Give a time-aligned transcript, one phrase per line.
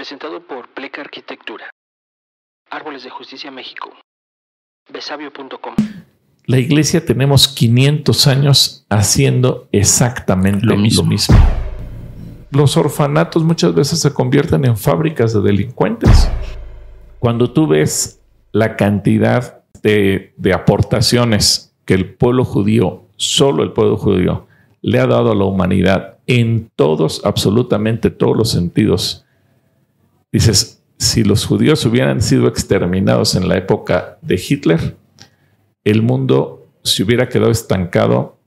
[0.00, 1.68] Presentado por Pleca Arquitectura.
[2.70, 3.90] Árboles de Justicia México.
[4.90, 5.74] Besabio.com.
[6.46, 11.06] La iglesia tenemos 500 años haciendo exactamente lo mismo.
[12.50, 16.30] Los orfanatos muchas veces se convierten en fábricas de delincuentes.
[17.18, 18.22] Cuando tú ves
[18.52, 24.46] la cantidad de, de aportaciones que el pueblo judío, solo el pueblo judío,
[24.80, 29.26] le ha dado a la humanidad en todos, absolutamente todos los sentidos.
[30.32, 34.96] Dices, si los judíos hubieran sido exterminados en la época de Hitler,
[35.84, 38.38] el mundo se hubiera quedado estancado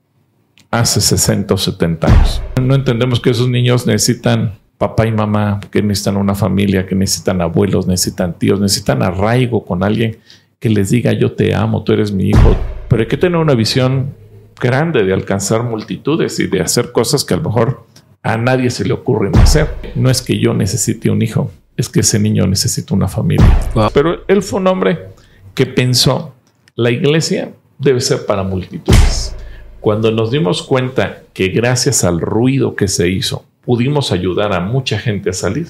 [0.70, 2.42] hace 60 o 70 años.
[2.60, 7.40] No entendemos que esos niños necesitan papá y mamá, que necesitan una familia, que necesitan
[7.40, 10.18] abuelos, necesitan tíos, necesitan arraigo con alguien
[10.58, 12.56] que les diga yo te amo, tú eres mi hijo.
[12.88, 14.14] Pero hay que tener una visión
[14.60, 17.86] grande de alcanzar multitudes y de hacer cosas que a lo mejor
[18.22, 19.68] a nadie se le ocurre hacer.
[19.94, 23.58] No es que yo necesite un hijo, es que ese niño necesita una familia.
[23.92, 25.08] Pero él fue un hombre
[25.54, 26.34] que pensó,
[26.74, 29.34] la iglesia debe ser para multitudes.
[29.80, 34.98] Cuando nos dimos cuenta que gracias al ruido que se hizo, pudimos ayudar a mucha
[34.98, 35.68] gente a salir,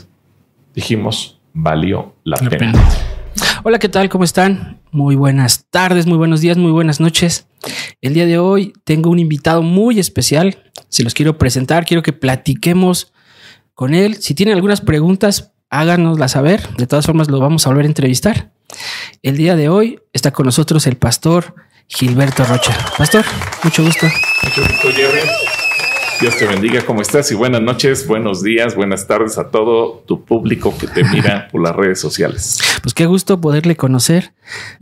[0.74, 2.72] dijimos, valió la, pena.
[3.64, 4.08] Hola, ¿qué tal?
[4.08, 4.80] ¿Cómo están?
[4.92, 7.48] Muy buenas tardes, muy buenos días, muy buenas noches.
[8.00, 10.58] El día de hoy tengo un invitado muy especial.
[10.88, 13.12] Se los quiero presentar, quiero que platiquemos
[13.74, 14.16] con él.
[14.16, 16.68] Si tienen algunas preguntas, háganoslas saber.
[16.76, 18.50] De todas formas, lo vamos a volver a entrevistar.
[19.22, 21.54] El día de hoy está con nosotros el pastor
[21.88, 22.76] Gilberto Rocha.
[22.96, 23.24] Pastor,
[23.62, 24.06] mucho gusto.
[24.42, 25.20] Mucho gusto, Jerry.
[26.20, 27.30] Dios te bendiga, ¿cómo estás?
[27.32, 31.60] Y buenas noches, buenos días, buenas tardes a todo tu público que te mira por
[31.60, 32.60] las redes sociales.
[32.82, 34.32] Pues qué gusto poderle conocer.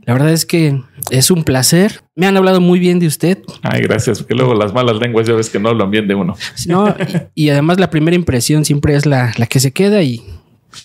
[0.05, 2.03] La verdad es que es un placer.
[2.15, 3.39] Me han hablado muy bien de usted.
[3.63, 6.37] Ay, gracias, porque luego las malas lenguas ya ves que no hablan bien de uno.
[6.67, 6.95] No,
[7.35, 10.23] y, además la primera impresión siempre es la, la que se queda y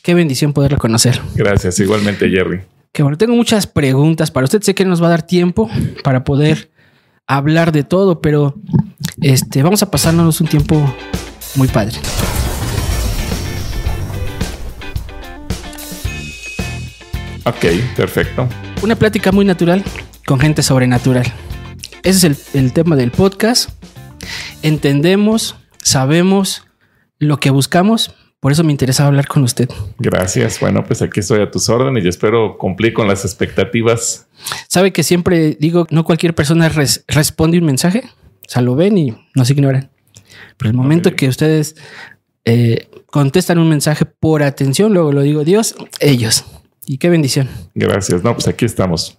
[0.02, 1.20] qué bendición poderle conocer.
[1.36, 2.62] Gracias, igualmente, Jerry.
[2.92, 4.62] Que bueno, tengo muchas preguntas para usted.
[4.62, 5.70] Sé que nos va a dar tiempo
[6.04, 6.72] para poder
[7.28, 8.56] hablar de todo, pero
[9.22, 10.94] este, vamos a pasarnos un tiempo
[11.56, 11.98] muy padre.
[17.45, 18.48] Ok, perfecto.
[18.82, 19.84] Una plática muy natural
[20.26, 21.26] con gente sobrenatural.
[22.04, 22.23] Ese es
[22.54, 23.70] el, el tema del podcast.
[24.64, 26.64] Entendemos, sabemos
[27.20, 29.70] lo que buscamos, por eso me interesa hablar con usted.
[29.98, 30.59] Gracias.
[30.59, 34.27] Bueno, pues aquí estoy a tus órdenes y espero cumplir con las expectativas.
[34.67, 36.70] Sabe que siempre digo, no cualquier persona
[37.08, 38.03] responde un mensaje.
[38.05, 39.89] O sea, lo ven y no se ignoran.
[40.58, 41.75] Pero el momento que ustedes
[42.45, 46.45] eh, contestan un mensaje por atención, luego lo digo, Dios, ellos.
[46.86, 47.49] Y qué bendición.
[47.75, 48.23] Gracias.
[48.23, 49.17] No, pues aquí estamos.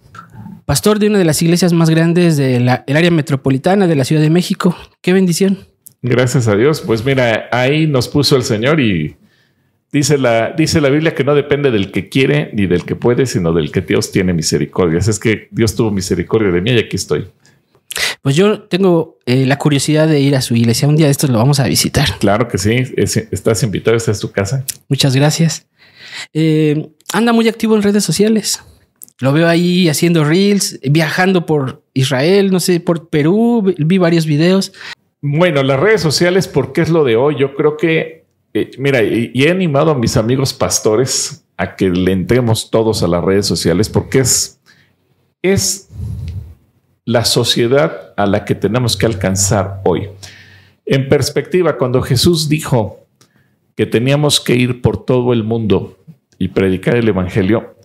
[0.65, 4.29] Pastor de una de las iglesias más grandes del área metropolitana de la Ciudad de
[4.29, 4.75] México.
[5.01, 5.68] Qué bendición.
[6.01, 6.81] Gracias a Dios.
[6.81, 9.15] Pues mira, ahí nos puso el Señor y
[9.91, 13.25] dice la, dice la Biblia que no depende del que quiere ni del que puede,
[13.25, 14.99] sino del que Dios tiene misericordia.
[14.99, 17.27] Es que Dios tuvo misericordia de mí y aquí estoy.
[18.21, 20.87] Pues yo tengo eh, la curiosidad de ir a su iglesia.
[20.87, 22.17] Un día de estos lo vamos a visitar.
[22.19, 22.83] Claro que sí.
[22.95, 23.95] estás invitado.
[23.95, 24.65] Esta es tu casa.
[24.87, 25.67] Muchas gracias.
[26.33, 28.61] Eh, anda muy activo en redes sociales.
[29.19, 33.73] Lo veo ahí haciendo reels, viajando por Israel, no sé, por Perú.
[33.77, 34.71] Vi varios videos.
[35.21, 37.35] Bueno, las redes sociales, porque es lo de hoy.
[37.37, 42.13] Yo creo que, eh, mira, y, he animado a mis amigos pastores a que le
[42.13, 44.61] entremos todos a las redes sociales, porque es,
[45.41, 45.89] es
[47.03, 50.07] la sociedad a la que tenemos que alcanzar hoy.
[50.85, 53.05] En perspectiva, cuando Jesús dijo
[53.75, 55.97] que teníamos que ir por todo el mundo
[56.37, 57.75] y predicar el Evangelio,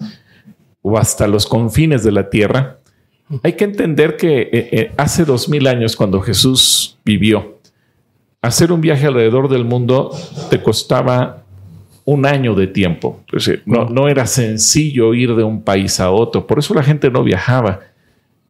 [0.83, 2.79] o hasta los confines de la tierra,
[3.43, 7.59] hay que entender que eh, eh, hace dos mil años, cuando Jesús vivió,
[8.43, 10.11] hacer un viaje alrededor del mundo
[10.51, 11.45] te costaba
[12.05, 13.23] un año de tiempo.
[13.65, 16.47] no, no, era sencillo ir de un país a otro.
[16.47, 17.81] Por eso la gente no viajaba.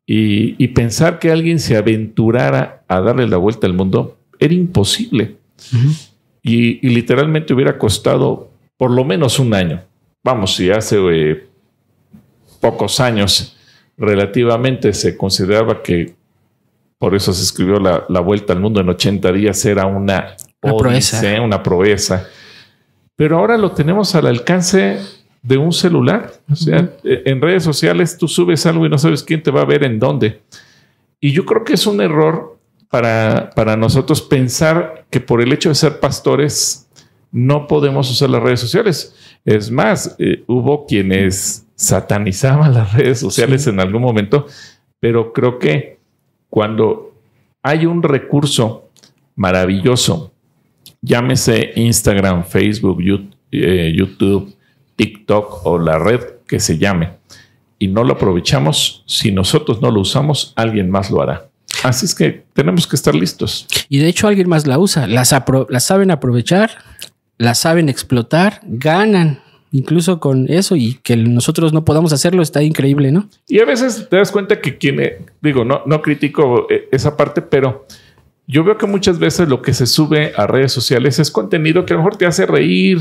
[0.06, 5.36] Y, pensar que alguien se aventurara a darle la vuelta al mundo era imposible.
[6.42, 9.82] y, literalmente hubiera costado por lo menos un año.
[10.24, 11.46] Vamos, si hace eh,
[12.60, 13.56] pocos años
[13.96, 16.14] relativamente se consideraba que
[16.98, 21.42] por eso se escribió la, vuelta al mundo en 80 días, era una, proeza.
[21.42, 22.26] una proeza.
[23.16, 24.98] Pero ahora lo tenemos al alcance
[25.42, 26.32] de un celular.
[26.50, 29.60] O sea, e, en redes sociales tú subes algo y no sabes quién te va
[29.60, 30.40] a ver en dónde.
[31.20, 32.58] Y yo creo que es un error
[32.88, 36.88] para, para nosotros pensar que por el hecho de ser pastores
[37.30, 39.14] no podemos usar las redes sociales.
[39.44, 44.46] Es más, eh, hubo quienes satanizaban las redes sociales en algún momento,
[45.00, 45.98] pero creo que
[46.48, 47.12] cuando
[47.62, 48.90] hay un recurso
[49.36, 50.32] maravilloso,
[51.02, 53.02] llámese Instagram, Facebook,
[53.50, 54.54] eh, YouTube,
[54.96, 57.10] TikTok o la red que se llame
[57.78, 61.48] y no lo aprovechamos, si nosotros no lo usamos, alguien más lo hará.
[61.82, 63.66] Así es que tenemos que estar listos.
[63.90, 65.34] Y de hecho alguien más la usa, las,
[65.68, 66.70] las saben aprovechar,
[67.38, 69.40] las saben explotar, ganan
[69.74, 73.28] incluso con eso y que nosotros no podamos hacerlo está increíble, ¿no?
[73.48, 75.00] Y a veces te das cuenta que quien,
[75.42, 77.84] digo, no, no critico eh, esa parte, pero
[78.46, 81.92] yo veo que muchas veces lo que se sube a redes sociales es contenido que
[81.92, 82.98] a lo mejor te hace reír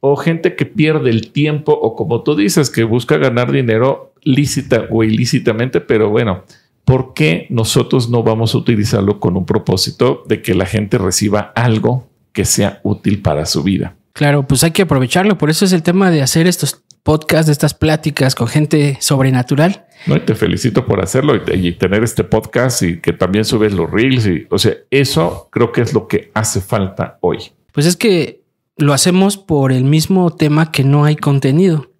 [0.00, 4.86] o gente que pierde el tiempo o como tú dices, que busca ganar dinero lícita
[4.90, 6.44] o ilícitamente, pero bueno,
[6.84, 11.52] ¿por qué nosotros no vamos a utilizarlo con un propósito de que la gente reciba
[11.56, 13.96] algo que sea útil para su vida?
[14.12, 15.38] Claro, pues hay que aprovecharlo.
[15.38, 19.86] Por eso es el tema de hacer estos podcasts, estas pláticas con gente sobrenatural.
[20.06, 23.90] No, y te felicito por hacerlo y, tener este podcast y que también subes los
[23.90, 24.26] reels.
[24.26, 27.38] Y, o sea, eso creo que es lo que hace falta hoy.
[27.72, 28.42] Pues es que
[28.76, 31.90] lo hacemos por el mismo tema que no hay contenido.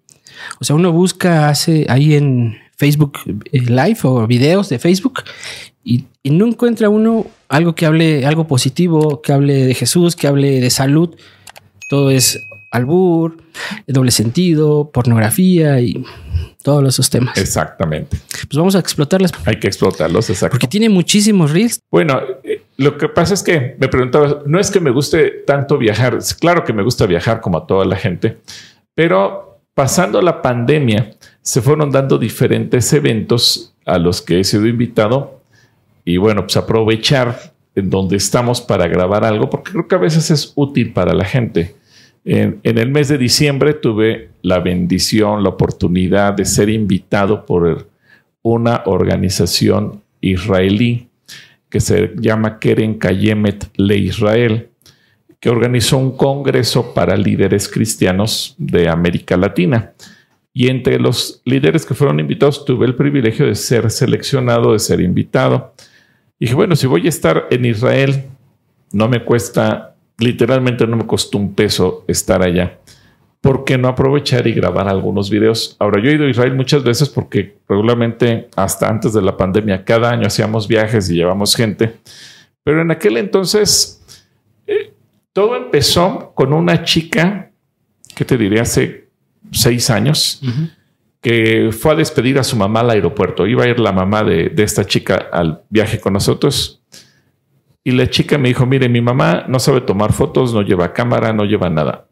[0.59, 5.23] O sea, uno busca, hace ahí en Facebook eh, Live o videos de Facebook
[5.85, 10.27] y, y no encuentra uno algo que hable, algo positivo, que hable de Jesús, que
[10.27, 11.15] hable de salud
[11.87, 13.37] todo es albur,
[13.87, 16.03] doble sentido, pornografía y
[16.63, 17.37] todos esos temas.
[17.37, 18.17] Exactamente.
[18.31, 19.31] Pues vamos a explotarlas.
[19.45, 20.53] Hay que explotarlos, exacto.
[20.53, 21.79] Porque tiene muchísimos reels.
[21.91, 25.77] Bueno, eh, lo que pasa es que me preguntaba, no es que me guste tanto
[25.77, 28.39] viajar, claro que me gusta viajar como a toda la gente,
[28.95, 31.11] pero pasando la pandemia
[31.41, 35.41] se fueron dando diferentes eventos a los que he sido invitado
[36.05, 40.31] y bueno, pues aprovechar en donde estamos para grabar algo, porque creo que a veces
[40.31, 41.75] es útil para la gente.
[42.23, 47.87] En, el mes de diciembre tuve la bendición, la oportunidad de ser invitado por
[48.41, 51.09] una organización israelí
[51.69, 54.69] que se llama Keren Kayemet Le Israel,
[55.39, 59.91] que organizó un congreso para líderes cristianos de América Latina.
[60.53, 65.01] Y entre los líderes que fueron invitados tuve el privilegio de ser seleccionado, de ser
[65.01, 65.73] invitado.
[66.39, 68.25] Y dije, bueno, si voy a estar en Israel,
[68.91, 72.79] no me cuesta, literalmente no me costó un peso estar allá.
[73.41, 75.75] ¿Por qué no aprovechar y grabar algunos videos?
[75.79, 79.85] Ahora, yo he ido a Israel muchas veces porque regularmente, hasta antes de la pandemia,
[79.85, 81.97] cada año hacíamos viajes y llevamos gente.
[82.63, 84.03] Pero en aquel entonces,
[84.65, 84.93] eh,
[85.31, 87.51] todo empezó con una chica,
[88.15, 89.09] que te diría hace
[89.51, 90.41] seis años,
[91.25, 93.47] que fue a despedir a su mamá al aeropuerto.
[93.47, 96.83] Iba a ir la mamá de, esta chica al viaje con nosotros.
[97.83, 101.33] Y la chica me dijo, mire, mi mamá no sabe tomar fotos, no lleva cámara,
[101.33, 102.05] no lleva nada.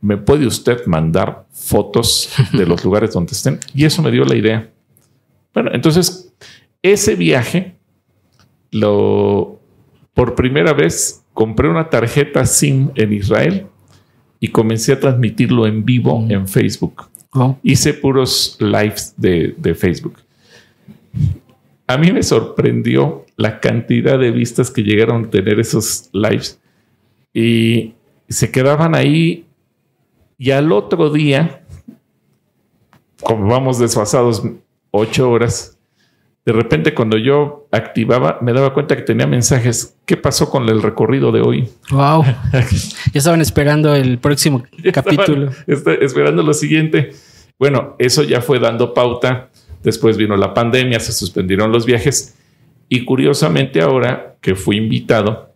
[0.00, 3.58] ¿Me puede usted mandar fotos de los lugares donde estén?
[3.74, 4.70] Y eso me dio la idea.
[5.52, 6.32] Bueno, entonces,
[6.80, 7.74] ese viaje,
[8.70, 9.58] lo,
[10.14, 13.66] por primera vez compré una tarjeta SIM en Israel
[14.38, 16.30] y comencé a transmitirlo en vivo mm.
[16.30, 17.09] en Facebook.
[17.62, 20.18] Hice puros lives de, Facebook.
[21.86, 26.60] A mí me sorprendió la cantidad de vistas que llegaron a tener esos lives
[27.32, 27.94] y
[28.28, 29.46] se quedaban ahí
[30.38, 31.62] y al otro día,
[33.22, 34.42] como vamos desfasados
[34.90, 35.78] ocho horas,
[36.44, 39.96] de repente cuando yo activaba me daba cuenta que tenía mensajes.
[40.06, 41.68] ¿Qué pasó con el recorrido de hoy?
[41.90, 42.24] Wow.
[42.52, 42.64] ya
[43.14, 45.50] estaban esperando el próximo capítulo.
[45.66, 47.12] esperando lo siguiente.
[47.58, 49.50] Bueno, eso ya fue dando pauta.
[49.82, 52.36] Después vino la pandemia, se suspendieron los viajes
[52.88, 55.54] y curiosamente ahora que fui invitado,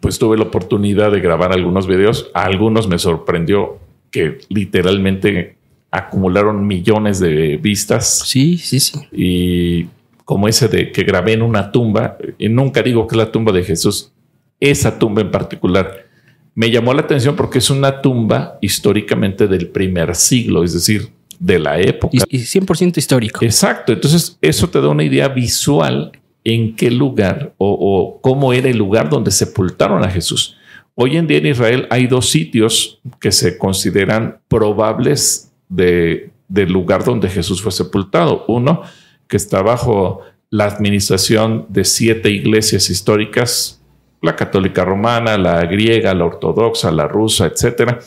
[0.00, 2.30] pues tuve la oportunidad de grabar algunos videos.
[2.32, 3.78] A algunos me sorprendió
[4.10, 5.56] que literalmente
[5.90, 8.22] acumularon millones de vistas.
[8.24, 9.00] Sí, sí, sí.
[9.12, 9.88] Y
[10.30, 13.50] como ese de que grabé en una tumba, y nunca digo que es la tumba
[13.50, 14.12] de Jesús,
[14.60, 16.06] esa tumba en particular
[16.54, 21.08] me llamó la atención porque es una tumba históricamente del primer siglo, es decir,
[21.40, 22.16] de la época.
[22.30, 23.44] Y, 100% histórico.
[23.44, 26.12] Exacto, entonces eso te da una idea visual
[26.44, 30.56] en qué lugar o, cómo era el lugar donde sepultaron a Jesús.
[30.94, 37.02] Hoy en día en Israel hay dos sitios que se consideran probables de, del lugar
[37.02, 38.44] donde Jesús fue sepultado.
[38.46, 38.82] Uno,
[39.30, 43.80] que está bajo la administración de siete iglesias históricas,
[44.20, 48.00] la católica romana, la griega, la ortodoxa, la rusa, etcétera.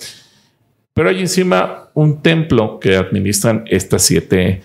[0.93, 4.61] Pero hay encima un templo que administran estas siete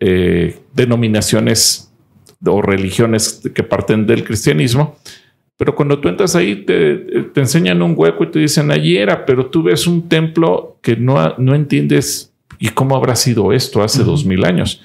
[0.00, 1.92] eh, denominaciones
[2.46, 4.96] o religiones que parten del cristianismo.
[5.58, 9.46] Pero cuando tú entras ahí, te, enseñan un hueco y te dicen, allí era, pero
[9.46, 14.24] tú ves un templo que no, no entiendes y cómo habrá sido esto hace dos
[14.24, 14.80] mil años.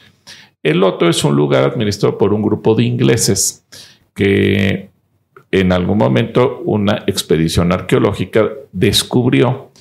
[0.63, 3.65] El otro es un lugar administrado por un grupo de ingleses
[4.13, 4.89] que
[5.51, 9.72] en algún momento una expedición arqueológica descubrió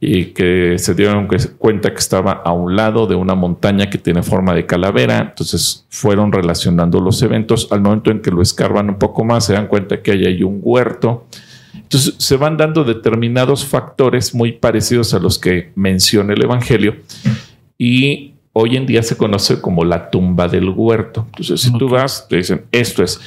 [0.00, 4.22] y que se dieron cuenta que estaba a un lado de una montaña que tiene
[4.22, 5.18] forma de calavera.
[5.18, 7.68] Entonces fueron relacionando los eventos.
[7.72, 10.60] Al momento en que lo escarban un poco más, se dan cuenta que hay un
[10.62, 11.26] huerto.
[11.74, 16.96] Entonces se van dando determinados factores muy parecidos a los que menciona el Evangelio.
[17.76, 21.24] Y hoy en día se conoce como la tumba del huerto.
[21.26, 23.20] Entonces, si tú vas, te dicen, esto es.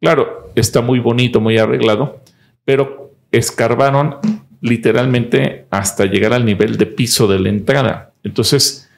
[0.00, 2.20] Claro, está muy bonito, muy arreglado,
[2.64, 4.16] pero escarbaron
[4.60, 8.12] literalmente hasta llegar al nivel de piso de la entrada.
[8.22, 8.88] Entonces,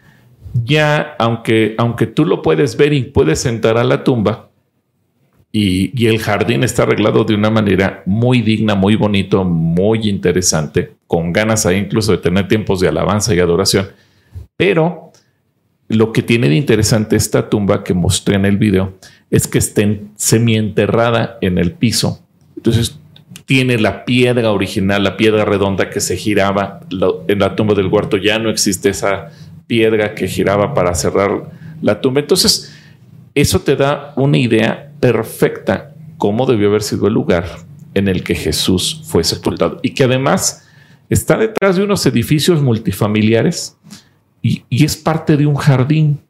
[0.65, 4.49] ya, aunque, aunque tú lo puedes ver y puedes entrar a la tumba,
[5.51, 11.33] y, el jardín está arreglado de una manera muy digna, muy bonito, muy interesante, con
[11.33, 13.89] ganas ahí incluso de tener tiempos de alabanza y adoración.
[14.57, 15.08] Pero
[15.88, 18.95] lo que tiene de interesante esta tumba que mostré en el video
[19.30, 19.83] es que está
[20.16, 22.23] semienterrada en el piso.
[22.57, 22.99] Entonces
[23.47, 26.80] tiene la piedra original, la piedra redonda que se giraba
[27.28, 28.18] en la tumba del huerto.
[28.18, 29.30] Ya no existe esa
[29.66, 32.21] piedra que giraba para cerrar la tumba.
[32.21, 32.75] Entonces,
[33.35, 37.47] eso te da una idea perfecta cómo debió haber sido el lugar
[37.95, 40.68] en el que Jesús fue sepultado y que además
[41.09, 43.78] está detrás de unos edificios multifamiliares
[44.42, 46.21] y, es parte de un jardín.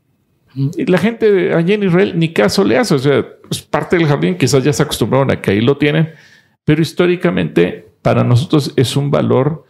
[0.54, 4.06] Y la gente allá en Israel ni caso le hace, o sea, es parte del
[4.06, 6.10] jardín, quizás ya se acostumbraron a que ahí lo tienen,
[6.64, 9.64] pero históricamente para nosotros es un valor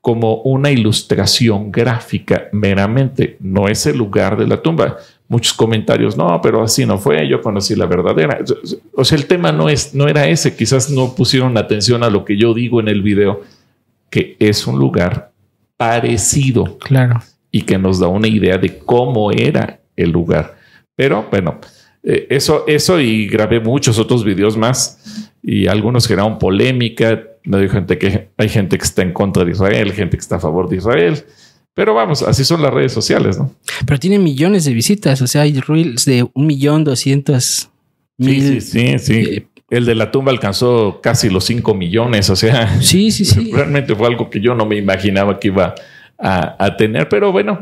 [0.00, 4.98] como una ilustración gráfica meramente, no es el lugar de la tumba.
[5.28, 8.38] Muchos comentarios, no, pero así no fue, yo conocí la verdadera.
[8.92, 12.26] O sea, el tema no, es, no era ese, quizás no pusieron atención a lo
[12.26, 13.40] que yo digo en el video,
[14.10, 15.32] que es un lugar
[15.78, 16.76] parecido.
[16.80, 17.22] Claro.
[17.54, 20.56] Y que nos da una idea de cómo era el lugar.
[20.96, 21.60] Pero bueno,
[22.02, 27.22] eh, eso, eso y grabé muchos otros videos más y algunos generaron polémica.
[27.44, 30.36] Me dijo gente que hay gente que está en contra de Israel, gente que está
[30.36, 31.24] a favor de Israel.
[31.74, 33.54] Pero vamos, así son las redes sociales, ¿no?
[33.86, 37.70] Pero tiene millones de visitas, o sea, hay reels de un millón doscientos
[38.16, 38.60] mil.
[38.60, 39.14] Sí, sí, sí.
[39.14, 42.80] Eh, el de la tumba alcanzó casi los cinco millones, o sea.
[42.80, 43.50] Sí, sí, sí.
[43.52, 45.74] Realmente fue algo que yo no me imaginaba que iba a,
[46.18, 47.60] a tener, pero bueno,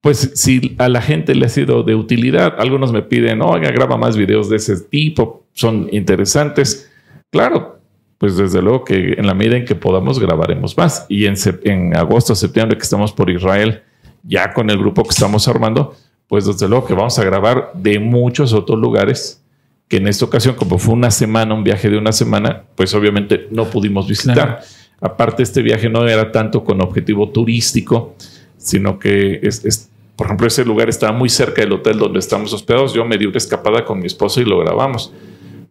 [0.00, 3.98] pues si a la gente le ha sido de utilidad, algunos me piden, oiga, graba
[3.98, 6.90] más videos de ese tipo, son interesantes.
[7.30, 7.80] Claro,
[8.16, 11.04] pues desde luego que en la medida en que podamos grabaremos más.
[11.08, 13.82] Y en, en agosto, septiembre que estamos por Israel,
[14.22, 15.94] ya con el grupo que estamos armando,
[16.28, 19.42] pues desde luego que vamos a grabar de muchos otros lugares
[19.86, 23.48] que en esta ocasión, como fue una semana, un viaje de una semana, pues obviamente
[23.50, 24.60] no pudimos visitar.
[25.00, 28.14] Aparte, este viaje no era tanto con objetivo turístico,
[28.56, 32.92] sino que es, por ejemplo, ese lugar estaba muy cerca del hotel donde estamos hospedados.
[32.92, 35.12] Yo me di una escapada con mi esposo y lo grabamos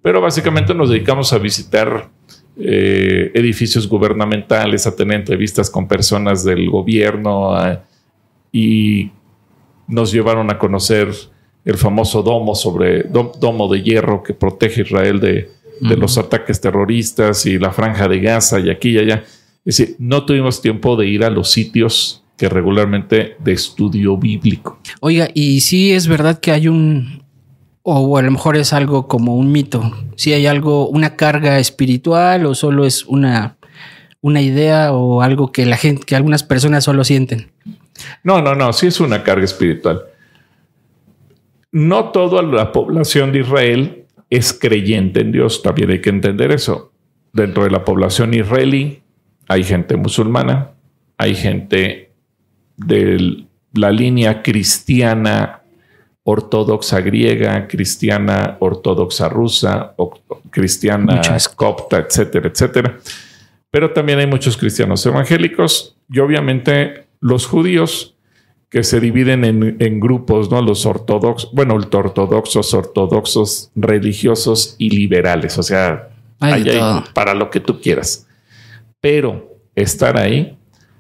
[0.02, 2.10] pero básicamente nos dedicamos a visitar
[2.58, 7.56] eh, edificios gubernamentales, a tener entrevistas con personas del gobierno
[8.52, 9.12] y
[9.88, 11.10] nos llevaron a conocer
[11.66, 17.58] el famoso domo sobre domo de hierro que protege Israel de, los ataques terroristas y
[17.58, 19.24] la franja de Gaza y aquí y allá.
[19.66, 24.80] Es decir, no tuvimos tiempo de ir a los sitios que regularmente de estudio bíblico.
[25.02, 27.24] Oiga, y sí es verdad que hay un,
[27.84, 29.92] o a lo mejor es algo como un mito.
[30.16, 33.58] Si hay algo, una carga espiritual o solo es una,
[34.22, 37.52] una idea o algo que la gente, que algunas personas solo sienten.
[38.24, 40.04] No, no, no, sí es una carga espiritual.
[41.72, 43.99] No toda la población de Israel
[44.30, 46.92] es creyente en Dios, también hay que entender eso.
[47.34, 49.02] Dentro de la población israelí
[49.48, 50.72] hay gente musulmana,
[51.18, 52.12] hay gente
[52.78, 55.62] de la línea cristiana
[56.24, 59.96] ortodoxa griega, cristiana ortodoxa rusa,
[60.52, 61.22] cristiana
[61.56, 62.98] copta, etcétera, etcétera.
[63.72, 68.16] Pero también hay muchos cristianos evangélicos y obviamente los judíos
[68.70, 70.62] que se dividen en, grupos, ¿no?
[70.62, 75.58] Los ortodoxos, bueno, ortodoxos, ortodoxos, religiosos y liberales.
[75.58, 76.10] O sea,
[76.40, 76.66] hay
[77.14, 78.28] para lo que tú quieras.
[79.02, 80.58] Pero estar ahí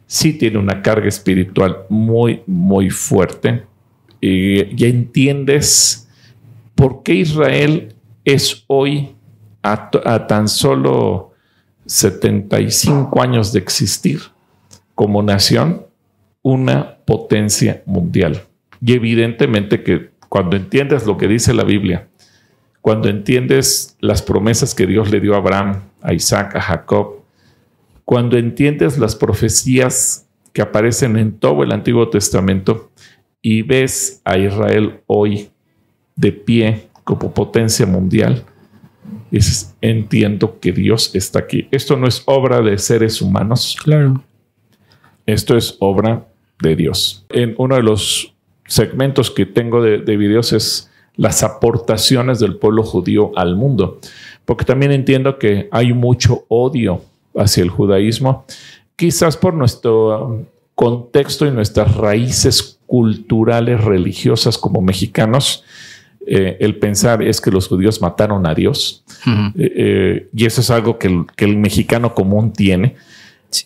[0.07, 3.63] sí tiene una carga espiritual muy, muy fuerte
[4.21, 6.07] y ya entiendes
[6.75, 7.95] por qué Israel
[8.25, 9.15] es hoy,
[9.61, 9.89] a,
[10.27, 11.33] tan solo
[11.85, 14.21] 75 años de existir
[14.95, 15.85] como nación,
[16.41, 18.43] una potencia mundial.
[18.81, 22.08] Y evidentemente que cuando entiendes lo que dice la Biblia,
[22.81, 27.24] cuando entiendes las promesas que Dios le dio a Abraham, a Isaac, a Jacob,
[28.05, 32.89] cuando entiendes las profecías que aparecen en todo el Antiguo Testamento,
[33.41, 35.50] y ves a Israel hoy
[36.15, 38.43] de pie como potencia mundial,
[39.31, 41.67] dices, entiendo que Dios está aquí.
[41.72, 43.77] Esto no es obra de seres humanos.
[43.81, 44.24] Claro.
[45.25, 46.27] Esto es obra
[46.61, 47.25] de Dios.
[47.29, 48.33] En uno de los
[48.67, 53.99] segmentos que tengo de, de videos es las aportaciones del pueblo judío al mundo,
[54.45, 57.01] porque también entiendo que hay mucho odio
[57.35, 58.45] hacia el judaísmo,
[58.95, 65.63] quizás por nuestro um, contexto y nuestras raíces culturales, religiosas como mexicanos,
[66.25, 69.03] eh, el pensar es que los judíos mataron a Dios.
[69.25, 72.95] Eh, eh, y eso es algo que el, que el mexicano común tiene.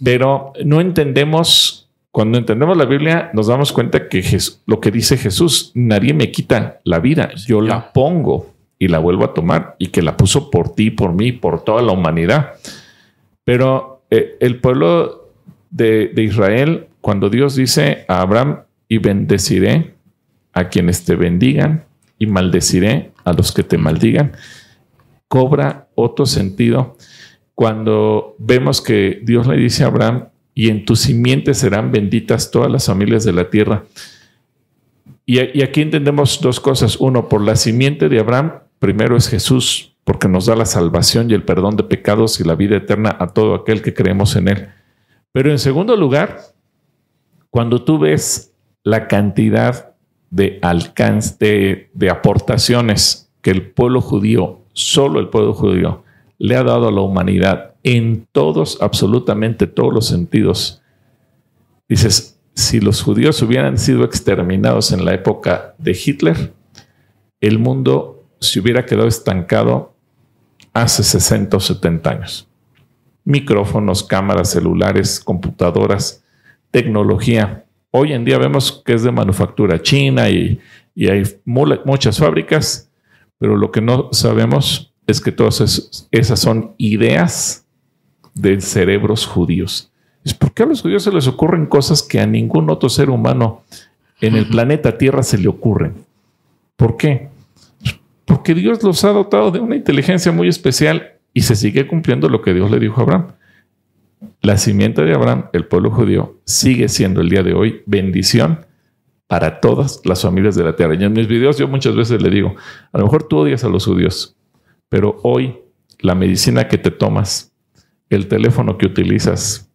[0.03, 1.82] Pero no entendemos,
[2.13, 4.23] cuando entendemos la Biblia, nos damos cuenta que
[4.67, 9.23] lo que dice Jesús, nadie me quita la vida, yo la pongo y la vuelvo
[9.25, 12.51] a tomar y que la puso por ti, por mí, por toda la humanidad.
[13.43, 15.31] Pero el pueblo
[15.71, 19.95] de, de Israel, cuando Dios dice a Abraham, y bendeciré
[20.53, 21.85] a quienes te bendigan
[22.19, 24.33] y maldeciré a los que te maldigan,
[25.27, 26.95] cobra otro sentido
[27.55, 32.71] cuando vemos que Dios le dice a Abraham, y en tu simiente serán benditas todas
[32.71, 33.83] las familias de la tierra.
[35.25, 36.97] Y, aquí entendemos dos cosas.
[36.97, 41.33] Uno, por la simiente de Abraham, primero es Jesús, porque nos da la salvación y
[41.33, 44.69] el perdón de pecados y la vida eterna a todo aquel que creemos en Él.
[45.31, 46.39] Pero en segundo lugar,
[47.49, 49.95] cuando tú ves la cantidad
[50.29, 56.03] de alcance, de, aportaciones que el pueblo judío, solo el pueblo judío,
[56.37, 60.81] le ha dado a la humanidad en todos, absolutamente todos los sentidos.
[61.87, 66.53] Dices, si los judíos hubieran sido exterminados en la época de Hitler,
[67.41, 69.95] el mundo se hubiera quedado estancado
[70.73, 72.47] hace 60 o 70 años.
[73.25, 76.23] Micrófonos, cámaras, celulares, computadoras,
[76.71, 77.65] tecnología.
[77.91, 80.59] Hoy en día vemos que es de manufactura china y,
[80.95, 82.91] hay muchas fábricas,
[83.39, 87.62] pero lo que no sabemos es que todas esas son ideas
[88.33, 89.91] de cerebros judíos.
[90.23, 93.09] ¿Es por qué a los judíos se les ocurren cosas que a ningún otro ser
[93.09, 93.63] humano
[94.21, 95.93] en el planeta Tierra se le ocurren?
[96.75, 97.29] ¿Por qué?
[98.25, 102.41] Porque Dios los ha dotado de una inteligencia muy especial y se sigue cumpliendo lo
[102.41, 103.27] que Dios le dijo a Abraham
[104.41, 108.65] la simiente de Abraham, el pueblo judío, sigue siendo el día de hoy bendición
[109.27, 110.95] para todas las familias de la tierra.
[110.95, 112.55] Y en mis videos yo muchas veces le digo,
[112.91, 114.35] a lo mejor tú odias a los judíos,
[114.89, 115.59] pero hoy
[115.99, 117.52] la medicina que te tomas,
[118.09, 119.69] el teléfono que utilizas,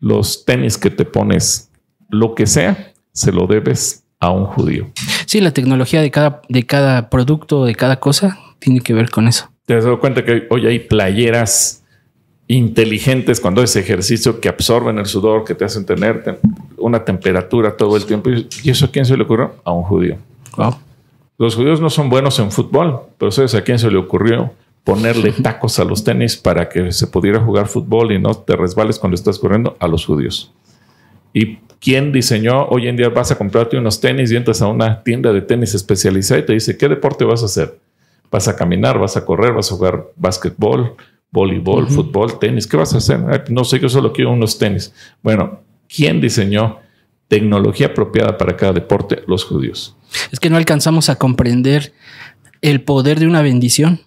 [0.00, 1.70] los tenis que te pones,
[2.10, 4.90] lo que sea, se lo debes a un judío.
[5.26, 9.28] Sí, la tecnología de cada, de cada producto, de cada cosa, tiene que ver con
[9.28, 9.50] eso.
[9.66, 11.82] Te has dado cuenta que hoy hay playeras
[12.48, 16.40] inteligentes cuando es ejercicio que absorben el sudor, que te hacen tener
[16.78, 18.30] una temperatura todo el tiempo.
[18.30, 19.56] ¿Y eso a quién se le ocurrió?
[19.64, 20.16] A un judío.
[21.38, 24.52] Los judíos no son buenos en fútbol, pero ¿sabes a quién se le ocurrió
[24.86, 28.98] ponerle tacos a los tenis para que se pudiera jugar fútbol y no te resbales
[28.98, 29.76] cuando estás corriendo?
[29.80, 30.52] A los judíos.
[31.34, 32.66] ¿Y quién diseñó?
[32.68, 35.74] Hoy en día vas a comprarte unos tenis y entras a una tienda de tenis
[35.74, 37.78] especializada y te dice, ¿qué deporte vas a hacer?
[38.30, 38.98] ¿Vas a caminar?
[38.98, 39.52] ¿Vas a correr?
[39.52, 40.96] ¿Vas a jugar básquetbol?
[41.30, 42.66] voleibol, fútbol, tenis.
[42.66, 43.50] ¿Qué vas a hacer?
[43.50, 44.92] No sé, yo solo quiero unos tenis.
[45.22, 46.78] Bueno, ¿quién diseñó
[47.28, 49.22] tecnología apropiada para cada deporte?
[49.26, 49.96] Los judíos.
[50.32, 51.92] Es que no alcanzamos a comprender
[52.62, 54.00] el poder de una bendición.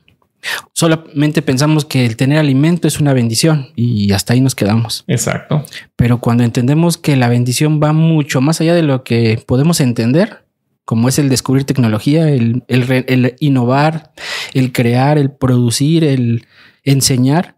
[0.73, 5.03] Solamente pensamos que el tener alimento es una bendición y hasta ahí nos quedamos.
[5.07, 5.65] Exacto.
[5.95, 10.45] Pero cuando entendemos que la bendición va mucho más allá de lo que podemos entender,
[10.85, 14.11] como es el descubrir tecnología, el, el innovar,
[14.53, 16.45] el crear, el producir, el,
[16.83, 17.55] enseñar,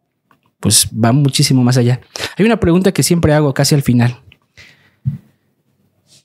[0.60, 2.02] pues va muchísimo más allá.
[2.38, 4.18] Hay una pregunta que siempre hago casi al final.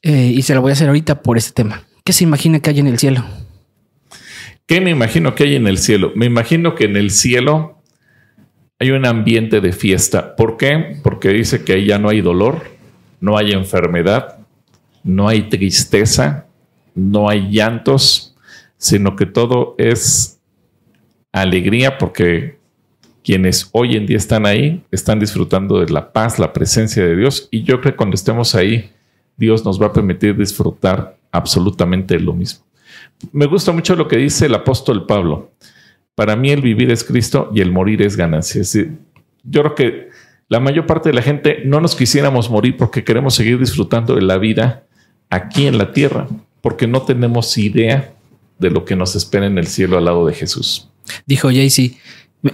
[0.02, 1.82] Eh, y se la voy a hacer ahorita por este tema.
[2.04, 3.24] ¿Qué se imagina que hay en el cielo?
[4.66, 6.10] ¿Qué me imagino que hay en el cielo?
[6.16, 7.80] Me imagino que en el cielo
[8.80, 10.34] hay un ambiente de fiesta.
[10.34, 10.98] ¿Por qué?
[11.04, 12.64] Porque dice que ahí ya no hay dolor,
[13.20, 14.38] no hay enfermedad,
[15.04, 16.46] no hay tristeza,
[16.96, 18.34] no hay llantos,
[18.76, 20.40] sino que todo es
[21.30, 22.58] alegría porque
[23.22, 27.48] quienes hoy en día están ahí están disfrutando de la paz, la presencia de Dios
[27.52, 28.90] y yo creo que cuando estemos ahí,
[29.36, 32.65] Dios nos va a permitir disfrutar absolutamente lo mismo.
[33.32, 35.52] Me gusta mucho lo que dice el apóstol Pablo.
[36.14, 38.62] Para mí el vivir es Cristo y el morir es ganancia.
[39.44, 40.08] yo creo que
[40.48, 44.22] la mayor parte de la gente no nos quisiéramos morir porque queremos seguir disfrutando de
[44.22, 44.84] la vida
[45.28, 46.28] aquí en la tierra,
[46.60, 48.12] porque no tenemos idea
[48.58, 50.88] de lo que nos espera en el cielo al lado de Jesús.
[51.26, 51.96] Dijo Jaycee,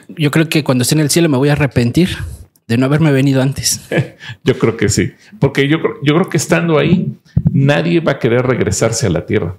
[0.09, 2.16] yo creo que cuando esté en el cielo me voy a arrepentir
[2.66, 3.83] de no haberme venido antes.
[4.44, 7.14] yo creo que sí, porque yo, yo creo que estando ahí,
[7.52, 9.57] nadie va a querer regresarse a la tierra.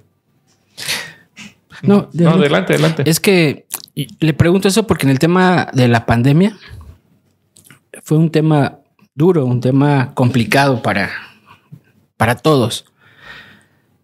[1.86, 3.02] No, adelante, adelante.
[3.08, 6.56] Es que le pregunto eso porque en el tema de la pandemia
[8.02, 8.80] fue un tema
[9.14, 11.10] duro, un tema complicado para,
[12.16, 12.86] para todos.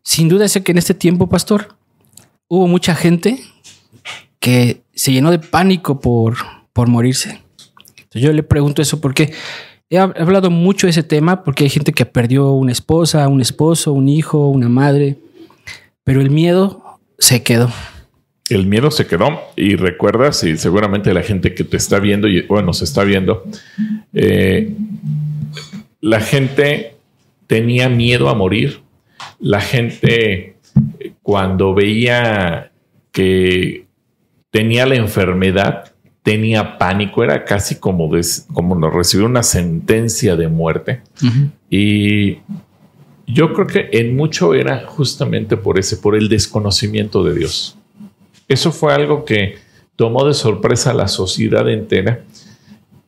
[0.02, 1.76] Sin duda sé que en este tiempo, pastor,
[2.48, 3.38] hubo mucha gente
[4.38, 6.36] que se llenó de pánico por,
[6.72, 7.42] por morirse.
[7.96, 9.32] Entonces yo le pregunto eso porque
[9.90, 13.92] he hablado mucho de ese tema, porque hay gente que perdió una esposa, un esposo,
[13.92, 15.18] un hijo, una madre,
[16.04, 16.89] pero el miedo
[17.20, 17.70] se quedó.
[18.48, 22.42] El miedo se quedó y recuerdas, y seguramente la gente que te está viendo y
[22.42, 23.44] bueno, se está viendo,
[24.12, 24.74] eh,
[26.00, 26.96] la gente
[27.46, 28.80] tenía miedo a morir.
[29.38, 30.56] La gente
[31.22, 32.72] cuando veía
[33.12, 33.86] que
[34.50, 38.10] tenía la enfermedad, tenía pánico, era casi como,
[38.52, 41.02] como recibir una sentencia de muerte.
[41.68, 42.38] Y
[43.32, 47.76] yo creo que en mucho era justamente por ese, por el desconocimiento de Dios.
[48.48, 49.56] Eso fue algo que
[49.96, 52.24] tomó de sorpresa a la sociedad entera.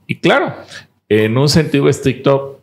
[0.06, 0.54] Y claro,
[1.08, 2.60] en un sentido estricto,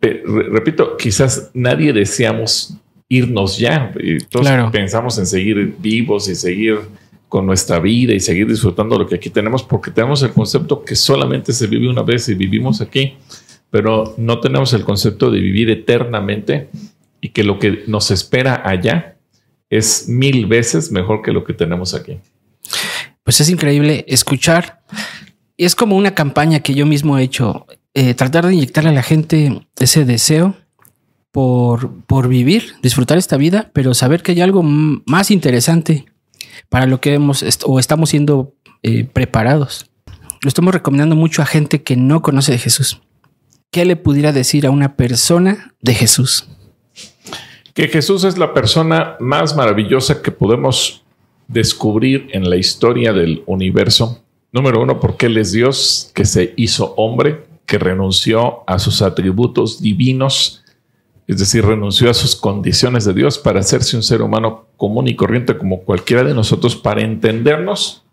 [0.00, 2.74] repito, quizás nadie deseamos
[3.08, 3.92] irnos ya.
[3.98, 6.78] Y todos pensamos en seguir vivos y seguir
[7.28, 10.94] con nuestra vida y seguir disfrutando lo que aquí tenemos, porque tenemos el concepto que
[10.94, 13.14] solamente se vive una vez y vivimos aquí,
[13.74, 16.68] pero no tenemos el concepto de vivir eternamente
[17.20, 19.16] y que lo que nos espera allá
[19.68, 22.20] es mil veces mejor que lo que tenemos aquí.
[23.24, 24.84] Pues es increíble escuchar.
[25.56, 29.02] Es como una campaña que yo mismo he hecho, eh, tratar de inyectarle a la
[29.02, 30.54] gente ese deseo
[31.32, 36.04] por, por vivir, disfrutar esta vida, pero saber que hay algo más interesante
[36.68, 39.90] para lo que hemos o estamos siendo eh, preparados.
[40.42, 43.00] Lo estamos recomendando mucho a gente que no conoce de Jesús.
[43.74, 46.46] ¿Qué le pudiera decir a una persona de Jesús?
[47.74, 51.02] Que Jesús es la persona más maravillosa que podemos
[51.48, 54.22] descubrir en la historia del universo.
[54.52, 59.82] Número uno, porque Él es Dios que se hizo hombre, que renunció a sus atributos
[59.82, 60.62] divinos
[61.26, 65.16] es decir, renunció a sus condiciones de Dios para hacerse un ser humano común y
[65.16, 68.04] corriente como cualquiera de nosotros, para entendernos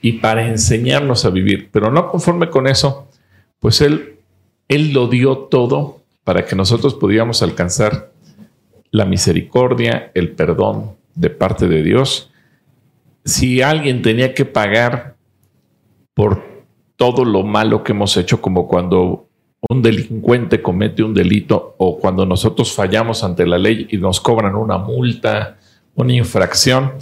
[0.00, 1.68] y para enseñarnos a vivir.
[1.70, 3.06] Pero no conforme con eso,
[3.60, 4.16] pues Él,
[4.72, 8.10] Él lo dio todo para que nosotros pudiéramos alcanzar
[8.90, 12.30] la misericordia, el perdón de parte de Dios.
[13.22, 15.16] Si alguien tenía que pagar
[16.14, 16.42] por
[16.96, 19.28] todo lo malo que hemos hecho, como cuando
[19.68, 24.56] un delincuente comete un delito o cuando nosotros fallamos ante la ley y nos cobran
[24.56, 25.58] una multa,
[25.96, 26.92] una infracción,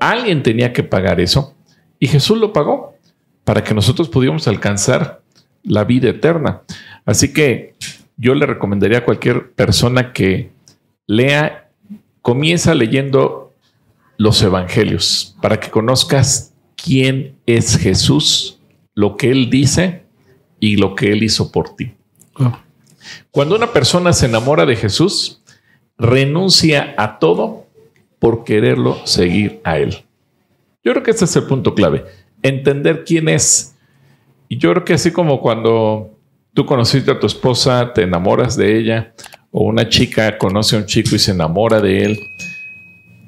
[0.00, 1.54] alguien tenía que pagar eso
[1.98, 2.94] y Jesús lo pagó
[3.44, 5.20] para que nosotros pudiéramos alcanzar
[5.68, 6.62] la vida eterna.
[7.04, 7.74] Así que
[8.16, 10.50] yo le recomendaría a cualquier persona que
[11.06, 11.70] lea,
[12.22, 13.54] comienza leyendo
[14.16, 18.58] los evangelios para que conozcas quién es Jesús,
[18.94, 20.02] lo que Él dice
[20.60, 21.92] y lo que Él hizo por ti.
[23.30, 25.42] Cuando una persona se enamora de Jesús,
[25.96, 27.66] renuncia a todo
[28.18, 30.04] por quererlo seguir a Él.
[30.82, 32.04] Yo creo que ese es el punto clave,
[32.42, 33.76] entender quién es.
[34.48, 36.18] Y yo creo que así como cuando
[36.54, 39.14] tú conociste a tu esposa, te enamoras de ella,
[39.50, 42.20] o una chica conoce a un chico y se enamora de él.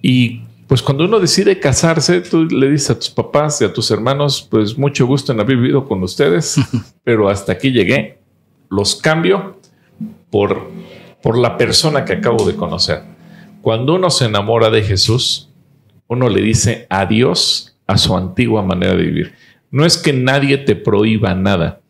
[0.02, 3.90] Y pues cuando uno decide casarse, tú le dices a tus papás y a tus
[3.90, 6.56] hermanos, pues mucho gusto en haber vivido con ustedes,
[7.04, 8.18] pero hasta aquí llegué
[8.70, 9.58] los cambio
[10.30, 10.70] por,
[11.22, 13.02] por la persona que acabo de conocer.
[13.62, 15.50] Cuando uno se enamora de Jesús,
[16.06, 19.34] uno le dice adiós a su antigua manera de vivir.
[19.70, 21.80] No es que nadie te prohíba nada,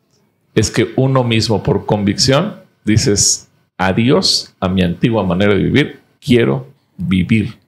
[0.55, 6.67] es que uno mismo por convicción dices adiós a mi antigua manera de vivir, quiero
[6.97, 7.59] vivir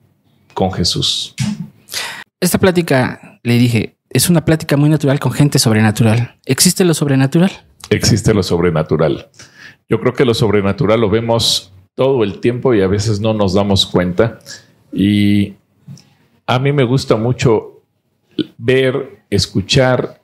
[0.55, 1.35] con Jesús.
[2.40, 6.37] Esta plática, le dije, es una plática muy natural con gente sobrenatural.
[6.44, 7.51] ¿Existe lo sobrenatural?
[7.90, 9.29] existe lo sobrenatural.
[9.88, 13.55] Yo creo que lo sobrenatural lo vemos todo el tiempo y a veces no nos
[13.55, 14.38] damos cuenta.
[14.92, 15.55] Y
[16.46, 17.83] a mí me gusta mucho
[18.57, 20.21] ver, escuchar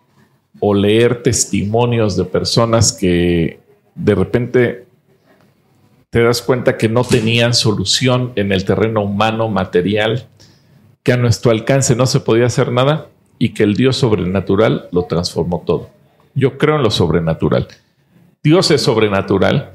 [0.61, 3.61] o leer testimonios de personas que
[3.95, 4.87] de repente
[6.11, 10.27] te das cuenta que no tenían solución en el terreno humano, material,
[11.03, 15.05] que a nuestro alcance no se podía hacer nada y que el Dios sobrenatural lo
[15.05, 15.91] transformó todo.
[16.35, 17.69] Yo creo en lo sobrenatural.
[18.43, 19.73] Dios es sobrenatural.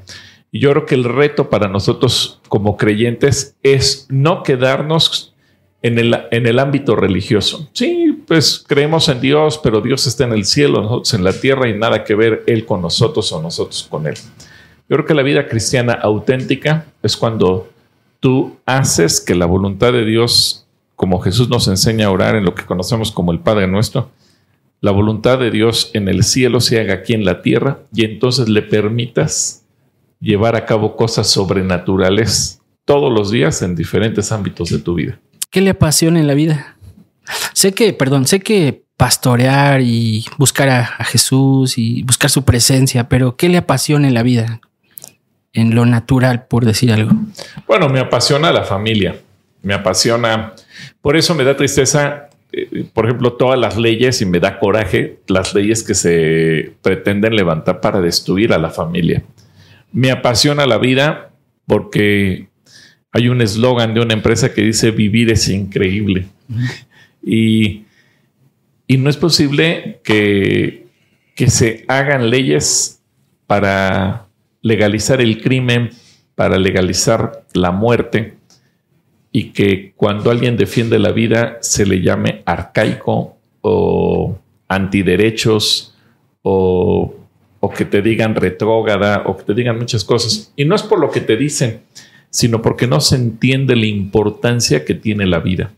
[0.50, 5.33] Y yo creo que el reto para nosotros como creyentes es no quedarnos
[5.84, 7.68] en el, en el ámbito religioso.
[7.74, 11.68] Sí, pues creemos en Dios, pero Dios está en el cielo, nosotros en la tierra
[11.68, 14.14] y nada que ver Él con nosotros o nosotros con Él.
[14.88, 17.68] Yo creo que la vida cristiana auténtica es cuando
[18.18, 20.66] tú haces que la voluntad de Dios,
[20.96, 24.08] como Jesús nos enseña a orar en lo que conocemos como el Padre nuestro,
[24.80, 28.48] la voluntad de Dios en el cielo se haga aquí en la tierra y entonces
[28.48, 29.66] le permitas
[30.18, 35.20] llevar a cabo cosas sobrenaturales todos los días en diferentes ámbitos de tu vida.
[35.54, 36.74] ¿Qué le apasiona en la vida?
[37.52, 43.08] Sé que, perdón, sé que pastorear y buscar a, a, Jesús y buscar su presencia,
[43.08, 44.60] pero ¿qué le apasiona en la vida?
[45.52, 47.12] En lo natural, por decir algo.
[47.68, 49.14] Bueno, me apasiona la familia,
[49.62, 50.54] me apasiona,
[51.00, 55.20] por eso me da tristeza, eh, por ejemplo, todas las leyes y me da coraje
[55.28, 59.22] las leyes que se pretenden levantar para destruir a la familia.
[59.92, 61.30] Me apasiona la vida
[61.64, 62.48] porque
[63.14, 66.26] hay un eslogan de una empresa que dice vivir es increíble.
[67.22, 67.84] Y,
[68.88, 70.88] y, no es posible que,
[71.36, 73.00] que se hagan leyes
[73.46, 74.26] para
[74.62, 75.90] legalizar el crimen,
[76.34, 78.34] para legalizar la muerte
[79.30, 85.94] y que cuando alguien defiende la vida se le llame arcaico o antiderechos
[86.42, 87.14] o,
[87.60, 90.52] o que te digan retrógrada o que te digan muchas cosas.
[90.56, 91.80] Y no es por lo que te dicen,
[92.34, 95.70] sino porque no se entiende la importancia que tiene la vida.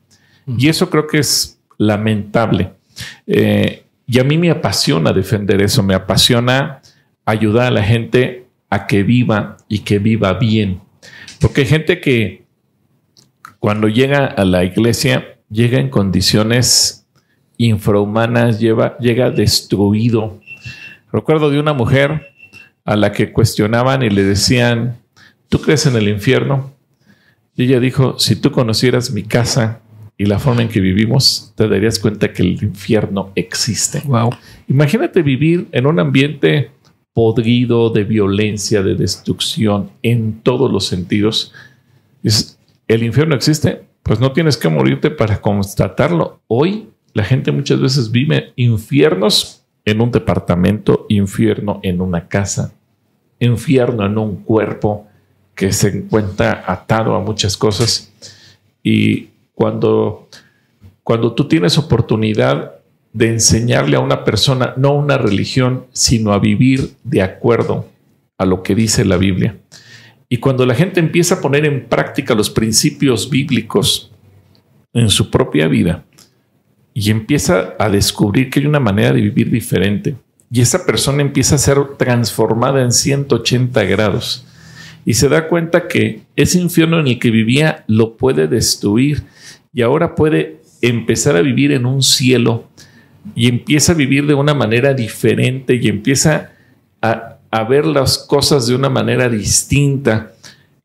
[0.46, 2.70] Y eso creo que es lamentable.
[3.26, 6.80] Eh, y a mí me apasiona defender eso, me apasiona
[7.26, 10.80] ayudar a la gente a que viva y que viva bien.
[11.42, 12.44] Porque hay gente que
[13.58, 17.06] cuando llega a la iglesia llega en condiciones
[17.58, 20.40] infrahumanas, lleva, llega destruido.
[21.12, 22.32] Recuerdo de una mujer
[22.86, 24.96] a la que cuestionaban y le decían,
[25.48, 26.72] ¿tú crees en el infierno?
[27.54, 29.80] Y ella dijo, si tú conocieras mi casa,
[30.18, 34.00] y la forma en que vivimos, te darías cuenta que el infierno existe.
[34.06, 34.30] Wow.
[34.68, 36.70] Imagínate vivir en un ambiente
[37.12, 41.52] podrido de violencia, de destrucción en todos los sentidos.
[42.88, 43.84] ¿El infierno existe?
[44.02, 46.40] Pues no tienes que morirte para constatarlo.
[46.46, 52.72] Hoy la gente muchas veces vive infiernos en un departamento, infierno en una casa,
[53.38, 55.05] infierno en un cuerpo
[55.56, 58.12] que se encuentra atado a muchas cosas.
[58.82, 60.28] Y cuando,
[61.02, 62.74] cuando tú tienes oportunidad
[63.12, 67.88] de enseñarle a una persona, no una religión, sino a vivir de acuerdo
[68.36, 69.56] a lo que dice la Biblia.
[70.28, 74.12] Y cuando la gente empieza a poner en práctica los principios bíblicos
[74.92, 76.04] en su propia vida
[76.92, 80.16] y empieza a descubrir que hay una manera de vivir diferente,
[80.50, 84.45] y esa persona empieza a ser transformada en 180 grados
[85.06, 89.22] y se da cuenta que ese infierno en el que vivía lo puede destruir
[89.72, 92.64] y ahora puede empezar a vivir en un cielo
[93.36, 96.50] y empieza a vivir de una manera diferente y empieza
[97.00, 97.34] a,
[97.68, 100.32] ver las cosas de una manera distinta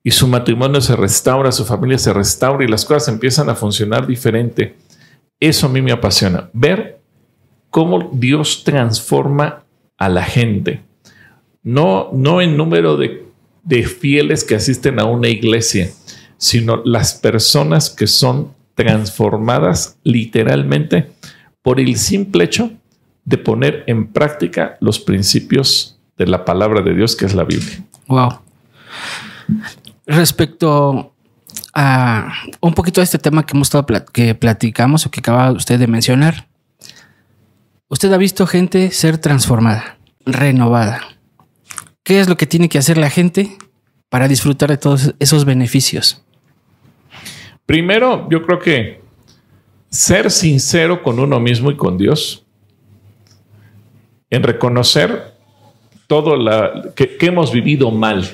[0.04, 4.08] y su matrimonio se restaura, su familia se restaura y las cosas empiezan a funcionar
[4.08, 4.78] diferente.
[5.38, 7.02] Eso a mí me apasiona, ver
[7.70, 9.66] cómo Dios transforma
[9.98, 10.82] a la gente.
[11.62, 13.31] No, no en número de,
[13.64, 15.90] de fieles que asisten a una iglesia,
[16.38, 21.12] sino las personas que son transformadas literalmente
[21.62, 22.72] por el simple hecho
[23.26, 27.84] de poner en práctica los principios de la palabra de Dios, que es la Biblia.
[28.08, 28.40] Wow.
[30.06, 31.14] Respecto
[31.74, 35.80] a un poquito de este tema que hemos estado que platicamos o que acaba usted
[35.80, 36.48] de mencionar,
[37.88, 41.02] usted ha visto gente ser transformada, renovada.
[42.04, 43.58] ¿Qué es lo que tiene que hacer la gente
[44.10, 46.24] para disfrutar de todos esos beneficios?
[47.66, 49.02] Primero, yo creo que
[49.90, 52.46] ser sincero con uno mismo y con Dios,
[54.30, 55.34] en reconocer
[56.08, 58.26] todo lo que, hemos vivido mal.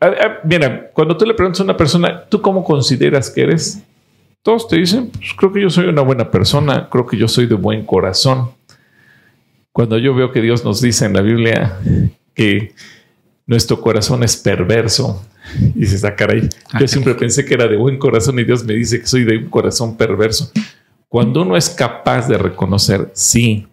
[0.00, 3.82] Eh, mira, cuando tú le preguntas a una persona, ¿tú cómo consideras que eres?
[4.42, 7.46] Todos te dicen, pues creo que yo soy una buena persona, creo que yo soy
[7.46, 8.50] de buen corazón.
[9.78, 11.78] Cuando yo veo que Dios nos dice en la Biblia
[12.34, 12.74] que
[13.46, 15.24] nuestro corazón es perverso,
[15.76, 16.48] y se ah, caray,
[16.80, 19.38] yo siempre pensé que era de buen corazón y Dios me dice que soy de
[19.38, 20.50] un corazón perverso.
[21.08, 23.68] Cuando uno es capaz de reconocer, sí,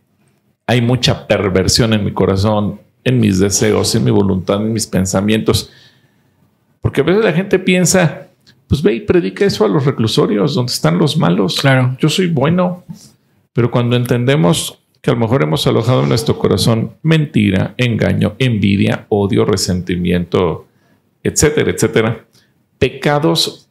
[0.67, 5.71] hay mucha perversión en mi corazón, en mis deseos, en mi voluntad, en mis pensamientos,
[6.81, 8.27] porque a veces la gente piensa,
[8.67, 11.59] pues ve y predica eso a los reclusorios, donde están los malos.
[11.59, 11.97] Claro.
[11.99, 12.83] Yo soy bueno,
[13.53, 19.05] pero cuando entendemos que a lo mejor hemos alojado en nuestro corazón mentira, engaño, envidia,
[19.09, 20.65] odio, resentimiento,
[21.21, 22.25] etcétera, etcétera.
[22.79, 23.69] Pecados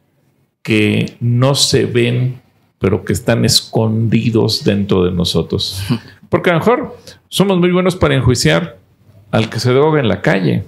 [0.61, 2.39] que no se ven,
[2.79, 5.83] pero que están escondidos dentro de nosotros.
[6.29, 8.77] Porque a lo mejor somos muy buenos para enjuiciar
[9.31, 10.63] al que se droga en la calle,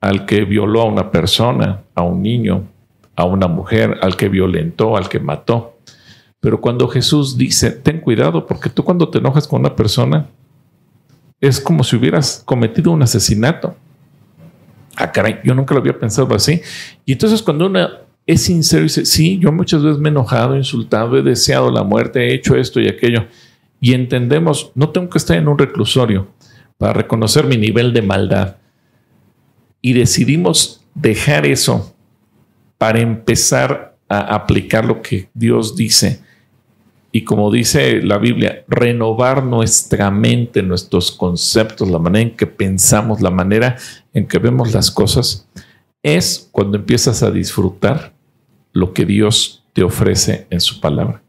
[0.00, 2.64] al que violó a una persona, a un niño,
[3.14, 5.78] a una mujer, al que violentó, al que mató.
[6.40, 10.26] Pero cuando Jesús dice, ten cuidado, porque tú cuando te enojas con una persona,
[11.40, 13.76] es como si hubieras cometido un asesinato.
[14.96, 16.62] Ah, caray, yo nunca lo había pensado así.
[17.04, 17.88] Y entonces cuando uno
[18.26, 21.82] es sincero y dice, sí, yo muchas veces me he enojado, insultado, he deseado la
[21.82, 23.26] muerte, he hecho esto y aquello.
[23.80, 26.28] Y entendemos, no tengo que estar en un reclusorio
[26.78, 28.56] para reconocer mi nivel de maldad.
[29.82, 31.94] Y decidimos dejar eso
[32.78, 36.22] para empezar a aplicar lo que Dios dice
[37.12, 43.20] y como dice la Biblia, renovar nuestra mente, nuestros conceptos, la manera en que pensamos,
[43.20, 43.76] la manera
[44.14, 45.48] en que vemos las cosas,
[46.02, 48.12] es cuando empiezas a disfrutar
[48.72, 51.22] lo que Dios te ofrece en su palabra.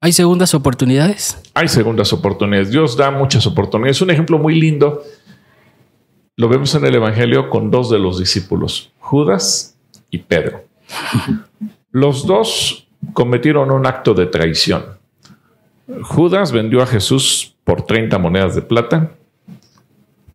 [0.00, 1.38] ¿Hay segundas oportunidades?
[1.54, 2.70] Hay segundas oportunidades.
[2.70, 4.02] Dios da muchas oportunidades.
[4.02, 5.02] Un ejemplo muy lindo
[6.36, 9.78] lo vemos en el Evangelio con dos de los discípulos, Judas
[10.10, 10.64] y Pedro.
[11.90, 15.01] Los dos cometieron un acto de traición.
[16.02, 19.12] Judas vendió a Jesús por 30 monedas de plata.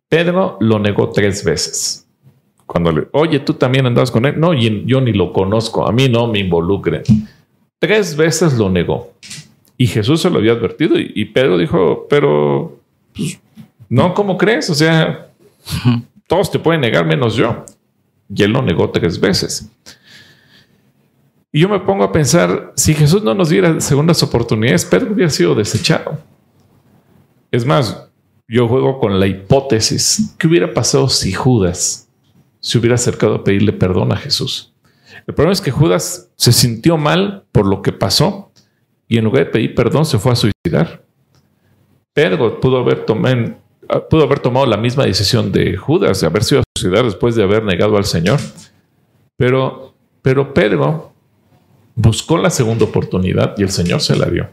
[0.08, 2.06] Pedro lo negó tres veces.
[2.66, 4.38] Cuando le, oye, tú también andabas con él.
[4.38, 5.86] No, yo ni lo conozco.
[5.86, 7.02] A mí no me involucren.
[7.78, 9.14] Tres veces lo negó.
[9.76, 10.96] Y Jesús se lo había advertido.
[10.98, 12.78] Y, Pedro dijo, pero,
[13.14, 13.40] pues,
[13.88, 14.68] no, ¿cómo crees?
[14.70, 15.30] O sea,
[16.26, 17.64] todos te pueden negar menos yo.
[18.34, 19.70] Y él lo negó tres veces.
[21.50, 25.30] Y yo me pongo a pensar, si Jesús no nos diera segundas oportunidades, Pedro hubiera
[25.30, 26.18] sido desechado.
[27.50, 28.08] Es más,
[28.46, 32.08] yo juego con la hipótesis, ¿qué hubiera pasado si Judas
[32.60, 34.74] se hubiera acercado a pedirle perdón a Jesús?
[35.26, 38.52] El problema es que Judas se sintió mal por lo que pasó
[39.06, 41.02] y en lugar de pedir perdón se fue a suicidar.
[42.12, 43.54] Pedro pudo haber, tomado,
[44.10, 47.42] pudo haber tomado la misma decisión de Judas, de haber sido a suicidar después de
[47.42, 48.38] haber negado al Señor.
[49.36, 51.12] Pero, pero Pedro
[51.98, 54.48] buscó la segunda oportunidad y el Señor se la dio.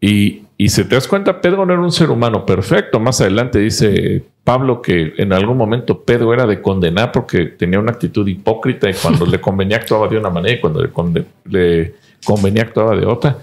[0.00, 3.00] Y, y si te das cuenta, Pedro no era un ser humano perfecto.
[3.00, 7.90] Más adelante dice Pablo que en algún momento Pedro era de condenar porque tenía una
[7.90, 12.62] actitud hipócrita y cuando le convenía actuaba de una manera y cuando le, le convenía
[12.62, 13.36] actuaba de otra.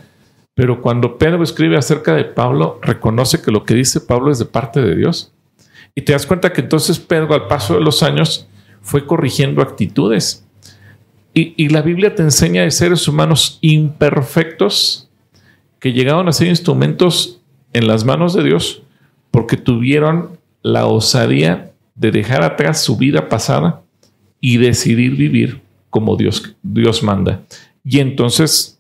[0.54, 4.46] Pero cuando Pedro escribe acerca de Pablo, reconoce que lo que dice Pablo es de
[4.46, 5.34] parte de Dios.
[5.96, 8.48] Y te das cuenta que entonces Pedro al paso de los años
[8.82, 10.45] fue corrigiendo actitudes.
[11.38, 15.10] Y, la Biblia te enseña de seres humanos imperfectos
[15.80, 17.42] que llegaron a ser instrumentos
[17.74, 18.84] en las manos de Dios
[19.32, 23.82] porque tuvieron la osadía de dejar atrás su vida pasada
[24.40, 27.42] y decidir vivir como Dios, Dios manda.
[27.84, 28.80] Y entonces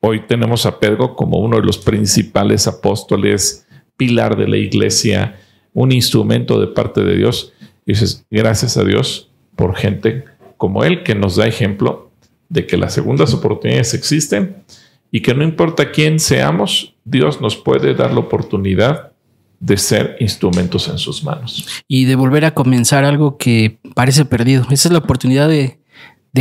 [0.00, 3.66] hoy tenemos a Pedro como uno de los principales apóstoles,
[3.98, 5.38] pilar de la iglesia,
[5.74, 7.52] un instrumento de parte de Dios.
[7.84, 10.24] Y dices, gracias a Dios por gente
[10.64, 12.10] como él que nos da ejemplo
[12.48, 14.64] de que las segundas oportunidades existen
[15.10, 19.12] y que no importa quién seamos, Dios nos puede dar la oportunidad
[19.60, 21.68] de ser instrumentos en sus manos.
[21.86, 24.62] Y de volver a comenzar algo que parece perdido.
[24.70, 25.76] Esa es la oportunidad de,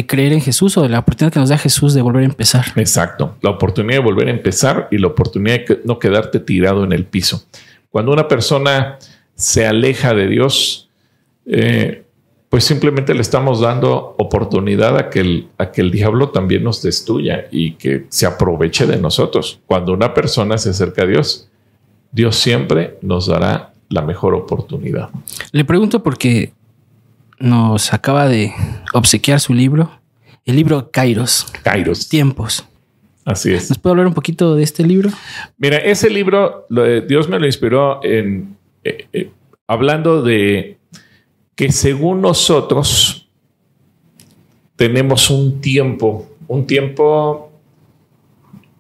[0.08, 2.68] creer en Jesús o de la oportunidad que nos da Jesús de volver a empezar.
[2.78, 6.94] Exacto, la oportunidad de volver a empezar y la oportunidad de no quedarte tirado en
[6.94, 7.44] el piso.
[7.90, 9.00] Cuando una persona
[9.36, 10.90] se aleja de Dios,
[11.46, 12.03] eh,
[12.54, 16.84] pues simplemente le estamos dando oportunidad a que, el, a que el diablo también nos
[16.84, 19.60] destruya y que se aproveche de nosotros.
[19.66, 21.50] Cuando una persona se acerca a Dios,
[22.12, 25.10] Dios siempre nos dará la mejor oportunidad.
[25.52, 26.54] Le pregunto porque
[27.40, 28.54] nos acaba de
[28.94, 29.90] obsequiar su libro,
[30.46, 31.48] el libro Kairos.
[31.64, 32.08] Kairos.
[32.08, 32.64] Tiempos.
[33.26, 33.68] Así es.
[33.68, 35.10] ¿Nos puede hablar un poquito de este libro?
[35.58, 39.32] Mira, ese libro, Dios me lo inspiró en eh, eh,
[39.66, 40.78] hablando de
[41.56, 43.30] que según nosotros
[44.76, 47.52] tenemos un tiempo, un tiempo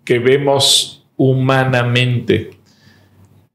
[0.03, 2.51] que vemos humanamente,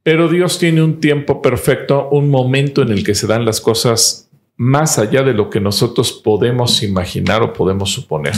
[0.03, 4.31] pero Dios tiene un tiempo perfecto, un momento en el que se dan las cosas
[4.57, 8.35] más allá de lo que nosotros podemos imaginar o podemos suponer.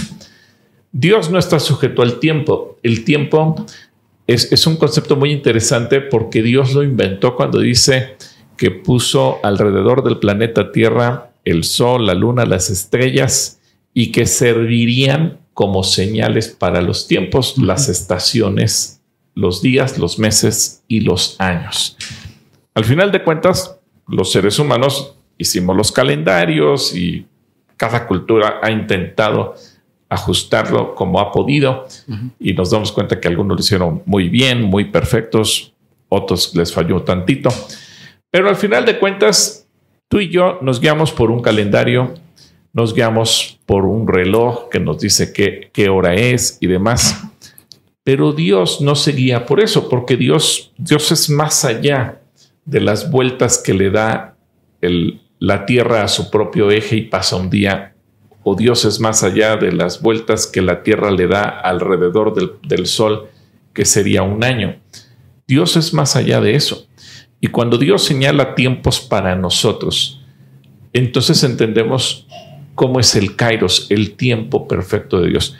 [0.92, 2.78] Dios no está sujeto al tiempo.
[2.82, 3.54] El tiempo
[4.26, 8.16] es, es un concepto muy interesante porque Dios lo inventó cuando dice,
[8.60, 13.58] que puso alrededor del planeta Tierra el Sol, la Luna, las estrellas
[13.94, 19.00] y que servirían como señales para los tiempos, las estaciones,
[19.34, 21.96] los días, los meses y los años.
[22.74, 27.24] Al final de cuentas, los seres humanos hicimos los calendarios y
[27.78, 29.54] cada cultura ha intentado
[30.10, 31.86] ajustarlo como ha podido
[32.38, 35.72] y nos damos cuenta que algunos lo hicieron muy bien, muy perfectos,
[36.10, 37.48] otros les falló tantito.
[38.30, 39.68] Pero al final de cuentas,
[40.08, 42.14] tú y yo nos guiamos por un calendario,
[42.72, 47.22] nos guiamos por un reloj que nos dice qué, hora es y demás.
[48.04, 52.20] Pero Dios no se guía por eso, porque Dios, Dios es más allá
[52.64, 54.36] de las vueltas que le da
[55.38, 57.94] la Tierra a su propio eje y pasa un día,
[58.42, 62.86] o Dios es más allá de las vueltas que la Tierra le da alrededor del
[62.86, 63.28] Sol,
[63.74, 64.76] que sería un año.
[65.46, 66.86] Dios es más allá de eso.
[67.40, 70.20] Y cuando Dios señala tiempos para nosotros,
[70.92, 72.26] entonces entendemos
[72.74, 75.56] cómo es el kairos, el tiempo perfecto de Dios.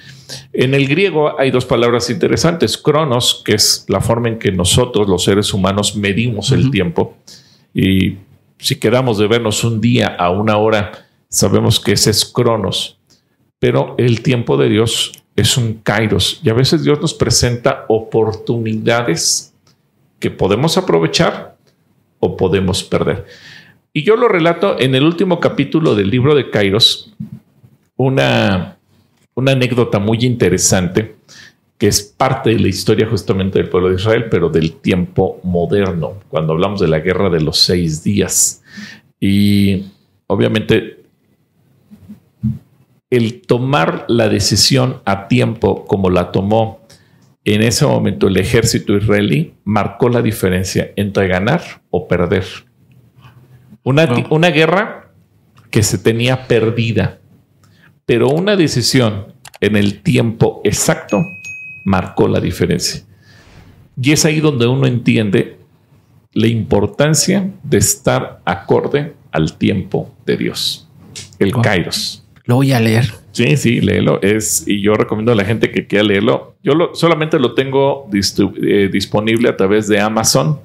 [0.53, 2.79] En el griego hay dos palabras interesantes.
[2.79, 7.17] Cronos, que es la forma en que nosotros, los seres humanos, medimos el tiempo.
[7.75, 8.17] Y
[8.59, 10.93] si quedamos de vernos un día a una hora,
[11.29, 12.99] sabemos que ese es Cronos.
[13.59, 16.41] Pero el tiempo de Dios es un kairos.
[16.43, 19.55] Y a veces Dios nos presenta oportunidades
[20.19, 21.50] que podemos aprovechar
[22.21, 23.27] o podemos perder.
[23.93, 27.13] Y yo lo relato en el último capítulo del libro de Kairos,
[27.97, 28.79] una,
[29.35, 31.17] una anécdota muy interesante
[31.81, 36.19] que es parte de la historia justamente del pueblo de Israel, pero del tiempo moderno,
[36.29, 38.63] cuando hablamos de la guerra de los seis días.
[39.19, 39.87] Y
[40.27, 41.01] obviamente
[43.09, 46.80] el tomar la decisión a tiempo como la tomó
[47.45, 52.45] en ese momento el ejército israelí marcó la diferencia entre ganar o perder.
[53.83, 55.13] Una, una guerra
[55.71, 57.19] que se tenía perdida,
[58.05, 61.25] pero una decisión en el tiempo exacto
[61.85, 63.03] marcó la diferencia.
[64.01, 65.59] Y es ahí donde uno entiende
[66.33, 70.89] la importancia de estar acorde al tiempo de Dios,
[71.39, 72.25] el Kairos.
[72.51, 73.05] Lo voy a leer.
[73.31, 74.21] Sí, sí, léelo.
[74.23, 76.57] Es, y yo recomiendo a la gente que quiera leerlo.
[76.65, 80.59] Yo lo, solamente lo tengo eh, disponible a través de Amazon.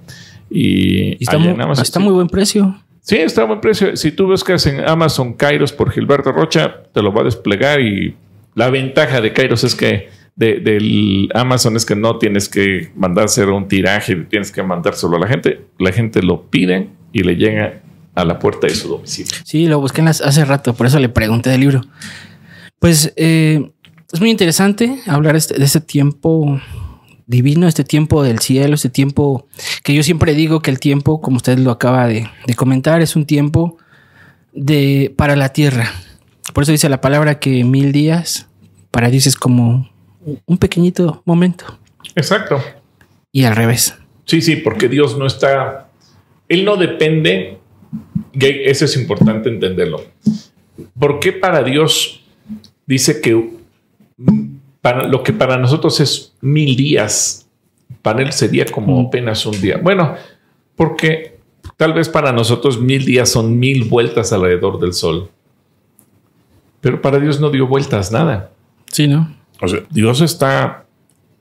[0.49, 2.75] Y, está, muy, está muy buen precio.
[3.01, 3.95] Sí, está a buen precio.
[3.95, 7.79] Si tú buscas en Amazon Kairos por Gilberto Rocha, te lo va a desplegar.
[7.79, 8.15] Y
[8.55, 13.49] la ventaja de Kairos es que del Amazon es que no tienes que mandar hacer
[13.49, 15.61] un tiraje, tienes que mandárselo a la gente.
[15.77, 17.83] La gente lo pide y le llega
[18.15, 19.31] a la puerta de su domicilio.
[19.43, 21.81] Sí, lo busqué hace rato, por eso le pregunté del libro.
[22.79, 23.71] Pues eh,
[24.11, 26.59] es muy interesante hablar este, de este tiempo
[27.27, 29.47] divino, este tiempo del cielo, este tiempo
[29.83, 33.25] que yo siempre digo que el tiempo, como usted lo acaba de, comentar, es un
[33.25, 33.77] tiempo
[34.53, 35.91] de para la tierra.
[36.53, 38.47] Por eso dice la palabra que mil días
[38.91, 39.89] para Dios es como
[40.45, 41.79] un pequeñito momento.
[42.15, 42.61] Exacto.
[43.31, 43.95] Y al revés.
[44.25, 45.89] Sí, sí, porque Dios no está,
[46.47, 47.59] Él no depende,
[48.39, 50.03] eso es importante entenderlo.
[50.99, 52.21] ¿Por qué para Dios
[52.85, 53.51] dice que
[54.81, 57.47] para lo que para nosotros es mil días,
[58.01, 59.07] para Él sería como mm.
[59.07, 59.77] apenas un día?
[59.77, 60.15] Bueno,
[60.75, 61.37] porque
[61.77, 65.29] tal vez para nosotros mil días son mil vueltas alrededor del Sol.
[66.81, 68.51] Pero para Dios no dio vueltas nada.
[68.91, 69.35] Sí, ¿no?
[69.61, 70.85] O sea, Dios está...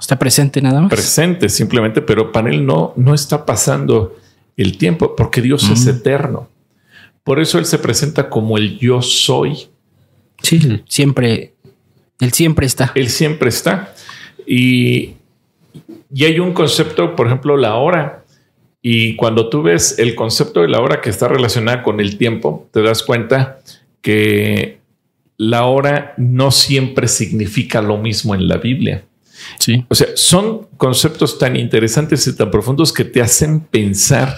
[0.01, 0.91] Está presente nada más.
[0.91, 4.17] Presente simplemente, pero para él no, no está pasando
[4.57, 6.49] el tiempo porque Dios es eterno.
[7.25, 9.69] Por eso Él se presenta como el yo soy.
[10.43, 11.55] Sí, siempre,
[12.21, 12.93] Él siempre está.
[12.95, 13.95] Él siempre está.
[14.47, 15.15] Y,
[16.13, 18.25] y hay un concepto, por ejemplo, la hora.
[18.83, 22.69] Y cuando tú ves el concepto de la hora que está relacionada con el tiempo,
[22.71, 23.61] te das cuenta
[24.03, 24.81] que
[25.39, 29.05] la hora no siempre significa lo mismo en la Biblia.
[29.59, 29.85] Sí.
[29.89, 34.37] O sea, son conceptos tan interesantes y tan profundos que te hacen pensar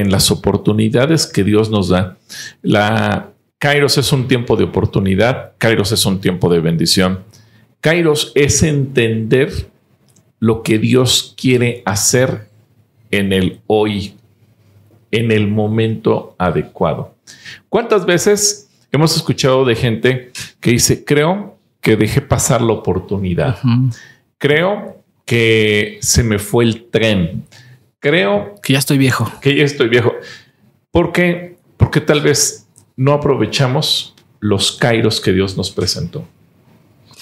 [0.00, 2.16] en las oportunidades que Dios nos da.
[2.62, 7.20] La Kairos es un tiempo de oportunidad, Kairos es un tiempo de bendición.
[7.80, 9.68] Kairos es entender
[10.38, 12.48] lo que Dios quiere hacer
[13.10, 14.14] en el hoy,
[15.10, 17.14] en el momento adecuado.
[17.68, 23.58] ¿Cuántas veces Hemos escuchado de gente que dice, creo que dejé pasar la oportunidad.
[24.36, 27.44] Creo que se me fue el tren.
[28.00, 29.30] Creo que ya estoy viejo.
[29.40, 30.12] Que ya estoy viejo.
[30.90, 31.56] ¿Por qué?
[31.76, 36.26] Porque tal vez no aprovechamos los kairos que Dios nos presentó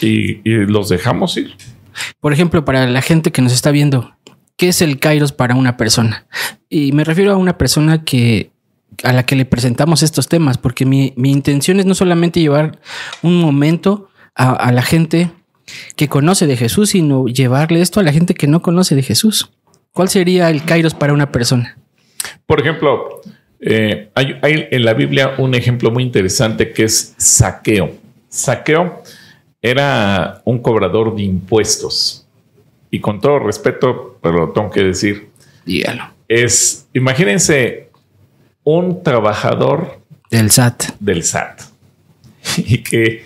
[0.00, 1.54] y, y los dejamos ir.
[2.20, 4.14] Por ejemplo, para la gente que nos está viendo,
[4.56, 6.26] ¿qué es el kairos para una persona?
[6.68, 8.52] Y me refiero a una persona que
[9.02, 12.80] a la que le presentamos estos temas, porque mi, intención es no solamente llevar
[13.22, 15.30] un momento a, la gente
[15.96, 19.50] que conoce de Jesús, sino llevarle esto a la gente que no conoce de Jesús.
[19.92, 21.76] ¿Cuál sería el kairos para una persona?
[22.46, 23.20] Por ejemplo,
[23.60, 27.92] eh, hay, en la Biblia un ejemplo muy interesante que es saqueo.
[28.28, 29.02] Saqueo
[29.60, 32.26] era un cobrador de impuestos.
[32.90, 35.30] Y con todo respeto, pero lo tengo que decir.
[35.66, 36.04] Dígalo.
[36.26, 37.90] Es, imagínense
[38.64, 40.84] un trabajador del SAT.
[41.00, 41.62] Del SAT.
[42.56, 43.24] Y que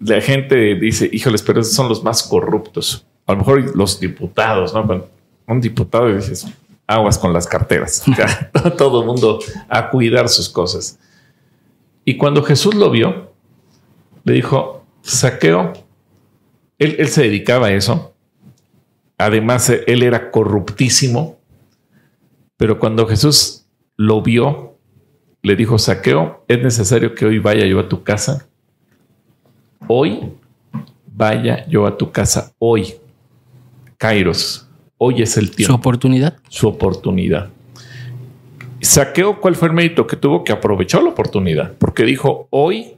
[0.00, 3.06] la gente dice, híjoles, pero esos son los más corruptos.
[3.26, 5.06] a lo mejor los diputados, ¿no?
[5.46, 6.46] Un diputado y dices,
[6.86, 8.02] aguas con las carteras.
[8.78, 9.38] Todo el mundo
[9.68, 10.98] a cuidar sus cosas.
[12.04, 13.32] Y cuando Jesús lo vio,
[14.24, 15.72] le dijo, saqueo,
[16.78, 18.14] él, él se dedicaba a eso.
[19.16, 21.38] Además, él era corruptísimo.
[22.56, 23.66] Pero cuando Jesús
[23.96, 24.76] lo vio,
[25.42, 28.46] le dijo, saqueo, es necesario que hoy vaya yo a tu casa.
[29.86, 30.32] Hoy
[31.06, 32.52] vaya yo a tu casa.
[32.58, 32.94] Hoy.
[33.98, 34.63] Kairos.
[35.06, 35.74] Hoy es el tiempo.
[35.74, 36.38] Su oportunidad.
[36.48, 37.50] Su oportunidad.
[38.80, 40.44] Saqueo, ¿cuál fue el mérito que tuvo?
[40.44, 42.94] Que aprovechó la oportunidad, porque dijo, hoy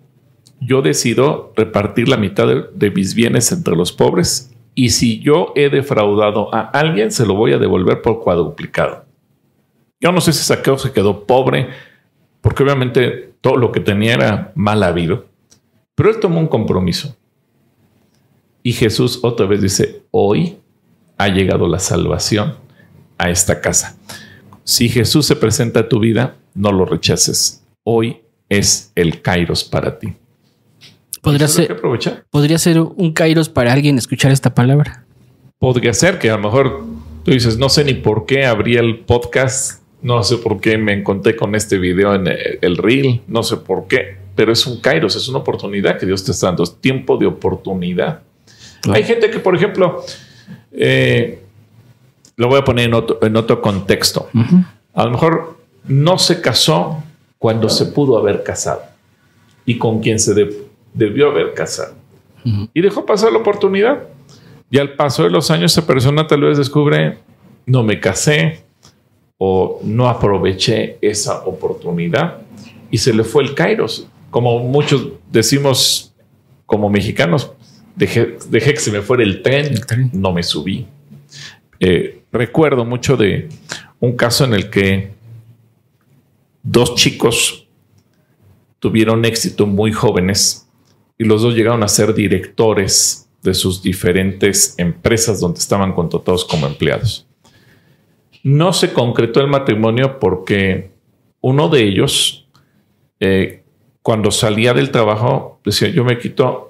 [0.60, 5.52] yo decido repartir la mitad de, de, mis bienes entre los pobres y si yo
[5.56, 9.04] he defraudado a alguien, se lo voy a devolver por cuadruplicado.
[10.00, 11.70] Yo no sé si Saqueo se quedó pobre,
[12.40, 15.26] porque obviamente todo lo que tenía era mal habido,
[15.96, 17.16] pero él tomó un compromiso.
[18.62, 20.58] Y Jesús otra vez dice, hoy
[21.18, 22.56] ha llegado la salvación
[23.18, 23.96] a esta casa.
[24.64, 27.64] Si Jesús se presenta a tu vida, no lo rechaces.
[27.84, 30.14] Hoy es el Kairos para ti.
[31.22, 31.80] Podría ser,
[32.30, 35.04] podría ser un Kairos para alguien escuchar esta palabra.
[35.58, 36.84] Podría ser que a lo mejor
[37.24, 40.92] tú dices, no sé ni por qué abrí el podcast, no sé por qué me
[40.92, 45.16] encontré con este video en el reel, no sé por qué, pero es un Kairos,
[45.16, 48.22] es una oportunidad que Dios te está dando, es tiempo de oportunidad.
[48.92, 50.04] Hay gente que, por ejemplo,
[50.72, 51.42] eh,
[52.36, 54.28] lo voy a poner en otro, en otro contexto.
[54.34, 54.66] Uh -huh.
[54.94, 57.02] A lo mejor no se casó
[57.38, 58.82] cuando se pudo haber casado
[59.64, 61.94] y con quien se de, debió haber casado.
[62.44, 62.68] Uh -huh.
[62.74, 64.02] Y dejó pasar la oportunidad.
[64.70, 67.18] Y al paso de los años, esa persona tal vez descubre,
[67.66, 68.64] no me casé
[69.38, 72.38] o no aproveché esa oportunidad
[72.90, 74.08] y se le fue el Kairos.
[74.30, 76.14] Como muchos decimos
[76.64, 77.52] como mexicanos,
[77.96, 80.10] dejé, dejé que se me fuera el tren, el tren.
[80.12, 80.86] no me subí.
[81.80, 83.48] Eh, recuerdo mucho de
[83.98, 85.10] un caso en el que
[86.62, 87.66] dos chicos
[88.78, 90.68] tuvieron éxito muy jóvenes
[91.18, 96.66] y los dos llegaron a ser directores de sus diferentes empresas donde estaban contratados como
[96.66, 97.26] empleados.
[98.42, 100.90] No se concretó el matrimonio porque
[101.40, 102.48] uno de ellos,
[103.20, 103.62] eh,
[104.02, 106.65] cuando salía del trabajo, decía, yo me quito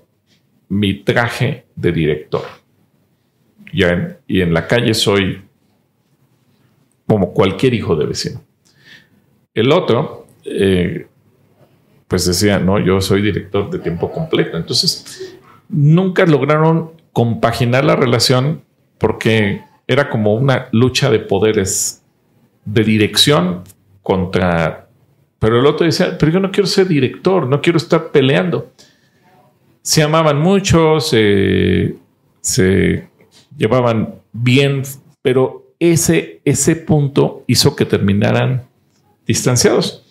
[0.68, 2.42] mi traje de director.
[3.72, 5.42] Y en la calle soy
[7.06, 8.42] como cualquier hijo de vecino.
[9.54, 11.06] El otro, eh,
[12.08, 14.56] pues decía, no, yo soy director de tiempo completo.
[14.56, 15.38] Entonces,
[15.68, 18.62] nunca lograron compaginar la relación
[18.98, 22.02] porque era como una lucha de poderes
[22.64, 23.62] de dirección
[24.02, 24.88] contra...
[25.38, 28.72] Pero el otro decía, pero yo no quiero ser director, no quiero estar peleando
[29.87, 31.95] se amaban mucho, se,
[32.41, 33.09] se
[33.57, 34.82] llevaban bien,
[35.22, 38.66] pero ese, ese punto hizo que terminaran
[39.28, 40.05] distanciados.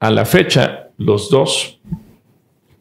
[0.00, 1.80] A la fecha, los dos,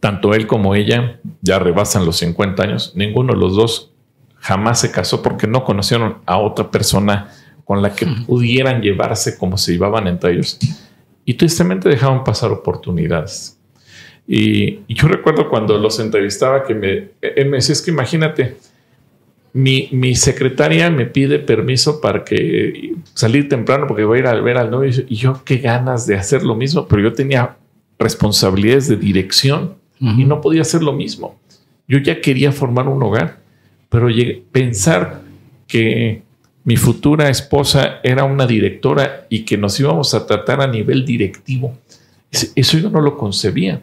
[0.01, 2.91] tanto él como ella, ya rebasan los 50 años.
[2.95, 3.93] Ninguno de los dos
[4.36, 7.32] jamás se casó porque no conocieron a otra persona
[7.63, 10.59] con la que pudieran llevarse como se llevaban entre ellos.
[11.24, 13.59] Y tristemente dejaban pasar oportunidades.
[14.32, 18.57] Y, y, yo recuerdo cuando los entrevistaba que me, él me decía, es que imagínate,
[19.53, 24.39] mi, mi, secretaria me pide permiso para que salir temprano porque voy a ir a
[24.39, 27.57] ver al novio y yo qué ganas de hacer lo mismo, pero yo tenía
[27.97, 30.21] responsabilidades de dirección uh -huh.
[30.21, 31.39] y no podía hacer lo mismo.
[31.88, 33.39] Yo ya quería formar un hogar,
[33.89, 35.23] pero llegué, pensar
[35.67, 36.21] que
[36.63, 41.75] mi futura esposa era una directora y que nos íbamos a tratar a nivel directivo,
[42.32, 43.82] eso yo no lo concebía.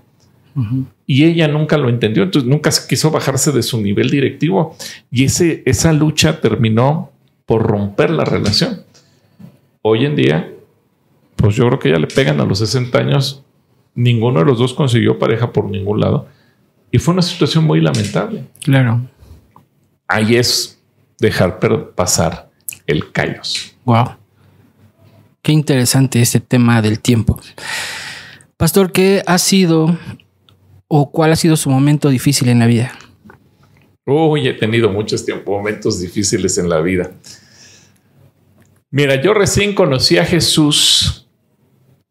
[0.56, 0.84] Uh -huh.
[1.06, 4.76] Y ella nunca lo entendió, entonces nunca quiso bajarse de su nivel directivo.
[5.10, 7.12] Y ese, esa lucha terminó
[7.44, 8.82] por romper la relación.
[9.82, 10.52] Hoy en día,
[11.36, 13.44] pues yo creo que ya le pegan a los 60 años.
[13.94, 16.26] Ninguno de los dos consiguió pareja por ningún lado.
[16.90, 18.44] Y fue una situación muy lamentable.
[18.60, 19.00] Claro.
[20.08, 20.82] Ahí es
[21.18, 21.60] dejar
[21.94, 22.50] pasar
[22.86, 23.76] el Kairos.
[23.84, 24.16] Wow.
[25.42, 27.40] Qué interesante este tema del tiempo.
[28.56, 29.96] Pastor, ¿qué ha sido
[30.88, 32.92] o cuál ha sido su momento difícil en la vida?
[34.06, 37.12] Uy, he tenido muchos tiempos, momentos difíciles en la vida.
[38.90, 41.26] Mira, yo recién conocí a Jesús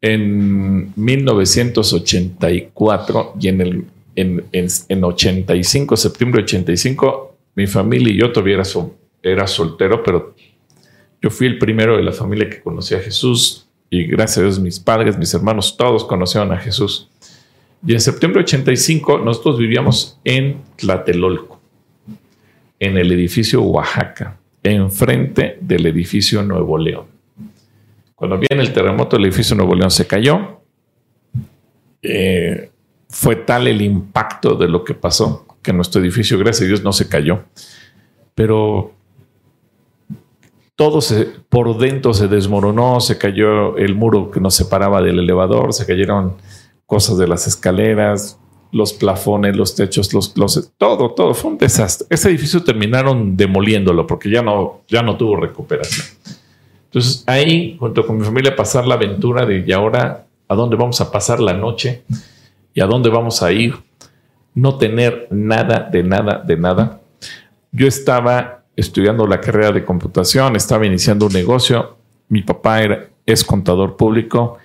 [0.00, 8.18] en 1984 y en el en, en, en 85, septiembre de 85, mi familia y
[8.18, 10.34] yo todavía era, sol, era soltero, pero
[11.22, 14.58] yo fui el primero de la familia que conocí a Jesús y gracias a Dios
[14.58, 17.08] mis padres, mis hermanos, todos conocieron a Jesús.
[17.84, 21.60] Y en septiembre de 85 nosotros vivíamos en Tlatelolco.
[22.78, 27.06] en el edificio Oaxaca, enfrente del edificio Nuevo León.
[28.14, 30.60] Cuando viene el terremoto, el edificio Nuevo León se cayó.
[32.02, 32.70] Eh,
[33.08, 36.92] fue tal el impacto de lo que pasó que nuestro edificio, gracias a Dios, no
[36.92, 37.40] se cayó.
[38.36, 38.92] Pero
[40.76, 45.72] todo se, por dentro se desmoronó, se cayó el muro que nos separaba del elevador,
[45.72, 46.34] se cayeron
[46.86, 48.38] cosas de las escaleras,
[48.72, 51.34] los plafones, los techos, los closets, todo, todo.
[51.34, 52.06] Fue un desastre.
[52.10, 56.06] Ese edificio terminaron demoliéndolo porque ya no, ya no tuvo recuperación.
[56.84, 61.00] Entonces ahí, junto con mi familia, pasar la aventura de y ahora a dónde vamos
[61.00, 62.02] a pasar la noche
[62.72, 63.74] y a dónde vamos a ir.
[64.54, 67.00] No tener nada, de nada, de nada.
[67.72, 71.96] Yo estaba estudiando la carrera de computación, estaba iniciando un negocio.
[72.28, 74.58] Mi papá era, es contador público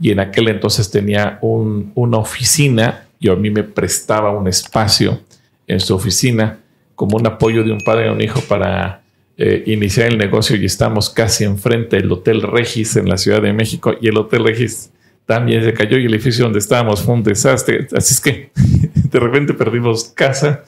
[0.00, 5.20] y en aquel entonces tenía una oficina y a mí me prestaba un espacio
[5.66, 6.58] en su oficina
[6.94, 9.02] como un apoyo de un padre a un hijo para
[9.36, 13.52] eh, iniciar el negocio y estamos casi enfrente del Hotel Regis en la Ciudad de
[13.52, 14.90] México y el Hotel Regis
[15.26, 17.86] también se cayó y el edificio donde estábamos fue un desastre.
[17.96, 18.50] Así es que
[18.94, 20.64] de repente perdimos casa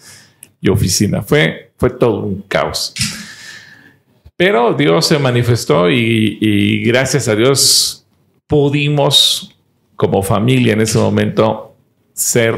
[0.60, 1.22] y oficina.
[1.22, 2.94] Fue, fue todo un caos.
[4.36, 8.05] Pero Dios se manifestó y, y gracias a Dios
[8.46, 9.56] pudimos
[9.96, 11.74] como familia en ese momento
[12.12, 12.54] ser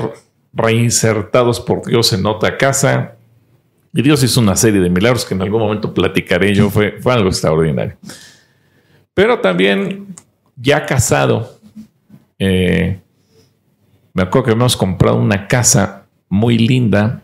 [0.53, 3.15] reinsertados por Dios en otra casa.
[3.93, 6.69] Y Dios hizo una serie de milagros que en algún momento platicaré yo.
[6.69, 7.97] Fue, fue algo extraordinario.
[9.15, 10.15] Pero también,
[10.57, 11.59] ya casado,
[12.39, 13.01] eh,
[14.13, 17.23] me acuerdo que habíamos comprado una casa muy linda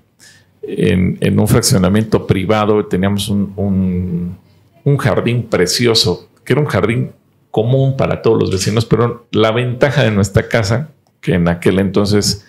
[0.62, 2.84] en, un fraccionamiento privado.
[2.86, 4.36] Teníamos un,
[4.84, 7.12] un jardín precioso, que era un jardín
[7.54, 10.88] común para todos los vecinos, pero la ventaja de nuestra casa
[11.20, 12.44] que en aquel entonces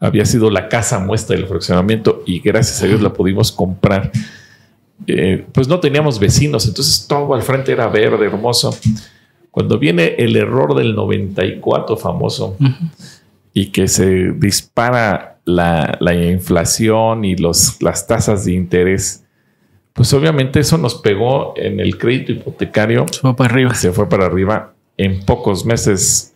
[0.00, 4.12] había sido la casa muestra del fraccionamiento y gracias a Dios la pudimos comprar.
[5.06, 8.76] Eh, pues no teníamos vecinos, entonces todo al frente era verde, hermoso.
[9.50, 12.58] Cuando viene el error del 94 famoso
[13.54, 15.98] y que se dispara la,
[16.30, 19.24] inflación y los, las tasas de interés,
[19.92, 23.06] pues obviamente eso nos pegó en el crédito hipotecario.
[23.10, 23.74] Se fue para arriba.
[23.74, 24.74] Se fue para arriba.
[24.96, 26.34] En pocos meses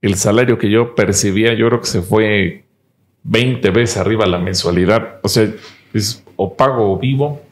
[0.00, 2.64] el salario que yo percibía, yo creo que se fue
[3.22, 5.18] 20 veces arriba la mensualidad.
[5.22, 5.50] O sea,
[5.94, 7.40] es o pago o vivo.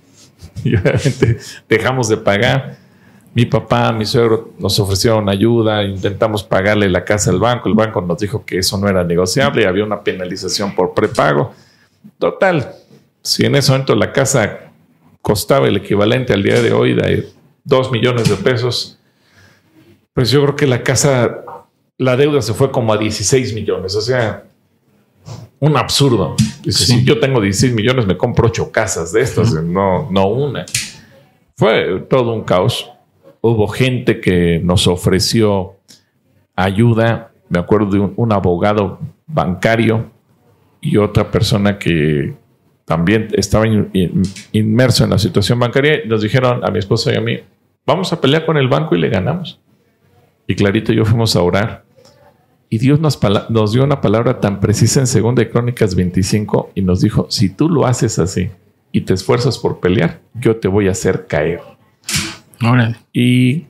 [0.65, 1.39] Y obviamente
[1.69, 2.77] dejamos de pagar.
[3.35, 7.69] Mi papá, mi suegro nos ofrecieron ayuda, intentamos pagarle la casa al banco.
[7.69, 11.55] El banco nos dijo que eso no era negociable, había una penalización por prepago.
[12.19, 12.75] Total,
[13.23, 14.72] si en ese momento la casa
[15.23, 17.29] costaba el equivalente al día de hoy de
[17.65, 18.99] 2 millones de pesos,
[20.13, 21.43] pues yo creo que la casa
[22.03, 23.95] la deuda se fue como a 16 millones.
[23.95, 24.45] O sea,
[25.61, 26.35] un absurdo.
[26.63, 30.67] Dice, si yo tengo 16 millones, me compro ocho casas de estas, no, no una.
[31.57, 32.91] Fue todo un caos.
[33.41, 35.77] Hubo gente que nos ofreció
[36.57, 37.33] ayuda.
[37.49, 40.11] Me acuerdo de un, abogado bancario
[40.81, 42.35] y otra persona que
[42.85, 43.65] también estaba
[44.53, 46.01] inmerso en la situación bancaria.
[46.07, 47.39] Nos dijeron a mi esposa y a mí,
[47.87, 49.61] vamos a pelear con el banco y le ganamos.
[50.47, 51.85] Y Clarito y yo fuimos a orar.
[52.69, 53.19] Y Dios nos,
[53.51, 57.69] nos, dio una palabra tan precisa en 2 Crónicas 25 y nos dijo, si tú
[57.69, 58.51] lo haces así
[58.93, 61.61] y te esfuerzas por pelear, yo te voy a hacer caer.
[63.13, 63.67] Y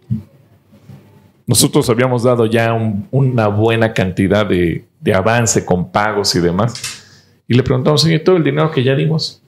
[1.47, 2.73] nosotros habíamos dado ya
[3.11, 7.02] una buena cantidad de, de, avance con pagos y demás.
[7.53, 9.43] Y le preguntamos, Señor, todo el dinero que ya dimos.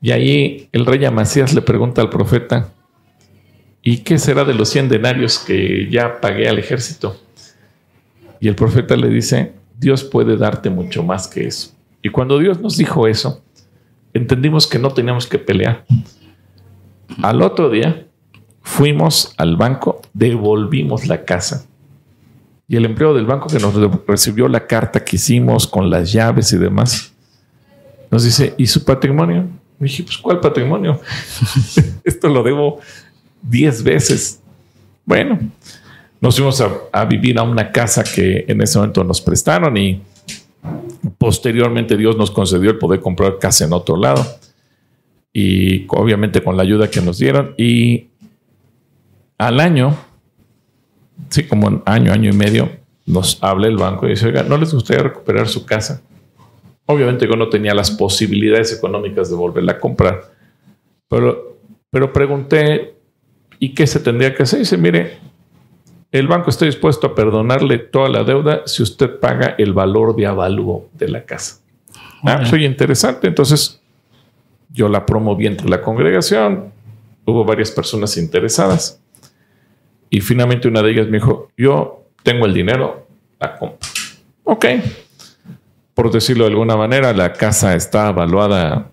[0.00, 2.72] Y ahí el rey Amasías le pregunta al profeta,
[3.82, 7.20] ¿y qué será de los 100 denarios que ya pagué al ejército?
[8.40, 11.72] Y el profeta le dice, Dios puede darte mucho más que eso.
[12.00, 13.44] Y cuando Dios nos dijo eso,
[14.14, 15.84] entendimos que no teníamos que pelear.
[17.20, 18.06] Al otro día
[18.62, 21.66] fuimos al banco, devolvimos la casa.
[22.66, 23.74] Y el empleado del banco que nos
[24.06, 27.09] recibió la carta que hicimos con las llaves y demás,
[28.10, 29.48] nos dice, ¿y su patrimonio?
[29.80, 31.00] Y dije, pues ¿cuál patrimonio?
[32.04, 32.80] Esto lo debo
[33.42, 34.40] diez veces.
[35.04, 35.38] Bueno,
[36.20, 40.02] nos fuimos a, vivir a una casa que en ese momento nos prestaron y
[41.16, 44.24] posteriormente Dios nos concedió el poder comprar casa en otro lado
[45.32, 48.08] y obviamente con la ayuda que nos dieron y
[49.38, 49.96] al año,
[51.30, 52.68] sí, como un año, año y medio,
[53.06, 56.02] nos habla el banco y dice, oiga, ¿no les gustaría recuperar su casa?
[56.90, 60.32] Obviamente yo no tenía las posibilidades económicas de volverla a comprar,
[61.08, 61.56] pero,
[61.90, 62.94] pero pregunté,
[63.60, 64.58] ¿y qué se tendría que hacer?
[64.58, 65.18] Y dice, mire,
[66.10, 70.26] el banco está dispuesto a perdonarle toda la deuda si usted paga el valor de
[70.26, 71.60] avalúo de la casa.
[72.24, 73.28] Ah, soy interesante.
[73.28, 73.80] Entonces,
[74.72, 76.72] Yo la promoví entre la congregación,
[77.24, 79.00] hubo varias personas interesadas
[80.10, 83.06] y finalmente una de ellas me dijo, yo tengo el dinero,
[83.40, 83.78] la compro.
[84.44, 84.66] Ok.
[86.00, 88.90] Por decirlo de alguna manera, la casa está evaluada,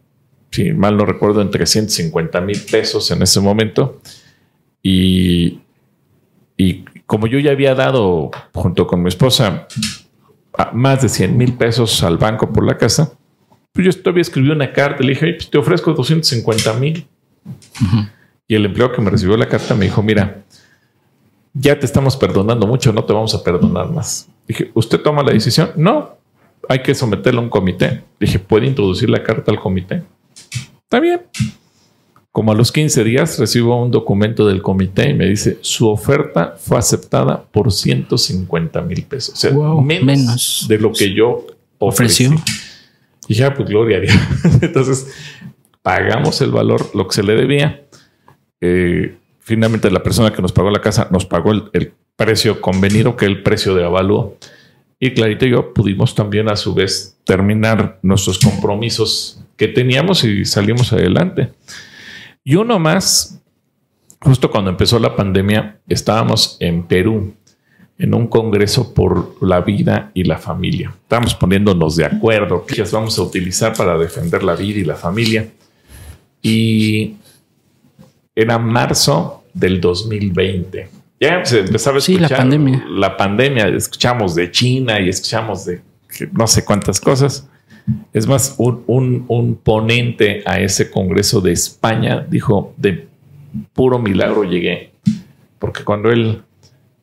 [0.52, 4.02] si mal no recuerdo, en 350 mil pesos en ese momento.
[4.84, 5.62] Y,
[6.58, 9.70] y como yo ya había dado, junto con mi esposa,
[10.74, 13.14] más de 100 mil pesos al banco por la casa,
[13.72, 17.08] pues yo todavía escribí una carta, le dije, pues te ofrezco 250 mil.
[18.50, 20.44] Y el empleado que me recibió la carta me dijo, mira,
[21.54, 24.28] ya te estamos perdonando mucho, no te vamos a perdonar más.
[24.46, 25.72] Dije, ¿usted toma la decisión?
[25.78, 26.17] No,
[26.70, 28.04] hay que someterlo a un comité.
[28.20, 30.04] Dije, ¿puede introducir la carta al comité?
[30.84, 31.22] Está bien.
[32.32, 36.56] Como a los 15 días recibo un documento del comité y me dice, su oferta
[36.58, 39.34] fue aceptada por 150 mil pesos.
[39.34, 39.52] O sea,
[39.82, 41.48] menos, de lo que yo
[41.80, 42.26] ofrecí.
[42.28, 42.44] ofreció.
[43.28, 44.16] Y ya, pues gloria a Dios.
[44.62, 45.08] Entonces,
[45.82, 47.86] pagamos el valor, lo que se le debía.
[48.62, 53.26] Eh, finalmente, la persona que nos pagó la casa nos pagó el, precio convenido, que
[53.26, 54.38] es el precio de avalúo.
[55.00, 60.46] Y Clarita y yo pudimos también, a su vez, terminar nuestros compromisos que teníamos y
[60.46, 61.52] salimos adelante.
[62.44, 63.40] Y uno más,
[64.22, 67.34] justo cuando empezó la pandemia, estábamos en Perú
[68.00, 70.94] en un congreso por la vida y la familia.
[71.02, 75.50] Estamos poniéndonos de acuerdo qué vamos a utilizar para defender la vida y la familia.
[76.42, 77.16] Y
[78.36, 80.90] era marzo del 2020.
[81.20, 82.86] Ya se empezaba a escuchar la pandemia.
[82.90, 85.82] La pandemia, escuchamos de China y escuchamos de
[86.32, 87.50] no sé cuántas cosas.
[88.14, 93.08] Es más, un, un ponente a ese congreso de España dijo, de
[93.74, 94.92] puro milagro llegué,
[95.58, 96.44] porque cuando él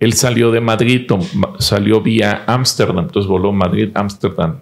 [0.05, 1.11] él salió de Madrid,
[1.59, 4.61] salió vía Ámsterdam, entonces voló Madrid, Ámsterdam,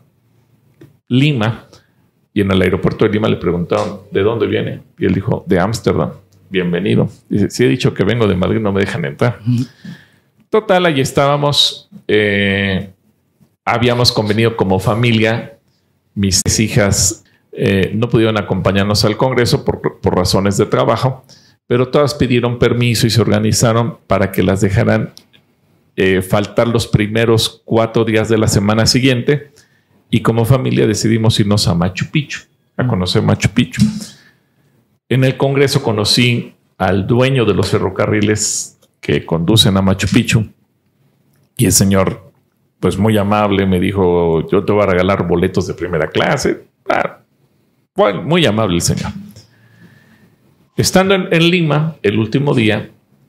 [1.09, 1.67] Lima,
[2.33, 4.83] y en el aeropuerto de Lima le preguntaron, ¿de dónde viene?
[4.99, 6.13] Y él dijo, de Ámsterdam,
[6.53, 7.09] bienvenido.
[7.29, 9.41] Dice, si he dicho que vengo de Madrid, no me dejan entrar.
[10.51, 12.91] Total, allí estábamos, eh,
[13.65, 15.59] habíamos convenido como familia,
[16.15, 21.25] mis hijas eh, no pudieron acompañarnos al Congreso por, por razones de trabajo,
[21.67, 25.13] pero todas pidieron permiso y se organizaron para que las dejaran
[25.97, 29.53] eh, faltar los primeros cuatro días de la semana siguiente
[30.11, 32.41] y como familia decidimos irnos a Machu Picchu,
[32.77, 33.83] a conocer Machu Picchu.
[35.13, 40.47] En el Congreso conocí al dueño de los ferrocarriles que conducen a Machu Picchu
[41.55, 42.33] y el señor,
[42.81, 46.65] pues muy amable, me dijo, yo te voy a regalar boletos de primera clase.
[46.89, 47.19] Ah,
[48.25, 49.13] muy amable el señor.
[50.79, 52.89] Estando en Lima el último día,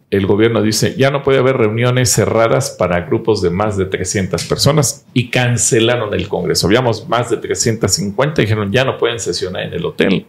[0.10, 4.42] el gobierno dice, ya no puede haber reuniones cerradas para grupos de más de 300
[4.46, 6.68] personas y cancelaron el Congreso.
[6.68, 10.28] Habíamos más de 350 y dijeron, ya no pueden sesionar en el hotel.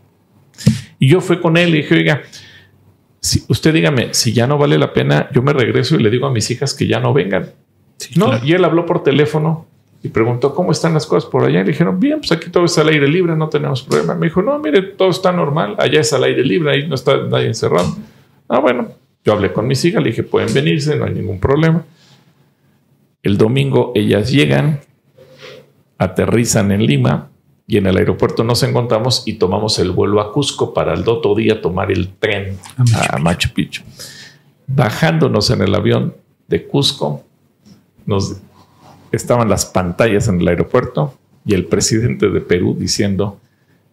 [0.99, 2.23] Y yo fui con él y dije, oiga,
[3.21, 6.27] si, usted dígame, si ya no vale la pena, yo me regreso y le digo
[6.27, 7.51] a mis hijas que ya no vengan.
[8.17, 9.67] no, y él habló por teléfono
[10.03, 11.61] y preguntó cómo están las cosas por allá.
[11.61, 14.15] Y le dijeron, bien, pues aquí todo está al aire libre, no tenemos problema.
[14.15, 17.17] Me dijo, no, mire, todo está normal, allá es al aire libre, ahí no está
[17.27, 17.97] nadie encerrado.
[18.49, 18.89] Ah, bueno,
[19.25, 21.85] yo hablé con mis hijas, le dije, pueden venirse, no hay ningún problema.
[23.23, 24.81] El domingo ellas llegan,
[25.97, 27.31] aterrizan en Lima
[27.67, 31.35] y en el aeropuerto nos encontramos y tomamos el vuelo a Cusco para el otro
[31.35, 32.59] día tomar el tren
[33.11, 33.83] a Machu Picchu.
[34.67, 36.15] Bajándonos en el avión
[36.49, 37.25] de Cusco,
[38.07, 38.37] nos
[39.13, 41.15] estaban las pantallas en el aeropuerto
[41.47, 43.41] y el presidente de Perú diciendo,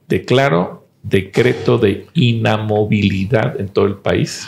[0.08, 4.46] declaro decreto de inamovilidad en todo el país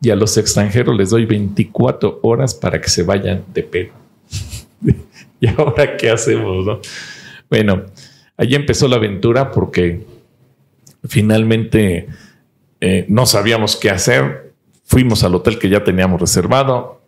[0.00, 3.92] y a los extranjeros les doy 24 horas para que se vayan de Perú.
[5.40, 6.80] ¿Y ahora qué hacemos?
[7.48, 7.84] Bueno,
[8.36, 10.06] allí empezó la aventura porque
[11.04, 12.08] finalmente
[12.80, 14.52] eh, no sabíamos qué hacer.
[14.84, 17.00] Fuimos al hotel que ya teníamos reservado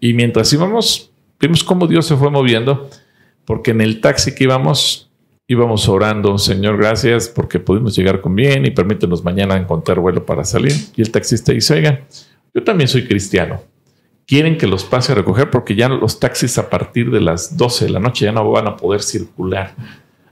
[0.00, 2.88] y mientras íbamos, vimos cómo Dios se fue moviendo
[3.44, 5.10] porque en el taxi que íbamos,
[5.46, 10.44] íbamos orando, Señor, gracias porque pudimos llegar con bien y permítenos mañana encontrar vuelo para
[10.44, 10.74] salir.
[10.94, 12.00] Y el taxista dice, oigan,
[12.54, 13.62] yo también soy cristiano.
[14.26, 17.86] Quieren que los pase a recoger porque ya los taxis a partir de las 12
[17.86, 19.74] de la noche ya no van a poder circular.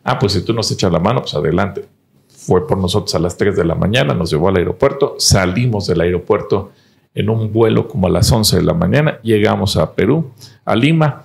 [0.09, 1.85] Ah, pues si tú nos echas la mano, pues adelante.
[2.29, 6.01] Fue por nosotros a las 3 de la mañana, nos llevó al aeropuerto, salimos del
[6.01, 6.71] aeropuerto
[7.13, 10.31] en un vuelo como a las 11 de la mañana, llegamos a Perú,
[10.65, 11.25] a Lima,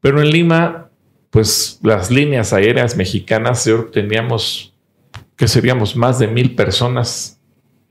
[0.00, 0.88] pero en Lima,
[1.28, 4.72] pues las líneas aéreas mexicanas, yo teníamos
[5.36, 7.38] que seríamos más de mil personas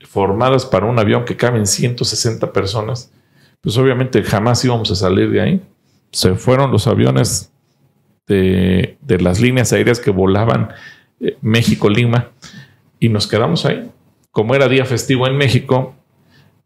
[0.08, 3.12] formadas para un avión que caben 160 personas,
[3.60, 5.62] pues obviamente jamás íbamos a salir de ahí.
[6.10, 7.53] Se fueron los aviones
[8.26, 10.70] de, las líneas aéreas que volaban
[11.20, 12.30] eh, México-Lima
[12.98, 13.90] y nos quedamos ahí.
[14.30, 15.94] Como era día festivo en México,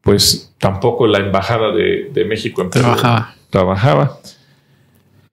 [0.00, 3.34] pues tampoco la embajada de, de México en Perú Trabajaba.
[3.50, 4.18] trabajaba.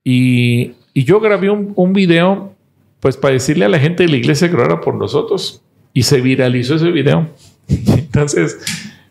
[0.03, 2.53] Y, y yo grabé un, un video,
[2.99, 5.61] pues para decirle a la gente de la iglesia que orara por nosotros.
[5.93, 7.29] Y se viralizó ese video.
[7.67, 8.57] Entonces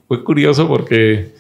[0.07, 1.33] fue curioso porque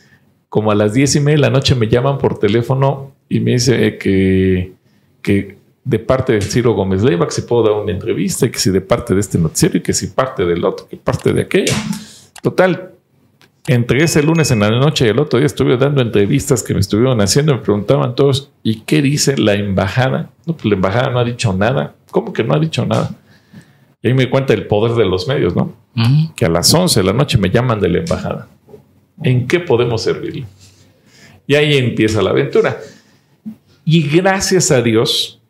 [0.49, 3.53] como a las diez y media de la noche me llaman por teléfono y me
[3.53, 4.73] dice que,
[5.21, 8.59] que de parte de Ciro Gómez Leiva que si puedo dar una entrevista, y que
[8.59, 11.43] si de parte de este noticiero y que si parte del otro, que parte de
[11.43, 11.75] aquello.
[12.43, 12.93] Total,
[13.67, 16.81] entre ese lunes en la noche y el otro día estuve dando entrevistas que me
[16.81, 20.31] estuvieron haciendo, me preguntaban todos, ¿y qué dice la embajada?
[20.47, 21.95] No, pues la embajada no ha dicho nada.
[22.11, 23.11] ¿Cómo que no ha dicho nada?
[24.03, 25.73] Y ahí me di cuenta el poder de los medios, ¿no?
[25.95, 26.35] Mm.
[26.37, 28.49] Que a las 11 de la noche me llaman de la embajada.
[29.23, 30.45] ¿En qué podemos servirle?
[31.47, 32.79] Y ahí empieza la aventura.
[33.87, 35.41] Y gracias a Dios,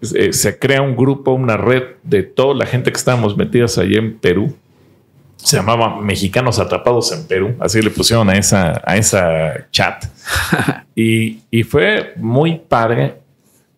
[0.00, 3.96] eh, se crea un grupo, una red de toda la gente que estábamos metidas allí
[3.96, 4.56] en Perú.
[5.36, 7.54] Se llamaba Mexicanos Atrapados en Perú.
[7.60, 10.04] Así le pusieron a esa, a esa chat.
[10.94, 13.16] y, y fue muy padre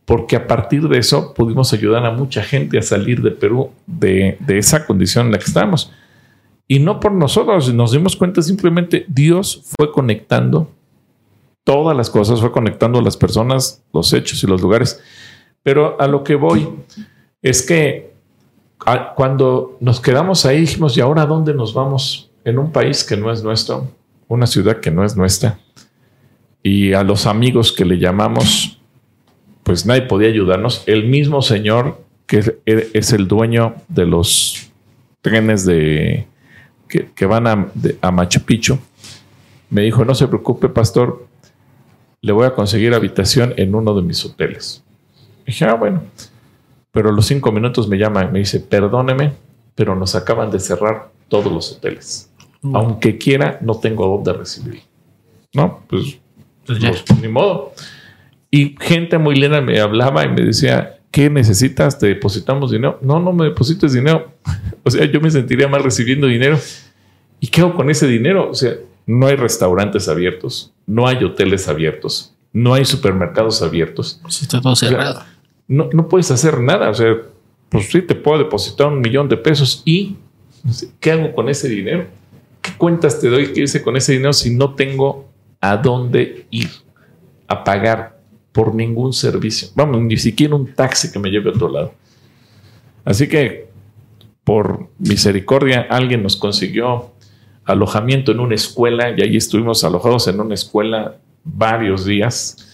[0.04, 4.36] porque a partir de eso pudimos ayudar a mucha gente a salir de Perú de,
[4.40, 5.92] de esa condición en la que estamos.
[6.66, 10.70] Y no por nosotros, nos dimos cuenta simplemente Dios fue conectando
[11.64, 15.00] todas las cosas, fue conectando las personas, los hechos y los lugares.
[15.62, 16.68] Pero a lo que voy
[17.42, 18.10] es que
[19.14, 22.30] cuando nos quedamos ahí dijimos, ¿y ahora dónde nos vamos?
[22.44, 23.88] En un país que no es nuestro,
[24.28, 25.58] una ciudad que no es nuestra.
[26.62, 28.80] Y a los amigos que le llamamos,
[29.62, 30.82] pues nadie podía ayudarnos.
[30.86, 34.70] El mismo señor que es- es el dueño de los
[35.20, 36.26] trenes de,
[36.88, 38.78] que, que van a, de- a Machu Picchu,
[39.68, 41.26] me dijo, no se preocupe, pastor,
[42.22, 44.82] le voy a conseguir habitación en uno de mis hoteles.
[45.50, 46.00] Dije, ah, bueno.
[46.92, 49.32] Pero a los cinco minutos me llama y me dice, perdóneme,
[49.74, 52.30] pero nos acaban de cerrar todos los hoteles.
[52.62, 52.76] Mm.
[52.76, 54.82] Aunque quiera, no tengo dónde recibir.
[55.52, 56.18] No, pues,
[56.64, 57.72] Pues pues, ni modo.
[58.48, 61.98] Y gente muy linda me hablaba y me decía, ¿qué necesitas?
[61.98, 63.00] ¿Te depositamos dinero?
[63.02, 64.32] No, no me deposites dinero.
[64.82, 66.58] O sea, yo me sentiría mal recibiendo dinero.
[67.38, 68.48] ¿Y qué hago con ese dinero?
[68.50, 74.22] O sea, no hay restaurantes abiertos, no hay hoteles abiertos, no hay supermercados abiertos.
[74.28, 75.22] Sí, está todo cerrado.
[75.70, 76.90] No, no puedes hacer nada.
[76.90, 77.16] O sea,
[77.68, 80.16] pues sí, te puedo depositar un millón de pesos y
[80.98, 82.06] ¿qué hago con ese dinero?
[82.60, 85.28] ¿Qué cuentas te doy que hice con ese dinero si no tengo
[85.60, 86.68] a dónde ir
[87.46, 88.18] a pagar
[88.50, 89.68] por ningún servicio?
[89.76, 91.94] Vamos, ni siquiera un taxi que me lleve a otro lado.
[93.04, 93.68] Así que,
[94.42, 97.12] por misericordia, alguien nos consiguió
[97.64, 102.66] alojamiento en una escuela y ahí estuvimos alojados en una escuela varios días.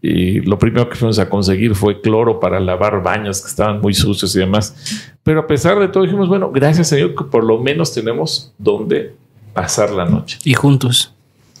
[0.00, 3.94] Y lo primero que fuimos a conseguir fue cloro para lavar baños que estaban muy
[3.94, 5.12] sucios y demás.
[5.24, 9.14] Pero a pesar de todo dijimos, bueno, gracias Dios que por lo menos tenemos donde
[9.52, 11.12] pasar la noche Y juntos.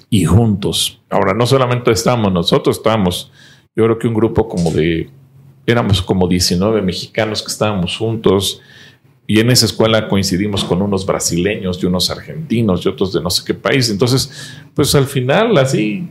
[0.08, 1.00] y juntos.
[1.10, 3.32] Ahora, no solamente estábamos nosotros, estábamos,
[3.74, 5.10] yo creo que un grupo como de,
[5.66, 8.60] éramos como 19 mexicanos que estábamos juntos.
[9.26, 13.28] Y en esa escuela coincidimos con unos brasileños y unos argentinos y otros de no
[13.28, 13.90] sé qué país.
[13.90, 16.08] Entonces, pues al final así,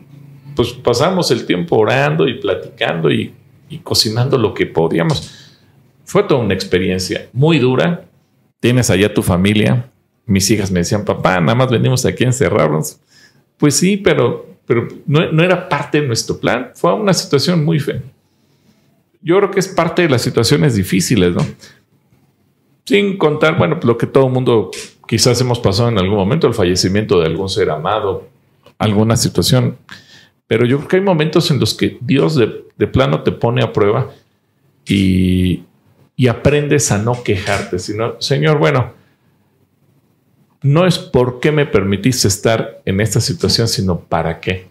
[0.57, 3.31] pues pasamos el tiempo orando y platicando y,
[3.69, 5.53] y cocinando lo que podíamos.
[6.03, 8.05] Fue toda una experiencia muy dura.
[8.59, 9.91] Tienes allá tu familia.
[10.25, 12.99] Mis hijas me decían, papá, nada más venimos aquí a encerrarnos.
[13.57, 16.71] Pues sí, pero, pero no, no era parte de nuestro plan.
[16.73, 18.01] Fue una situación muy fea.
[19.21, 21.45] Yo creo que es parte de las situaciones difíciles, ¿no?
[22.83, 24.71] Sin contar, bueno, lo que todo el mundo
[25.07, 28.27] quizás hemos pasado en algún momento, el fallecimiento de algún ser amado,
[28.79, 29.77] alguna situación.
[30.47, 33.61] Pero yo creo que hay momentos en los que Dios de, de plano te pone
[33.63, 34.09] a prueba
[34.85, 35.63] y,
[36.15, 38.93] y aprendes a no quejarte, sino, Señor, bueno,
[40.61, 44.67] no es por qué me permitiste estar en esta situación, sino para qué.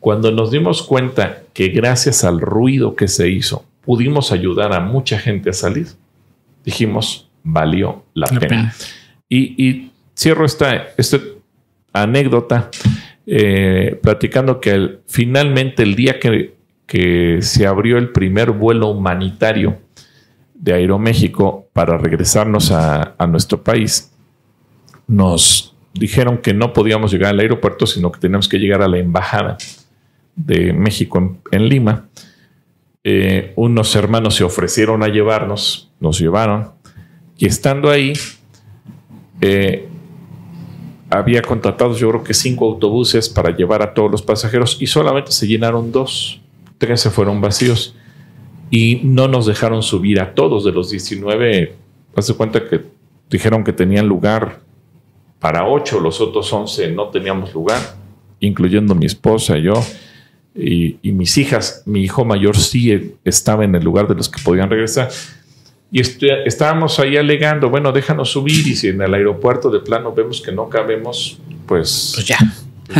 [0.00, 5.18] Cuando nos dimos cuenta que gracias al ruido que se hizo, pudimos ayudar a mucha
[5.18, 5.86] gente a salir,
[6.64, 8.48] dijimos, valió la, La pena.
[8.48, 8.74] pena.
[9.28, 11.18] Y, y cierro esta, esta
[11.92, 12.70] anécdota
[13.26, 16.60] eh, platicando que finalmente el día que,
[17.40, 19.78] se abrió el primer vuelo humanitario
[20.52, 24.12] de Aeroméxico para regresarnos a, nuestro país,
[25.06, 28.98] nos dijeron que no podíamos llegar al aeropuerto, sino que teníamos que llegar a la
[28.98, 29.56] embajada
[30.36, 32.08] de México en, en Lima.
[33.04, 36.72] Eh, unos hermanos se ofrecieron a llevarnos, nos llevaron,
[37.36, 38.12] y estando ahí,
[39.40, 39.88] eh,
[41.12, 45.30] había contratados yo creo que cinco autobuses para llevar a todos los pasajeros y solamente
[45.32, 46.40] se llenaron dos,
[46.78, 47.94] tres se fueron vacíos
[48.70, 51.74] y no nos dejaron subir a todos de los 19,
[52.16, 52.80] haz de cuenta que
[53.30, 54.60] dijeron que tenían lugar
[55.38, 57.80] para ocho, los otros once no teníamos lugar,
[58.40, 59.74] incluyendo mi esposa yo
[60.54, 61.82] y mis hijas.
[61.84, 65.10] Mi hijo mayor sí estaba en el lugar de los que podían regresar.
[65.94, 70.12] Y este, estábamos ahí alegando, bueno, déjanos subir y si en el aeropuerto de plano
[70.14, 72.38] vemos que no cabemos, pues, Pues ya.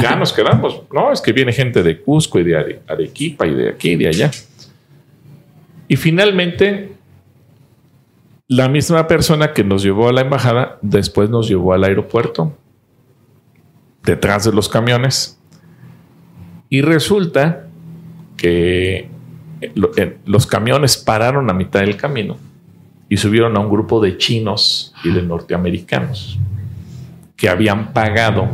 [0.00, 0.82] ya nos quedamos.
[0.92, 3.96] No, es que viene gente de Cusco y de Are- Arequipa y de aquí y
[3.96, 4.30] de allá.
[5.88, 6.92] Y finalmente,
[8.46, 12.54] la misma persona que nos llevó a la embajada, después nos llevó al aeropuerto,
[14.04, 15.38] detrás de los camiones.
[16.68, 17.68] Y resulta
[18.36, 19.08] que
[20.26, 22.36] los camiones pararon a mitad del camino
[23.12, 26.38] y subieron a un grupo de chinos y de norteamericanos
[27.36, 28.48] que habían pagado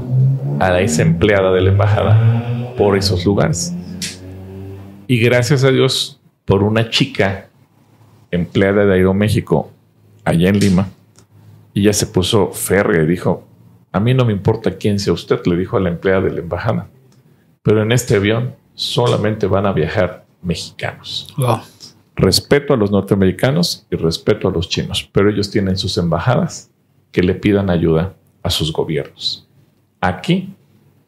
[0.58, 3.72] a esa empleada de la embajada por esos lugares.
[5.06, 7.50] Y gracias a Dios, por una chica
[8.32, 9.70] empleada de Aeroméxico
[10.24, 10.88] allá en Lima,
[11.72, 13.46] ella se puso férrea y dijo,
[13.92, 16.40] a mí no me importa quién sea usted, le dijo a la empleada de la
[16.40, 16.88] embajada,
[17.62, 21.32] pero en este avión solamente van a viajar mexicanos.
[22.20, 26.68] Respeto a los norteamericanos y respeto a los chinos, pero ellos tienen sus embajadas
[27.12, 29.46] que le pidan ayuda a sus gobiernos.
[30.00, 30.52] Aquí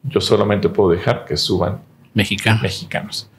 [0.03, 1.81] yo solamente puedo dejar que suban
[2.13, 2.61] Mexicano.
[2.61, 3.29] mexicanos.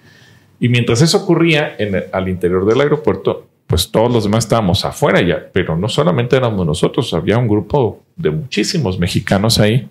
[0.60, 4.84] Y mientras eso ocurría en el- al interior del aeropuerto, pues todos los demás estábamos
[4.84, 9.88] afuera ya, pero no solamente éramos nosotros, había un grupo de muchísimos mexicanos ahí.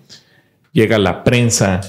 [0.72, 1.80] Llega la prensa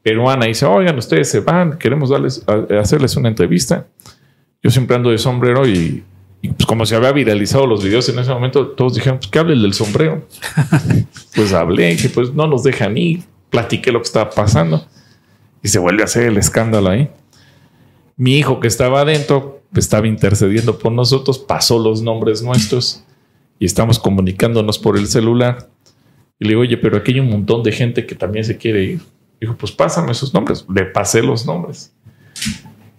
[0.00, 2.44] peruana y dice, oigan, ustedes se van, queremos darles,
[2.80, 3.84] hacerles una entrevista.
[4.62, 6.04] Yo siempre ando de sombrero y,
[6.40, 9.38] y, pues como se había viralizado los videos en ese momento, todos dijeron, pues que
[9.38, 10.26] hable el del sombrero.
[11.34, 14.86] pues hablé, que pues no nos dejan ir, platiqué lo que estaba pasando
[15.62, 17.08] y se vuelve a hacer el escándalo ahí.
[18.16, 23.04] Mi hijo que estaba adentro estaba intercediendo por nosotros, pasó los nombres nuestros
[23.58, 25.68] y estamos comunicándonos por el celular.
[26.38, 28.84] Y le digo, oye, pero aquí hay un montón de gente que también se quiere
[28.84, 29.00] ir.
[29.40, 30.66] Dijo, pues pásame esos nombres.
[30.72, 31.92] Le pasé los nombres.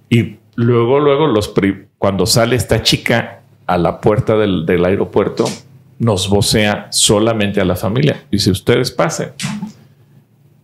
[0.09, 5.45] Y luego, luego, los pri- cuando sale esta chica a la puerta del, del aeropuerto,
[5.99, 8.25] nos vocea solamente a la familia.
[8.31, 9.31] Dice, ustedes pasen.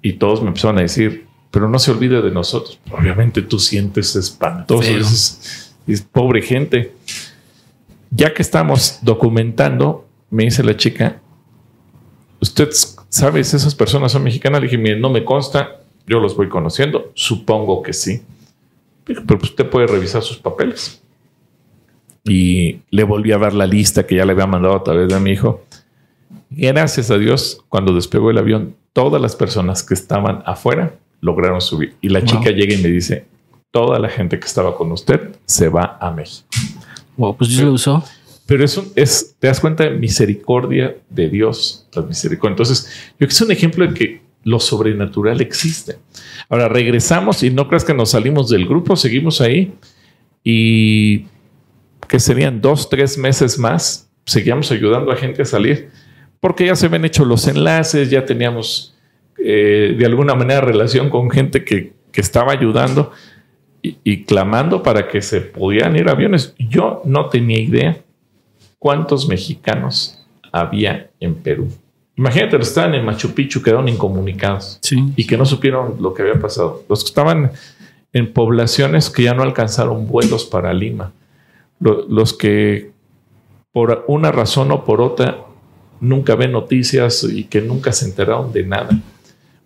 [0.02, 2.80] Y todos me empezaron a decir, pero no se olvide de nosotros.
[2.92, 4.90] Obviamente tú sientes espantoso.
[5.86, 6.94] Dices, pobre gente.
[8.12, 11.20] Ya que estamos documentando, me dice la chica,
[12.42, 12.70] ¿usted
[13.10, 14.62] sabe si esas personas son mexicanas?
[14.62, 18.22] Le dije, mire, no me consta, yo los voy conociendo, supongo que sí.
[19.16, 21.02] Pero pues, usted puede revisar sus papeles.
[22.24, 25.20] Y le volví a dar la lista que ya le había mandado a través de
[25.20, 25.64] mi hijo.
[26.50, 31.96] Gracias a Dios, cuando despegó el avión, todas las personas que estaban afuera lograron subir.
[32.02, 32.28] Y la Wow.
[32.28, 33.26] chica llega y me dice,
[33.72, 36.48] toda la gente que estaba con usted se va a México.
[37.18, 38.04] Wow, pues Dios lo usó.
[38.46, 42.54] Pero es, un- es, te das cuenta de misericordia de Dios, la misericordia.
[42.54, 45.98] Entonces, yo creo que es un ejemplo de que lo sobrenatural existe.
[46.50, 49.74] Ahora regresamos y no creas que nos salimos del grupo, seguimos ahí
[50.44, 51.26] y
[52.08, 55.90] que serían dos, tres meses más, seguíamos ayudando a gente a salir,
[56.40, 58.96] porque ya se habían hecho los enlaces, ya teníamos
[59.38, 63.12] eh, de alguna manera relación con gente que, que estaba ayudando
[63.82, 66.56] y, y clamando para que se pudieran ir aviones.
[66.58, 67.98] Yo no tenía idea
[68.80, 71.70] cuántos mexicanos había en Perú.
[72.20, 74.98] Imagínate, los que estaban en Machu Picchu quedaron incomunicados Sí.
[75.16, 76.84] y que no supieron lo que había pasado.
[76.90, 77.52] Los que estaban
[78.12, 81.14] en poblaciones que ya no alcanzaron vuelos para Lima.
[81.80, 82.92] Lo- los que
[83.72, 85.38] por una razón o por otra
[86.02, 88.90] nunca ven noticias y que nunca se enteraron de nada.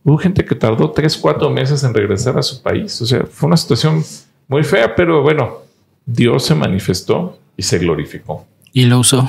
[0.04, 3.02] Hubo gente que tardó tres, cuatro meses en regresar a su país.
[3.02, 4.04] O sea, fue una situación
[4.48, 5.60] muy fea, pero bueno,
[6.06, 9.28] Dios se manifestó y se glorificó Y lo usó.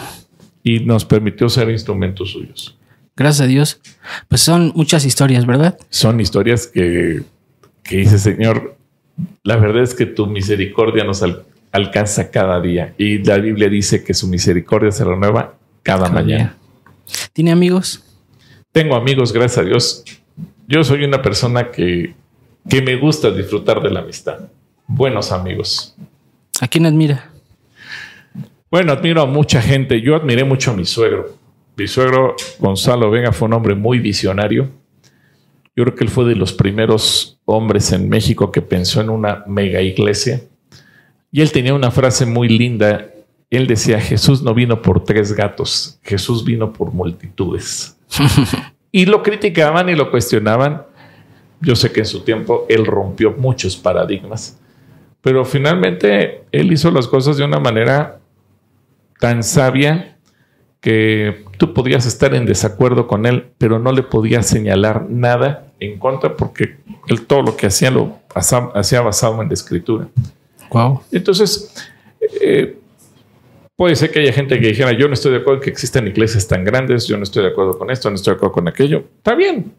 [0.62, 2.77] y nos permitió ser instrumentos suyos.
[3.16, 3.80] Gracias a Dios.
[4.28, 5.78] Pues son muchas historias, ¿verdad?
[5.90, 7.22] Son historias que,
[7.82, 8.76] que dice Señor,
[9.44, 14.02] la verdad es que tu misericordia nos al- alcanza cada día y la Biblia dice
[14.04, 16.44] que su misericordia se renueva cada, Cada mañana.
[16.44, 16.56] día.
[17.32, 18.02] ¿Tiene amigos?
[18.72, 20.04] Tengo amigos, gracias a Dios.
[20.66, 22.14] Yo soy una persona que,
[22.68, 24.48] que me gusta disfrutar de la amistad.
[24.86, 25.94] Buenos amigos.
[26.60, 27.30] ¿A quién admira?
[28.70, 30.00] Bueno, admiro a mucha gente.
[30.00, 31.36] Yo admiré mucho a mi suegro.
[31.77, 34.68] Mi suegro Gonzalo Vega fue un hombre muy visionario.
[35.77, 39.43] Yo creo que él fue de los primeros hombres en México que pensó en una
[39.49, 40.41] mega iglesia.
[41.33, 43.11] Y él tenía una frase muy linda.
[43.51, 47.99] Él decía, Jesús no vino por tres gatos, Jesús vino por multitudes.
[48.93, 50.83] y lo criticaban y lo cuestionaban.
[51.61, 54.61] Yo sé que en su tiempo él rompió muchos paradigmas,
[55.20, 58.20] pero finalmente él hizo las cosas de una manera
[59.18, 60.13] tan sabia
[60.85, 65.99] que tú podías estar en desacuerdo con él, pero no le podías señalar nada en
[65.99, 66.76] contra porque
[67.09, 70.09] él todo lo que hacía lo hacía basado en la escritura.
[70.68, 71.01] Wow.
[71.11, 71.74] Entonces,
[72.39, 72.76] eh,
[73.76, 76.07] puede ser que haya gente que dijera, yo no estoy de acuerdo en que existan
[76.07, 78.68] iglesias tan grandes, yo no estoy de acuerdo con esto, no estoy de acuerdo con
[78.68, 79.05] aquello.
[79.16, 79.72] Está bien.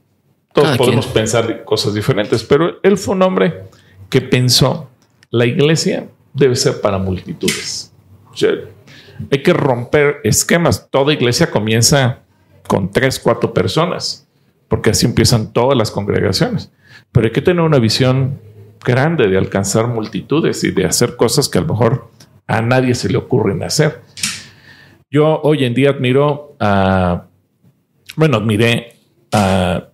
[0.53, 1.13] Todos Cada podemos quien.
[1.13, 3.65] pensar cosas diferentes, pero él fue un hombre
[4.09, 4.89] que pensó,
[5.29, 7.93] la iglesia debe ser para multitudes.
[8.33, 8.55] O sea,
[9.31, 10.89] hay que romper esquemas.
[10.89, 12.19] Toda iglesia comienza
[12.67, 14.27] con tres, cuatro personas,
[14.67, 16.71] porque así empiezan todas las congregaciones.
[17.11, 18.39] Pero hay que tener una visión
[18.83, 22.11] grande de alcanzar multitudes y de hacer cosas que a lo mejor
[22.47, 24.01] a nadie se le ocurren hacer.
[25.09, 27.25] Yo hoy en día admiro a,
[28.15, 28.97] bueno, admiré
[29.31, 29.89] a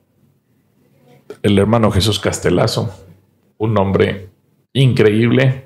[1.41, 2.93] el hermano Jesús Castelazo,
[3.57, 4.29] un hombre
[4.73, 5.63] increíble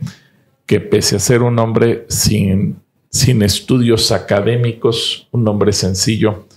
[0.65, 2.81] que pese a ser un hombre sin,
[3.15, 6.47] sin estudios académicos, un hombre sencillo,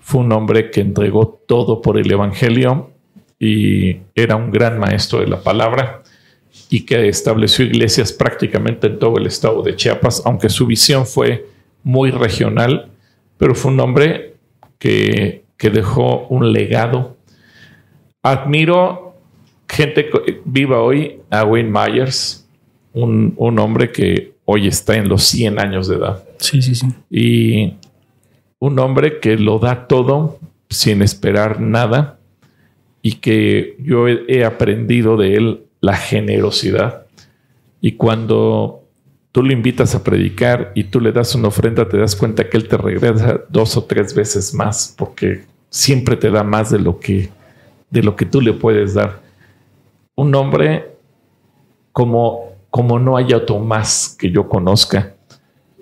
[0.00, 2.92] fue un hombre que entregó todo por el Evangelio
[3.38, 6.02] y era un gran maestro de la palabra
[6.70, 11.44] y que estableció iglesias prácticamente en todo el estado de Chiapas, aunque su visión fue
[11.82, 12.90] muy regional,
[13.36, 14.36] pero fue un hombre
[14.78, 17.18] que, que dejó un legado.
[18.22, 19.14] Admiro
[19.68, 20.08] gente
[20.46, 22.48] viva hoy, a Wayne Myers,
[22.94, 26.24] un, un hombre que hoy está en los 100 años de edad.
[26.38, 26.86] Sí, sí, sí.
[27.10, 27.74] y
[28.58, 30.38] un hombre que lo da todo
[30.70, 32.18] sin esperar nada
[33.02, 37.06] y que yo he, aprendido de él la generosidad.
[37.82, 38.84] Y cuando
[39.32, 42.56] tú le invitas a predicar y tú le das una ofrenda te das cuenta que
[42.56, 46.98] él te regresa dos o tres veces más porque siempre te da más de lo
[46.98, 47.28] que
[47.90, 49.20] de lo que tú le puedes dar.
[50.14, 50.96] Un hombre
[51.92, 55.14] como como no hay otro más que yo conozca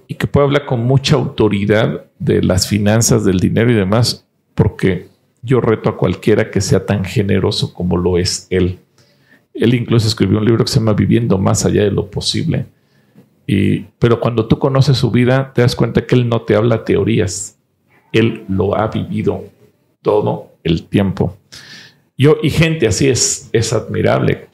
[0.09, 5.09] y que puede hablar con mucha autoridad de las finanzas, del dinero y demás, porque
[5.43, 8.79] yo reto a cualquiera que sea tan generoso como lo es él.
[9.55, 12.67] Él incluso escribió un libro que se llama Viviendo más allá de lo posible.
[13.47, 16.85] Y, pero cuando tú conoces su vida, te das cuenta que él no te habla
[16.85, 17.59] teorías.
[18.13, 19.45] Él lo ha vivido
[20.03, 21.37] todo el tiempo.
[22.19, 24.49] Yo, y gente así es, es admirable.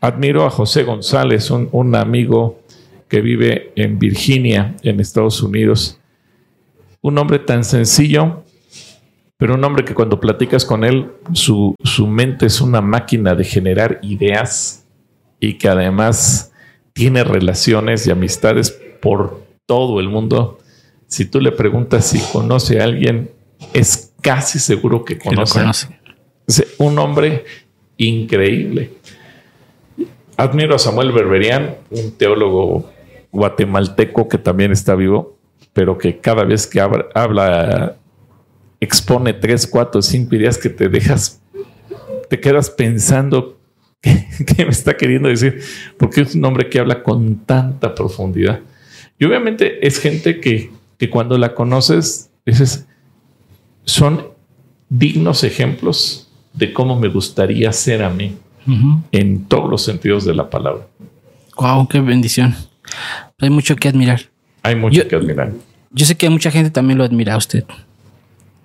[0.00, 2.60] Admiro a José González, un, un amigo
[3.08, 5.98] que vive en Virginia, en Estados Unidos.
[7.00, 8.42] Un hombre tan sencillo,
[9.36, 13.44] pero un hombre que cuando platicas con él, su, su mente es una máquina de
[13.44, 14.84] generar ideas
[15.40, 16.52] y que además
[16.92, 18.70] tiene relaciones y amistades
[19.00, 20.58] por todo el mundo.
[21.06, 23.30] Si tú le preguntas si conoce a alguien,
[23.72, 25.60] es casi seguro que Que conoce.
[25.60, 26.00] conoce.
[26.48, 27.44] Es un hombre
[27.98, 28.92] increíble.
[30.36, 32.90] Admiro a Samuel Berberian, un teólogo
[33.32, 35.38] guatemalteco que también está vivo,
[35.72, 37.96] pero que cada vez que habla,
[38.78, 41.40] expone tres, cuatro, cinco ideas que te dejas,
[42.28, 43.58] te quedas pensando
[44.02, 45.62] qué, qué me está queriendo decir,
[45.96, 48.60] porque es un hombre que habla con tanta profundidad.
[49.18, 52.86] Y obviamente es gente que, que cuando la conoces, dices,
[53.84, 54.28] son
[54.90, 58.36] dignos ejemplos de cómo me gustaría ser a mí
[59.12, 60.86] En todos los sentidos de la palabra.
[61.56, 62.54] Wow, qué bendición.
[63.38, 64.20] Hay mucho que admirar.
[64.62, 65.52] Hay mucho Yo- que admirar.
[65.92, 67.64] Yo sé que mucha gente también lo admira a usted.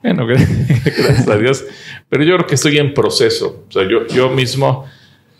[0.03, 1.63] Bueno, gracias a Dios.
[2.09, 3.63] Pero yo creo que estoy en proceso.
[3.69, 4.85] O sea, yo, yo mismo,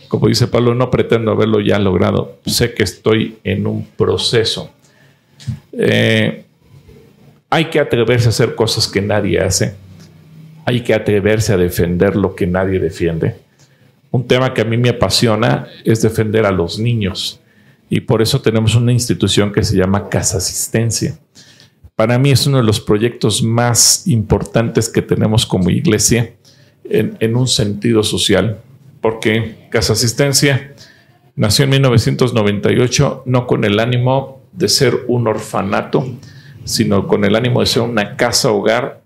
[0.07, 2.38] como dice Pablo, no pretendo haberlo ya logrado.
[2.45, 4.72] Sé que estoy en un proceso.
[5.73, 6.45] Eh,
[7.49, 9.76] hay que atreverse a hacer cosas que nadie hace.
[10.65, 13.36] Hay que atreverse a defender lo que nadie defiende.
[14.12, 17.40] Un tema que a mí me apasiona es defender a los niños.
[17.90, 21.18] Y por eso tenemos una institución que se llama Casa Asistencia
[22.02, 26.34] para mí es uno de los proyectos más importantes que tenemos como iglesia
[26.84, 28.60] en, un sentido social,
[29.02, 30.74] porque Casa Asistencia
[31.36, 36.06] nació en 1998 no con el ánimo de ser un orfanato,
[36.64, 39.01] sino con el ánimo de ser una casa hogar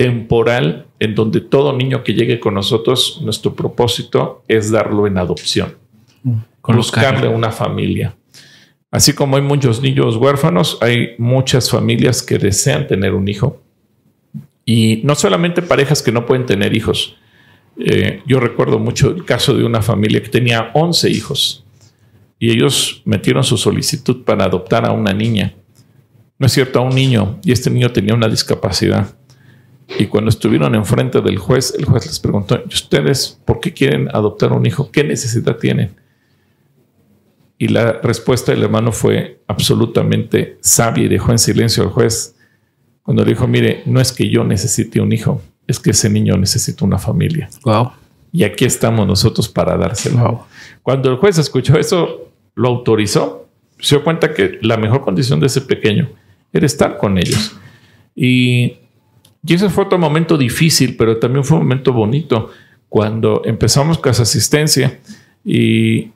[0.00, 5.76] temporal en donde todo niño que llegue con nosotros, nuestro propósito es darlo en adopción,
[6.66, 8.16] buscarle una familia.
[8.90, 13.60] Así como hay muchos niños huérfanos, hay muchas familias que desean tener un hijo.
[14.64, 17.18] Y no solamente parejas que no pueden tener hijos.
[17.78, 21.66] Eh, yo recuerdo mucho el caso de una familia que tenía 11 hijos
[22.38, 25.52] y ellos metieron su solicitud para adoptar a una niña.
[26.38, 29.19] No es cierto, a un niño, y este niño tenía una discapacidad.
[29.98, 34.08] Y cuando estuvieron enfrente del juez, el juez les preguntó, ¿y ustedes por qué quieren
[34.12, 34.90] adoptar un hijo?
[34.90, 35.96] ¿Qué necesidad tienen?
[37.58, 42.36] Y la respuesta del hermano fue absolutamente sabia y dejó en silencio al juez.
[43.02, 46.36] cuando le dijo, mire, no es que yo necesite un hijo, es que ese niño
[46.36, 47.50] necesita una familia.
[47.64, 47.92] Wow.
[48.32, 50.18] Y aquí estamos nosotros para dárselo.
[50.18, 50.40] Wow.
[50.82, 53.48] Cuando el juez escuchó eso, lo autorizó,
[53.78, 56.08] se dio cuenta que la mejor condición de ese pequeño
[56.52, 57.52] era estar con ellos.
[58.14, 58.76] Y,
[59.46, 62.50] y ese fue otro momento difícil, pero también fue un momento bonito
[62.88, 64.98] cuando empezamos Casa Asistencia
[65.44, 66.10] y,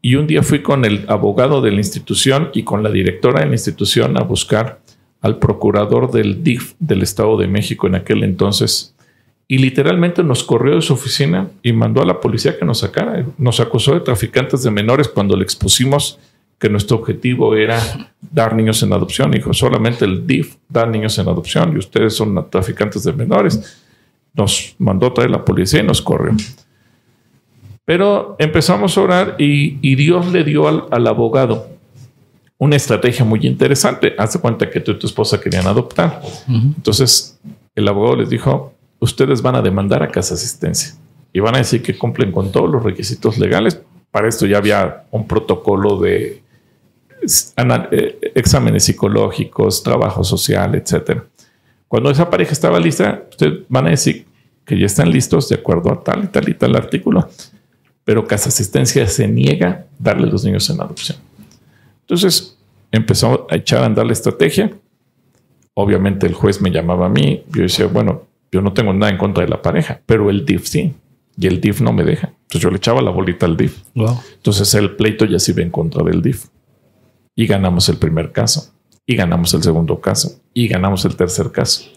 [0.00, 3.46] y un día fui con el abogado de la institución y con la directora de
[3.46, 4.80] la institución a buscar
[5.20, 8.94] al procurador del DIF del Estado de México en aquel entonces.
[9.46, 13.26] Y literalmente nos corrió de su oficina y mandó a la policía que nos sacara.
[13.36, 16.18] Nos acusó de traficantes de menores cuando le expusimos
[16.60, 17.80] que nuestro objetivo era
[18.20, 19.30] dar niños en adopción.
[19.30, 23.80] Dijo, solamente el DIF da niños en adopción y ustedes son traficantes de menores.
[24.34, 26.36] Nos mandó traer la policía y nos corrió.
[27.86, 31.70] Pero empezamos a orar y, y Dios le dio al, al, abogado
[32.58, 34.14] una estrategia muy interesante.
[34.18, 36.20] Hazte cuenta que tú y tu esposa querían adoptar.
[36.46, 36.74] Uh -huh.
[36.76, 37.40] Entonces
[37.74, 40.94] el abogado les dijo, ustedes van a demandar a Casa Asistencia
[41.32, 43.80] y van a decir que cumplen con todos los requisitos legales.
[44.10, 46.42] Para esto ya había un protocolo de
[48.34, 51.24] exámenes psicológicos, trabajo social, etcétera.
[51.88, 54.26] Cuando esa pareja estaba lista, ustedes van a decir
[54.64, 57.28] que ya están listos de acuerdo a tal y tal y tal artículo,
[58.04, 61.18] pero Casa Asistencia se niega a darle los niños en adopción.
[62.02, 62.56] Entonces
[62.92, 64.70] empezó a echar a andar la estrategia.
[65.74, 67.44] Obviamente el juez me llamaba a mí.
[67.48, 70.66] Yo decía, bueno, yo no tengo nada en contra de la pareja, pero el DIF
[70.66, 70.94] sí.
[71.36, 72.28] Y el DIF no me deja.
[72.28, 73.78] Entonces yo le echaba la bolita al DIF.
[73.94, 74.20] Wow.
[74.34, 76.46] Entonces el pleito ya se iba en contra del DIF.
[77.40, 78.70] Y ganamos el primer caso.
[79.06, 80.42] Y ganamos el segundo caso.
[80.52, 81.88] Y ganamos el tercer caso.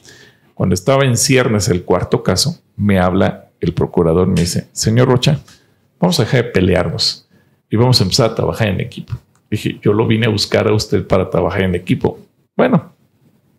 [0.54, 5.42] Cuando estaba en ciernes el cuarto caso, me habla el procurador me dice, señor Rocha,
[6.00, 7.28] vamos a dejar de pelearnos
[7.70, 9.16] y vamos a empezar a trabajar en equipo.
[9.52, 12.20] Dije, yo lo vine a buscar a usted para trabajar en equipo.
[12.56, 12.94] Bueno,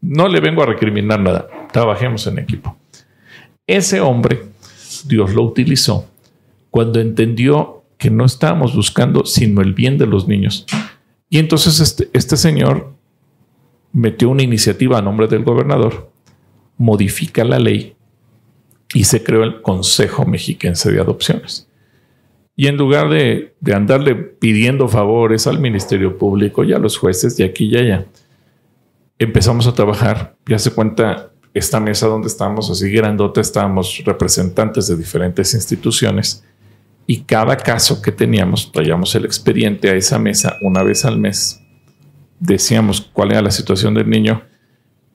[0.01, 1.49] no le vengo a recriminar nada.
[1.71, 2.79] Trabajemos en equipo.
[3.67, 4.41] Ese hombre,
[5.05, 6.09] Dios lo utilizó
[6.71, 10.65] cuando entendió que no estábamos buscando sino el bien de los niños.
[11.35, 12.95] Y entonces este, este señor
[13.93, 16.13] metió una iniciativa a nombre del gobernador,
[16.77, 17.97] modifica la ley
[18.95, 21.69] y se creó el Consejo Mexiquense de Adopciones.
[22.55, 27.37] Y en lugar de, de, andarle pidiendo favores al Ministerio Público y a los jueces
[27.37, 28.07] de aquí y allá,
[29.19, 30.37] empezamos a trabajar.
[30.47, 36.44] Ya se cuenta, esta mesa donde estamos, así grandota, estábamos representantes de diferentes instituciones
[37.07, 41.61] y cada caso que teníamos, traíamos el expediente a esa mesa una vez al mes.
[42.41, 44.43] Decíamos cuál era la situación del niño,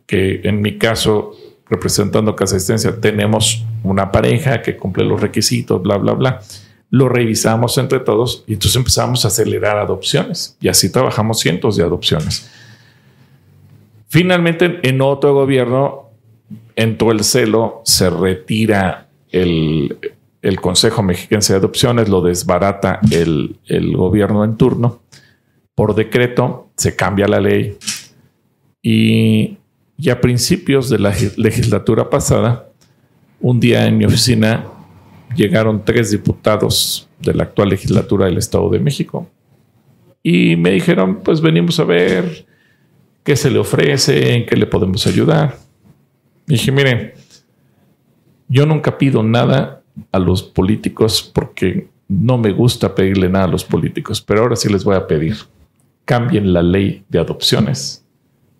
[0.06, 1.32] que en mi caso,
[1.70, 6.40] representando Casa Asistencia, tenemos una pareja que cumple los requisitos, bla, bla, bla
[6.92, 11.84] lo revisamos entre todos y entonces empezamos a acelerar adopciones y así trabajamos cientos de
[11.84, 12.50] adopciones.
[14.08, 16.10] Finalmente, en otro gobierno
[16.76, 20.00] entró el celo, se retira el,
[20.42, 23.58] el Consejo Mexiquense de Adopciones, lo desbarata el,
[23.96, 25.02] gobierno en turno.
[25.76, 27.78] Por decreto se cambia la ley
[28.82, 29.58] y,
[29.98, 32.70] y a principios de la legislatura pasada,
[33.42, 34.66] un día en mi oficina
[35.36, 39.28] llegaron tres diputados de la actual legislatura del Estado de México
[40.24, 42.46] y me dijeron, pues venimos a ver
[43.24, 45.58] qué se le ofrece, en qué le podemos ayudar.
[46.48, 47.14] Y dije, miren,
[48.48, 49.79] yo nunca pido nada
[50.12, 54.68] a los políticos porque no me gusta pedirle nada a los políticos, pero ahora sí
[54.68, 55.38] les voy a pedir,
[56.06, 58.04] cambien la ley de adopciones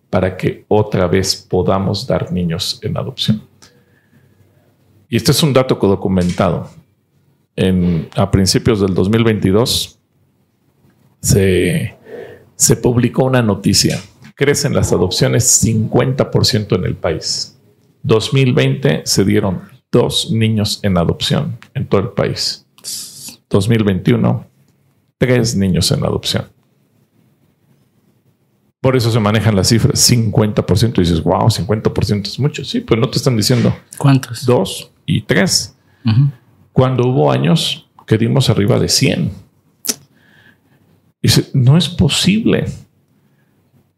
[0.10, 3.42] para que otra vez podamos dar niños en adopción.
[5.10, 6.70] Y este es un dato documentado.
[7.56, 10.00] En, a principios del 2022
[11.20, 11.98] se,
[12.56, 14.00] se publicó una noticia.
[14.36, 17.60] Crecen las adopciones 50% en el país.
[18.04, 19.62] 2020 se dieron
[19.92, 22.66] dos niños en adopción en todo el país.
[23.50, 24.46] 2021,
[25.18, 26.46] tres niños en adopción.
[28.82, 30.98] Por eso se manejan las cifras 50%.
[30.98, 32.64] Y dices, wow, 50% es mucho.
[32.64, 34.46] Sí, pues no te están diciendo cuántos.
[34.46, 35.76] Dos y tres.
[36.06, 36.32] Uh -huh.
[36.72, 39.32] Cuando hubo años que dimos arriba de 100.
[41.22, 42.66] Dice, no es posible.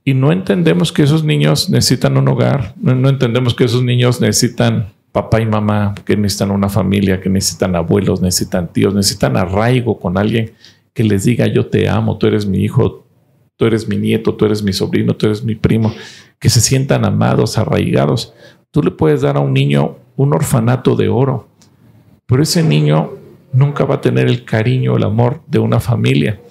[0.03, 2.73] Y no entendemos que esos niños necesitan un hogar.
[2.77, 7.29] No, no entendemos que esos niños necesitan papá y mamá, que necesitan una familia, que
[7.29, 10.53] necesitan abuelos, necesitan tíos, necesitan arraigo con alguien
[10.93, 13.05] que les diga yo te amo, tú eres mi hijo,
[13.57, 15.93] tú eres mi nieto, tú eres mi sobrino, tú eres mi primo,
[16.39, 18.33] que se sientan amados, arraigados.
[18.71, 21.47] Tú le puedes dar a un niño un orfanato de oro,
[22.25, 23.11] pero ese niño
[23.53, 26.41] nunca va a tener el cariño, el amor de una familia.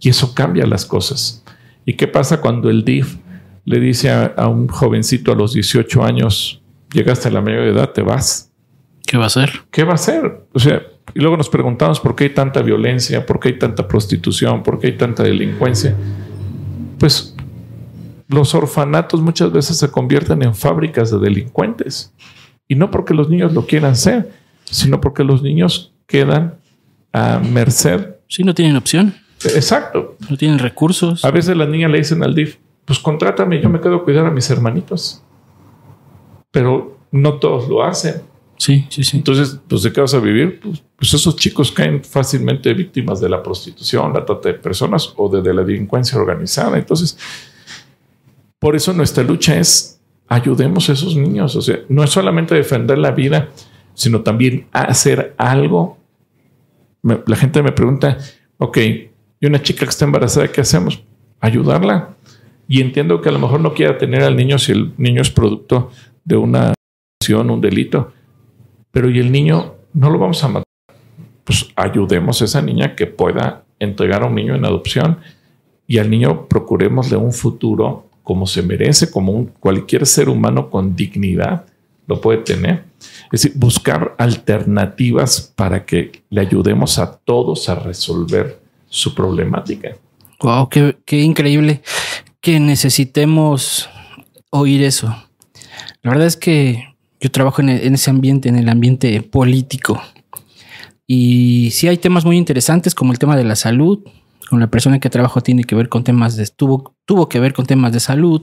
[0.00, 1.44] Y eso cambia las cosas.
[1.84, 3.16] ¿Y qué pasa cuando el DIF
[3.64, 6.59] le dice a, a un jovencito a los 18 años,
[6.92, 8.52] llegaste a la mayor edad, te vas.
[9.06, 9.50] ¿Qué va a hacer?
[9.70, 10.46] ¿Qué va a hacer?
[10.52, 10.82] O sea,
[11.14, 14.78] y luego nos preguntamos por qué hay tanta violencia, por qué hay tanta prostitución, por
[14.78, 15.96] qué hay tanta delincuencia.
[16.98, 17.34] Pues
[18.28, 22.12] los orfanatos muchas veces se convierten en fábricas de delincuentes.
[22.68, 24.30] Y no porque los niños lo quieran ser,
[24.64, 26.54] sino porque los niños quedan
[27.12, 28.14] a merced.
[28.28, 29.14] Sí, no tienen opción.
[29.44, 30.16] Exacto.
[30.28, 31.24] No tienen recursos.
[31.24, 34.26] A veces las niñas le dicen al DIF, pues contrátame, yo me quedo a cuidar
[34.26, 35.22] a mis hermanitos.
[36.50, 38.22] Pero no todos lo hacen.
[38.56, 39.16] Sí, sí, sí.
[39.16, 40.60] Entonces, pues de qué vas a vivir?
[40.60, 45.28] Pues, pues, esos chicos caen fácilmente víctimas de la prostitución, la trata de personas o
[45.30, 46.76] de, de la delincuencia organizada.
[46.76, 47.16] Entonces,
[48.58, 51.56] por eso nuestra lucha es ayudemos a esos niños.
[51.56, 53.48] O sea, no es solamente defender la vida,
[53.94, 55.98] sino también hacer algo.
[57.02, 58.18] Me- la gente me pregunta,
[58.58, 58.78] ok,
[59.40, 61.02] y una chica que está embarazada, ¿qué hacemos?
[61.40, 62.14] Ayudarla.
[62.68, 65.30] Y entiendo que a lo mejor no quiera tener al niño si el niño es
[65.30, 65.90] producto
[66.30, 66.72] de una
[67.20, 68.12] acción, un delito.
[68.90, 70.64] Pero y el niño no lo vamos a matar.
[71.44, 75.18] Pues ayudemos a esa niña que pueda entregar a un niño en adopción
[75.86, 80.94] y al niño procuremosle un futuro como se merece, como un, cualquier ser humano con
[80.94, 81.66] dignidad
[82.06, 82.84] lo puede tener.
[83.32, 89.96] Es decir, buscar alternativas para que le ayudemos a todos a resolver su problemática.
[90.40, 91.82] Wow, qué, qué increíble
[92.40, 93.88] que necesitemos
[94.50, 95.14] oír eso.
[96.02, 96.84] La verdad es que
[97.20, 100.00] yo trabajo en, e- en ese ambiente, en el ambiente político.
[101.06, 104.00] Y sí hay temas muy interesantes como el tema de la salud.
[104.48, 107.52] Con la persona que trabajo tiene que ver con temas de, tuvo, tuvo que ver
[107.52, 108.42] con temas de salud,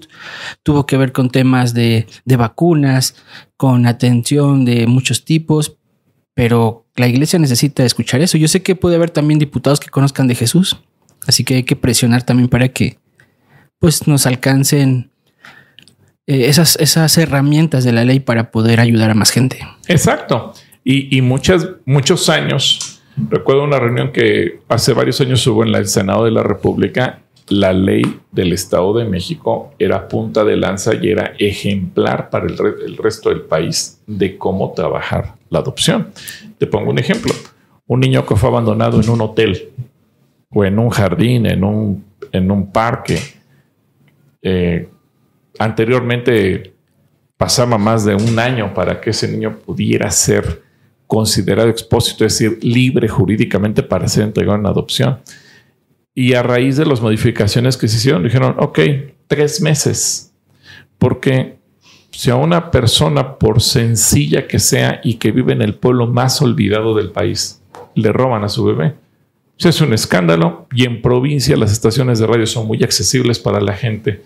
[0.64, 3.16] tuvo que ver con temas de, de vacunas,
[3.58, 5.76] con atención de muchos tipos,
[6.34, 8.38] pero la iglesia necesita escuchar eso.
[8.38, 10.78] Yo sé que puede haber también diputados que conozcan de Jesús,
[11.28, 13.00] así que hay que presionar también para que
[13.80, 15.12] pues nos alcancen
[16.28, 19.60] eh, esas, esas herramientas de la ley para poder ayudar a más gente.
[19.88, 20.54] Exacto.
[20.84, 25.88] Y, y muchas, muchos años, recuerdo una reunión que hace varios años hubo en el
[25.88, 28.02] Senado de la República, la ley
[28.32, 33.42] del Estado de México era punta de lanza y era ejemplar para el resto del
[33.42, 36.10] país de cómo trabajar la adopción.
[36.58, 37.34] Te pongo un ejemplo.
[37.86, 39.70] Un niño que fue abandonado en un hotel
[40.50, 43.18] o en un jardín, en un, en un parque.
[44.42, 44.90] eh,
[45.60, 46.74] anteriormente
[47.38, 50.64] pasaba más de un año para que ese niño pudiera ser
[51.06, 55.20] considerado expósito, es decir, libre jurídicamente para ser entregado en adopción.
[56.14, 58.80] Y a raíz de las modificaciones que se hicieron, dijeron, ok,
[59.28, 60.34] tres meses,
[60.98, 61.58] porque
[62.12, 66.42] si a una persona, por sencilla que sea y que vive en el pueblo más
[66.42, 67.62] olvidado del país,
[67.94, 68.96] le roban a su bebé,
[69.58, 73.62] se hace un escándalo y en provincia las estaciones de radio son muy accesibles para
[73.62, 74.24] la gente.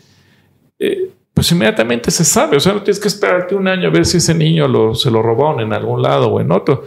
[0.80, 2.58] Eh, pues inmediatamente se sabe.
[2.58, 5.10] O sea, no tienes que esperarte un año a ver si ese niño lo, se
[5.10, 6.84] lo robaron en algún lado o en otro.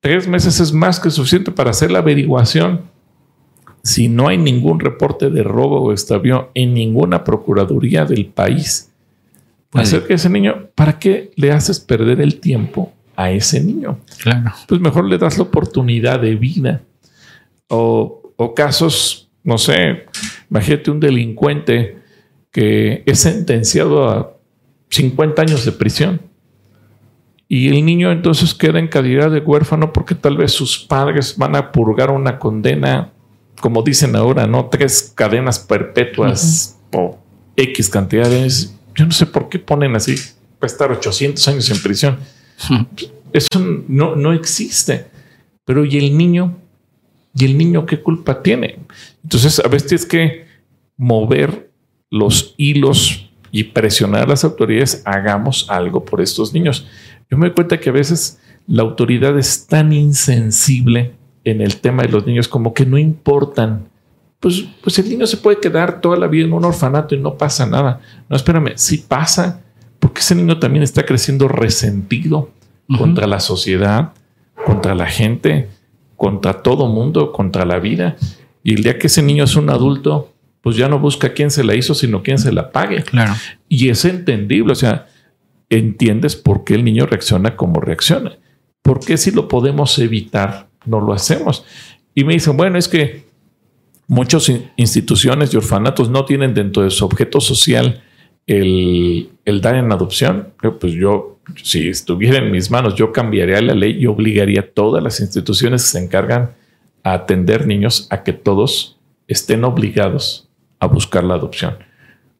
[0.00, 2.82] Tres meses es más que suficiente para hacer la averiguación.
[3.82, 8.92] Si no hay ningún reporte de robo o extravío en ninguna procuraduría del país,
[9.70, 9.84] Puede.
[9.84, 14.00] acerca de ese niño, ¿para qué le haces perder el tiempo a ese niño?
[14.22, 14.52] Claro.
[14.68, 16.82] pues mejor le das la oportunidad de vida.
[17.68, 20.06] O, o casos, no sé,
[20.50, 22.05] imagínate un delincuente
[22.56, 24.34] que es sentenciado a
[24.88, 26.22] 50 años de prisión.
[27.48, 31.54] Y el niño entonces queda en calidad de huérfano porque tal vez sus padres van
[31.54, 33.12] a purgar una condena,
[33.60, 34.70] como dicen ahora, ¿no?
[34.70, 37.18] Tres cadenas perpetuas o
[37.56, 38.74] X cantidades.
[38.94, 42.16] Yo no sé por qué ponen así, va a estar 800 años en prisión.
[43.34, 45.04] Eso no, no existe.
[45.66, 46.56] Pero ¿y el niño?
[47.34, 48.78] ¿Y el niño qué culpa tiene?
[49.22, 50.46] Entonces, a veces tienes que
[50.96, 51.65] mover
[52.10, 56.86] los hilos y presionar a las autoridades, hagamos algo por estos niños.
[57.30, 61.14] Yo me doy cuenta que a veces la autoridad es tan insensible
[61.44, 63.88] en el tema de los niños como que no importan.
[64.40, 67.36] Pues, pues el niño se puede quedar toda la vida en un orfanato y no
[67.36, 68.00] pasa nada.
[68.28, 69.62] No, espérame, sí pasa,
[69.98, 72.50] porque ese niño también está creciendo resentido
[72.98, 74.12] contra la sociedad,
[74.64, 75.68] contra la gente,
[76.16, 78.16] contra todo mundo, contra la vida.
[78.62, 80.32] Y el día que ese niño es un adulto,
[80.66, 83.04] pues ya no busca quién se la hizo, sino quién se la pague.
[83.04, 83.34] Claro.
[83.68, 85.06] Y es entendible, o sea,
[85.70, 88.36] entiendes por qué el niño reacciona como reacciona.
[88.82, 91.64] ¿Por qué si lo podemos evitar, no lo hacemos?
[92.16, 93.26] Y me dicen, bueno, es que
[94.08, 98.02] muchas in- instituciones y orfanatos no tienen dentro de su objeto social
[98.48, 100.48] el, el dar en adopción.
[100.80, 105.00] Pues yo, si estuviera en mis manos, yo cambiaría la ley y obligaría a todas
[105.00, 106.56] las instituciones que se encargan
[107.04, 108.98] a atender niños a que todos
[109.28, 110.42] estén obligados
[110.78, 111.76] a buscar la adopción.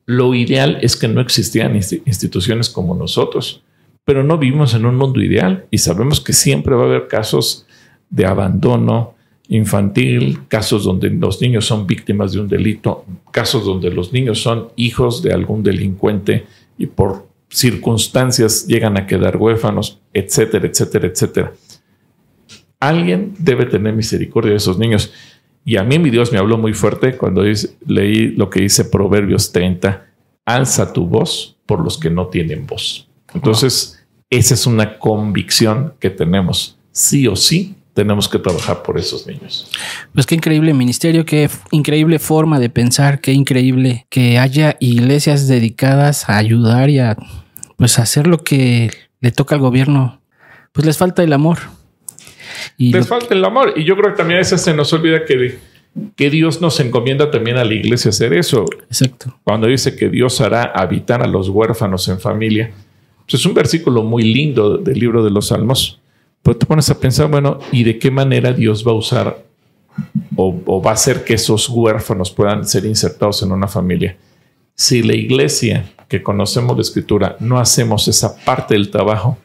[0.09, 3.65] lo ideal es que no existieran instituciones como nosotros,
[4.05, 7.67] pero no vivimos en un mundo ideal y sabemos que siempre va a haber casos
[8.09, 9.15] de abandono
[9.49, 14.69] infantil, casos donde los niños son víctimas de un delito, casos donde los niños son
[14.77, 16.47] hijos de algún delincuente
[16.79, 21.53] y por circunstancias llegan a quedar huérfanos, etcétera, etcétera, etcétera.
[22.79, 25.13] Alguien debe tener misericordia de esos niños.
[25.69, 27.43] Y a mí mi Dios me habló muy fuerte cuando
[27.87, 30.07] leí lo que dice Proverbios 30,
[30.45, 33.09] alza tu voz por los que no tienen voz.
[33.35, 36.79] Entonces, esa es una convicción que tenemos.
[36.93, 39.69] Sí o sí, tenemos que trabajar por esos niños.
[40.15, 46.31] Pues qué increíble ministerio, qué increíble forma de pensar, qué increíble que haya iglesias dedicadas
[46.31, 47.17] a ayudar y a
[47.77, 50.21] pues hacer lo que le toca al gobierno.
[50.73, 51.59] Pues les falta el amor.
[52.79, 53.73] Les falta el amor.
[53.77, 55.59] Y yo creo que también a veces se nos olvida que,
[56.15, 58.65] que Dios nos encomienda también a la iglesia hacer eso.
[58.89, 59.39] Exacto.
[59.45, 62.71] Cuando dice que Dios hará habitar a los huérfanos en familia.
[63.25, 66.01] Pues es un versículo muy lindo del libro de los Salmos.
[66.43, 69.45] Pero te pones a pensar, bueno, ¿y de qué manera Dios va a usar
[70.37, 74.17] o, o va a hacer que esos huérfanos puedan ser insertados en una familia?
[74.75, 79.39] Si la iglesia que conocemos la escritura no hacemos esa parte del trabajo,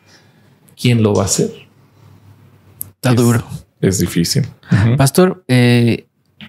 [0.79, 1.49] ¿quién lo va a hacer?
[3.03, 3.43] Está duro.
[3.79, 4.45] Es difícil.
[4.95, 6.05] Pastor, eh,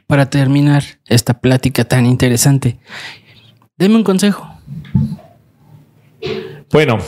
[0.07, 2.79] para terminar esta plática tan interesante,
[3.79, 4.47] deme un consejo.
[6.71, 6.99] Bueno,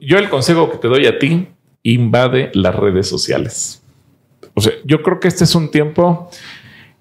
[0.00, 1.48] yo el consejo que te doy a ti,
[1.82, 3.82] invade las redes sociales.
[4.54, 6.30] O sea, yo creo que este es un tiempo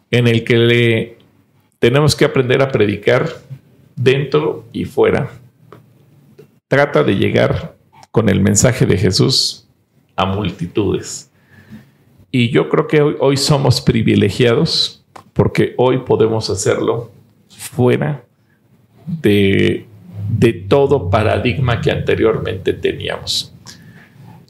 [0.09, 1.17] en el que le
[1.77, 3.29] tenemos que aprender a predicar
[3.95, 5.29] dentro y fuera.
[6.67, 7.75] Trata de llegar
[8.09, 9.67] con el mensaje de Jesús
[10.15, 11.26] a multitudes.
[12.37, 15.03] Y yo creo que hoy, somos privilegiados
[15.33, 17.09] porque hoy podemos hacerlo
[17.49, 18.25] fuera
[19.07, 19.87] de,
[20.29, 23.51] de todo paradigma que anteriormente teníamos.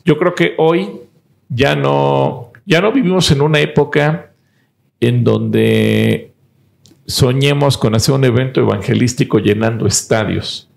[0.04, 1.00] Yo creo que hoy
[1.48, 4.34] ya no, ya no vivimos en una época
[5.00, 6.34] en donde
[7.06, 10.70] soñemos con hacer un evento evangelístico llenando estadios,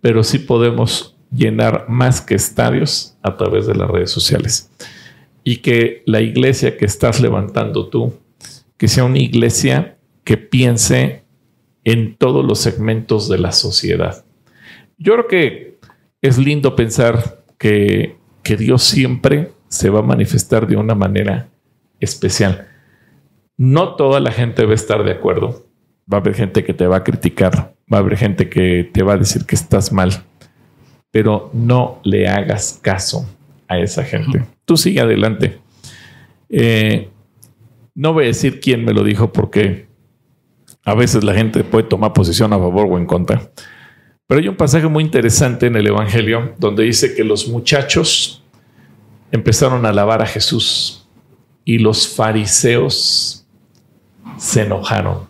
[0.00, 4.68] pero sí podemos llenar más que estadios a través de las redes sociales
[5.44, 8.14] y que la iglesia que estás levantando tú,
[8.78, 11.22] que sea una iglesia que piense
[11.84, 14.24] en todos los segmentos de la sociedad.
[14.96, 15.78] Yo creo que
[16.22, 21.48] es lindo pensar que, que Dios siempre se va a manifestar de una manera
[22.00, 22.68] especial.
[23.58, 25.66] No toda la gente va a estar de acuerdo.
[26.10, 29.02] Va a haber gente que te va a criticar, va a haber gente que te
[29.02, 30.24] va a decir que estás mal,
[31.10, 33.26] pero no le hagas caso
[33.68, 34.44] a esa gente.
[34.64, 35.58] Tú sigue adelante.
[36.48, 37.08] Eh,
[37.94, 39.86] no voy a decir quién me lo dijo porque
[40.84, 43.50] a veces la gente puede tomar posición a favor o en contra.
[44.26, 48.42] Pero hay un pasaje muy interesante en el Evangelio donde dice que los muchachos
[49.30, 51.08] empezaron a alabar a Jesús
[51.64, 53.46] y los fariseos
[54.36, 55.28] se enojaron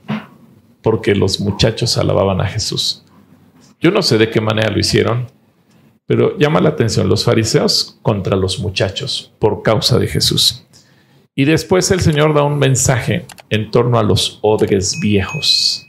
[0.83, 3.05] porque los muchachos alababan a Jesús.
[3.81, 5.27] Yo no sé de qué manera lo hicieron,
[6.07, 10.65] pero llama la atención los fariseos contra los muchachos por causa de Jesús.
[11.35, 15.87] Y después el Señor da un mensaje en torno a los odres viejos.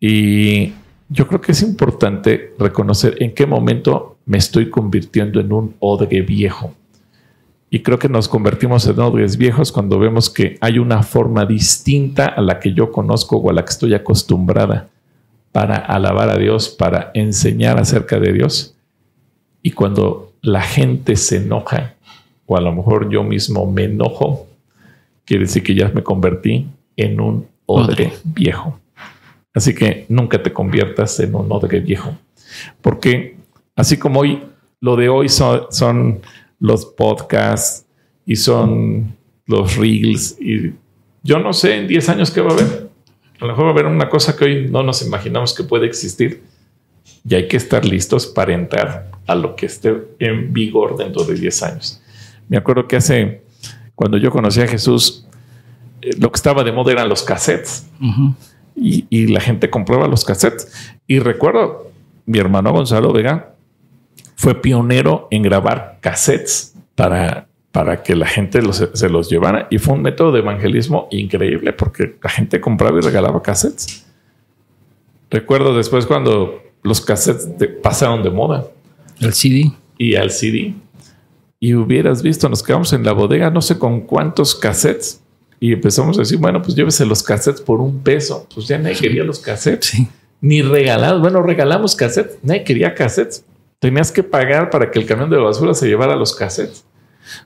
[0.00, 0.72] Y
[1.08, 6.22] yo creo que es importante reconocer en qué momento me estoy convirtiendo en un odre
[6.22, 6.74] viejo.
[7.70, 12.26] Y creo que nos convertimos en odres viejos cuando vemos que hay una forma distinta
[12.26, 14.88] a la que yo conozco o a la que estoy acostumbrada
[15.52, 18.75] para alabar a Dios, para enseñar acerca de Dios
[19.62, 21.94] y cuando la gente se enoja,
[22.46, 24.46] o a lo mejor yo mismo me enojo,
[25.24, 26.66] quiere decir que ya me convertí
[26.96, 28.78] en un odre viejo.
[29.52, 32.16] Así que nunca te conviertas en un odre viejo.
[32.80, 33.36] Porque
[33.74, 34.42] así como hoy,
[34.80, 36.20] lo de hoy son,
[36.58, 37.84] los podcasts
[38.24, 39.14] y son
[39.46, 40.72] los reels y
[41.22, 42.88] yo no sé en 10 años qué va a haber.
[43.38, 45.86] A lo mejor va a haber una cosa que hoy no nos imaginamos que puede
[45.86, 46.42] existir
[47.28, 51.34] y hay que estar listos para entrar a lo que esté en vigor dentro de
[51.34, 52.00] 10 años.
[52.48, 53.42] Me acuerdo que hace,
[53.94, 55.26] cuando yo conocí a Jesús,
[56.02, 57.86] eh, lo que estaba de moda eran los cassettes
[58.76, 60.72] y, la gente compraba los cassettes.
[61.06, 61.90] Y recuerdo,
[62.26, 63.54] mi hermano Gonzalo Vega
[64.36, 69.94] fue pionero en grabar cassettes para, para que la gente se los llevara y fue
[69.94, 74.06] un método de evangelismo increíble porque la gente compraba y regalaba cassettes.
[75.30, 77.48] Recuerdo después cuando los cassettes
[77.82, 78.66] pasaron de moda.
[79.20, 79.72] El CD.
[79.98, 80.74] Y al CD.
[81.58, 85.22] Y hubieras visto, nos quedamos en la bodega, no sé con cuántos cassettes.
[85.58, 88.46] Y empezamos a decir, bueno, pues llévese los cassettes por un peso.
[88.54, 89.94] Pues ya nadie quería los cassettes.
[90.40, 91.20] ni regalados.
[91.20, 92.38] Bueno, regalamos cassettes.
[92.42, 93.44] Nadie quería cassettes.
[93.78, 96.84] Tenías que pagar para que el camión de basura se llevara los cassettes.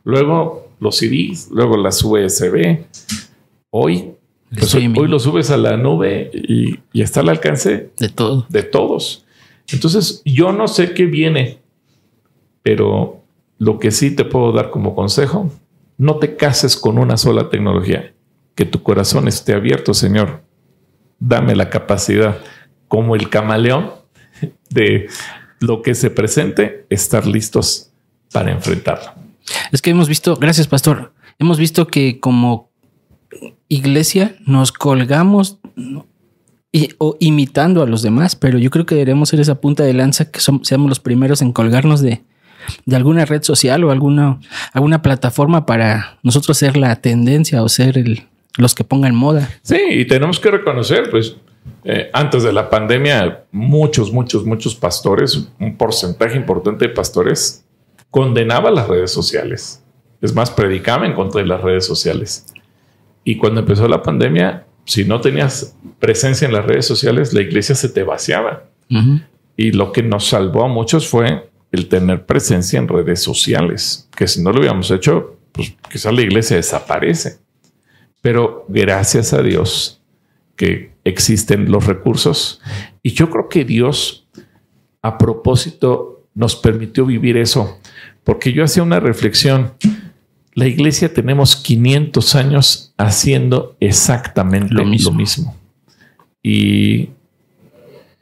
[0.04, 2.80] Luego los CDs, luego las USB.
[3.70, 4.12] Hoy,
[4.50, 8.46] pues hoy, hoy, lo subes a la nube y, y está al alcance de todo.
[8.48, 9.24] De todos.
[9.72, 11.59] Entonces, yo no sé qué viene,
[12.62, 13.22] pero
[13.59, 15.51] lo que sí te puedo dar como consejo,
[15.98, 18.14] no te cases con una sola tecnología.
[18.55, 20.42] Que tu corazón esté abierto, Señor.
[21.18, 22.38] Dame la capacidad,
[22.88, 23.90] como el camaleón,
[24.70, 25.09] de
[25.60, 27.90] lo que se presente, estar listos
[28.32, 29.12] para enfrentarlo.
[29.72, 32.70] Es que hemos visto, gracias pastor, hemos visto que como
[33.68, 35.59] iglesia nos colgamos
[36.98, 40.30] o imitando a los demás, pero yo creo que deberíamos ser esa punta de lanza
[40.30, 42.22] que seamos los primeros en colgarnos de,
[42.92, 44.38] alguna red social o alguna,
[45.02, 48.05] plataforma para nosotros ser la tendencia o ser
[48.56, 49.51] los que pongan moda.
[49.62, 51.36] Sí, y tenemos que reconocer, pues,
[51.84, 57.64] eh, antes de la pandemia, muchos, muchos, muchos pastores, un porcentaje importante de pastores,
[58.10, 59.82] condenaba las redes sociales.
[60.20, 62.47] Es más, predicaba en contra de las redes sociales.
[63.24, 67.74] Y cuando empezó la pandemia, si no tenías presencia en las redes sociales, la iglesia
[67.74, 68.65] se te vaciaba.
[69.57, 74.27] Y lo que nos salvó a muchos fue el tener presencia en redes sociales, que
[74.27, 77.39] si no lo hubiéramos hecho, pues quizás la iglesia desaparece.
[78.23, 80.02] Pero gracias a Dios
[80.57, 82.61] que existen los recursos.
[83.02, 84.28] Y yo creo que Dios,
[85.02, 87.81] a propósito, nos permitió vivir eso,
[88.24, 89.74] porque yo hacía una reflexión
[90.55, 95.56] la iglesia tenemos 500 años haciendo exactamente lo mismo.
[96.43, 97.10] Y,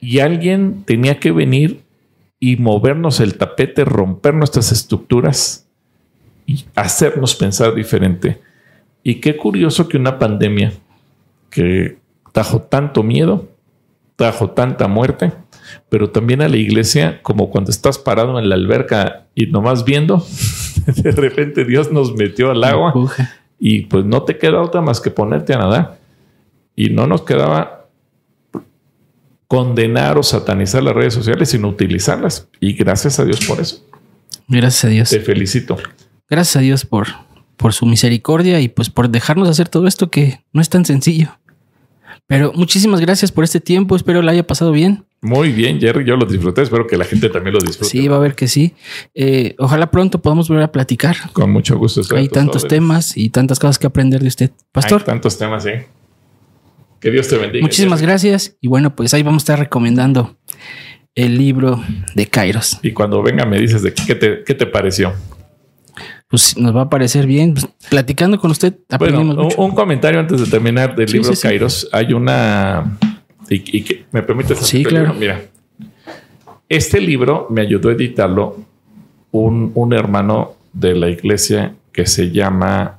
[0.01, 1.83] y alguien tenía que venir
[2.41, 5.67] y movernos el tapete, romper nuestras estructuras
[6.47, 8.41] y hacernos pensar diferente.
[9.03, 10.73] Y qué curioso que una pandemia
[11.51, 11.99] que
[12.33, 13.49] trajo tanto miedo,
[14.17, 15.33] trajo tanta muerte,
[15.89, 20.25] pero también a la iglesia, como cuando estás parado en la alberca y nomás viendo,
[21.03, 22.95] de repente Dios nos metió al agua
[23.59, 25.99] y pues no te queda otra más que ponerte a nadar.
[26.75, 27.89] Y no nos quedaba
[29.47, 32.49] condenar o satanizar las redes sociales, sino utilizarlas.
[32.61, 33.85] Y gracias a Dios por eso.
[34.47, 35.11] Gracias a Dios.
[35.11, 35.77] Te felicito.
[36.31, 37.09] Gracias a Dios por,
[37.57, 41.39] por su misericordia y pues por dejarnos hacer todo esto que no es tan sencillo.
[42.27, 43.97] Pero muchísimas gracias por este tiempo.
[43.97, 45.05] Espero le haya pasado bien.
[45.21, 46.05] Muy bien, Jerry.
[46.05, 46.63] Yo lo disfruté.
[46.63, 47.91] Espero que la gente también lo disfrute.
[47.91, 48.75] Sí, va a ver que sí.
[49.15, 51.17] Eh, ojalá pronto podamos volver a platicar.
[51.33, 52.03] Con mucho gusto.
[52.15, 55.01] Hay tantos temas y tantas cosas que aprender de usted, Pastor.
[55.01, 55.71] Hay tantos temas, sí.
[57.01, 57.63] Que Dios te bendiga.
[57.63, 58.57] Muchísimas gracias.
[58.61, 60.37] Y bueno, pues ahí vamos a estar recomendando
[61.15, 61.83] el libro
[62.15, 62.79] de Kairos.
[62.83, 65.15] Y cuando venga me dices de qué te, qué te pareció
[66.29, 67.55] pues nos va a parecer bien.
[67.55, 71.89] Pues, platicando con usted, aprendimos bueno, Un comentario antes de terminar del libro Kairos.
[71.93, 72.99] Hay una.
[73.49, 74.55] Y, que me permite.
[74.55, 75.15] Sí, claro.
[75.15, 75.43] Mira,
[76.69, 78.57] este libro me ayudó a editarlo
[79.31, 82.99] un, un hermano de la iglesia que se llama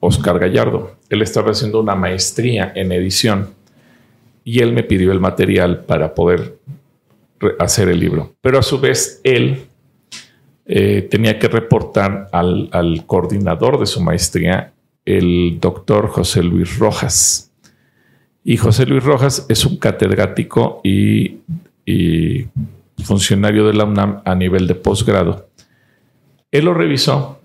[0.00, 0.96] Oscar Gallardo.
[1.08, 3.50] Él estaba haciendo una maestría en edición
[4.44, 6.58] y él me pidió el material para poder
[7.58, 8.34] hacer el libro.
[8.40, 9.64] Pero a su vez, él
[10.66, 14.72] eh, tenía que reportar al, coordinador de su maestría,
[15.04, 17.51] el doctor José Luis Rojas.
[18.44, 21.38] Y José Luis Rojas es un catedrático y,
[23.04, 25.48] funcionario de la UNAM a nivel de posgrado.
[26.50, 27.40] Él lo revisó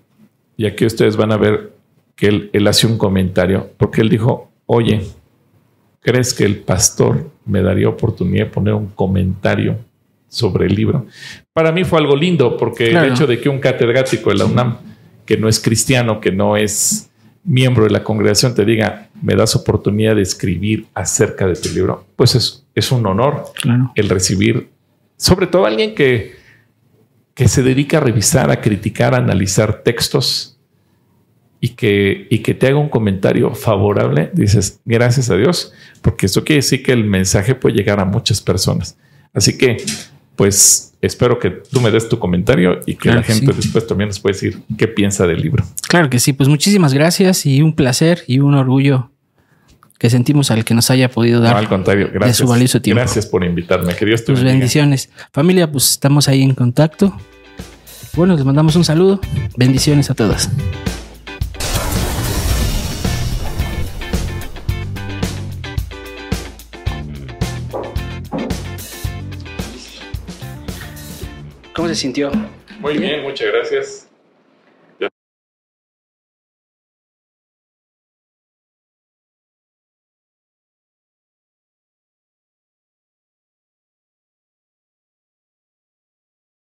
[0.56, 1.72] y aquí ustedes van a ver
[2.14, 5.02] que él, él hace un comentario porque él dijo, oye,
[6.00, 9.78] ¿crees que el pastor me daría oportunidad de poner un comentario
[10.28, 11.06] sobre el libro.
[11.52, 14.76] Para mí fue algo lindo porque el hecho de que un catedrático de la UNAM,
[15.24, 17.07] que no es cristiano, que no es
[17.48, 22.04] miembro de la congregación, te diga, me das oportunidad de escribir acerca de tu libro,
[22.14, 23.46] pues es, es un honor
[23.94, 24.68] el recibir,
[25.16, 26.36] sobre todo alguien que,
[27.34, 30.58] que se dedica a revisar, a criticar, a analizar textos
[31.58, 35.72] y que, y que te haga un comentario favorable, dices, gracias a Dios,
[36.02, 38.98] porque eso quiere decir que el mensaje puede llegar a muchas personas.
[39.32, 39.78] Así que
[40.38, 44.20] pues espero que tú me des tu comentario y que la gente después también nos
[44.20, 45.64] puede decir qué piensa del libro.
[45.88, 49.10] Claro que sí, pues muchísimas gracias y un placer y un orgullo
[49.98, 52.36] que sentimos al que nos haya podido dar al contrario, gracias.
[52.36, 53.00] su valioso tiempo.
[53.00, 53.96] Gracias por invitarme.
[53.96, 55.10] Que Dios te pues bendiciones.
[55.32, 57.18] Familia, pues estamos ahí en contacto.
[58.14, 59.20] Bueno, les mandamos un saludo.
[59.56, 60.48] Bendiciones a todos.
[71.78, 72.32] ¿Cómo se sintió?
[72.80, 74.07] Muy bien, muchas gracias.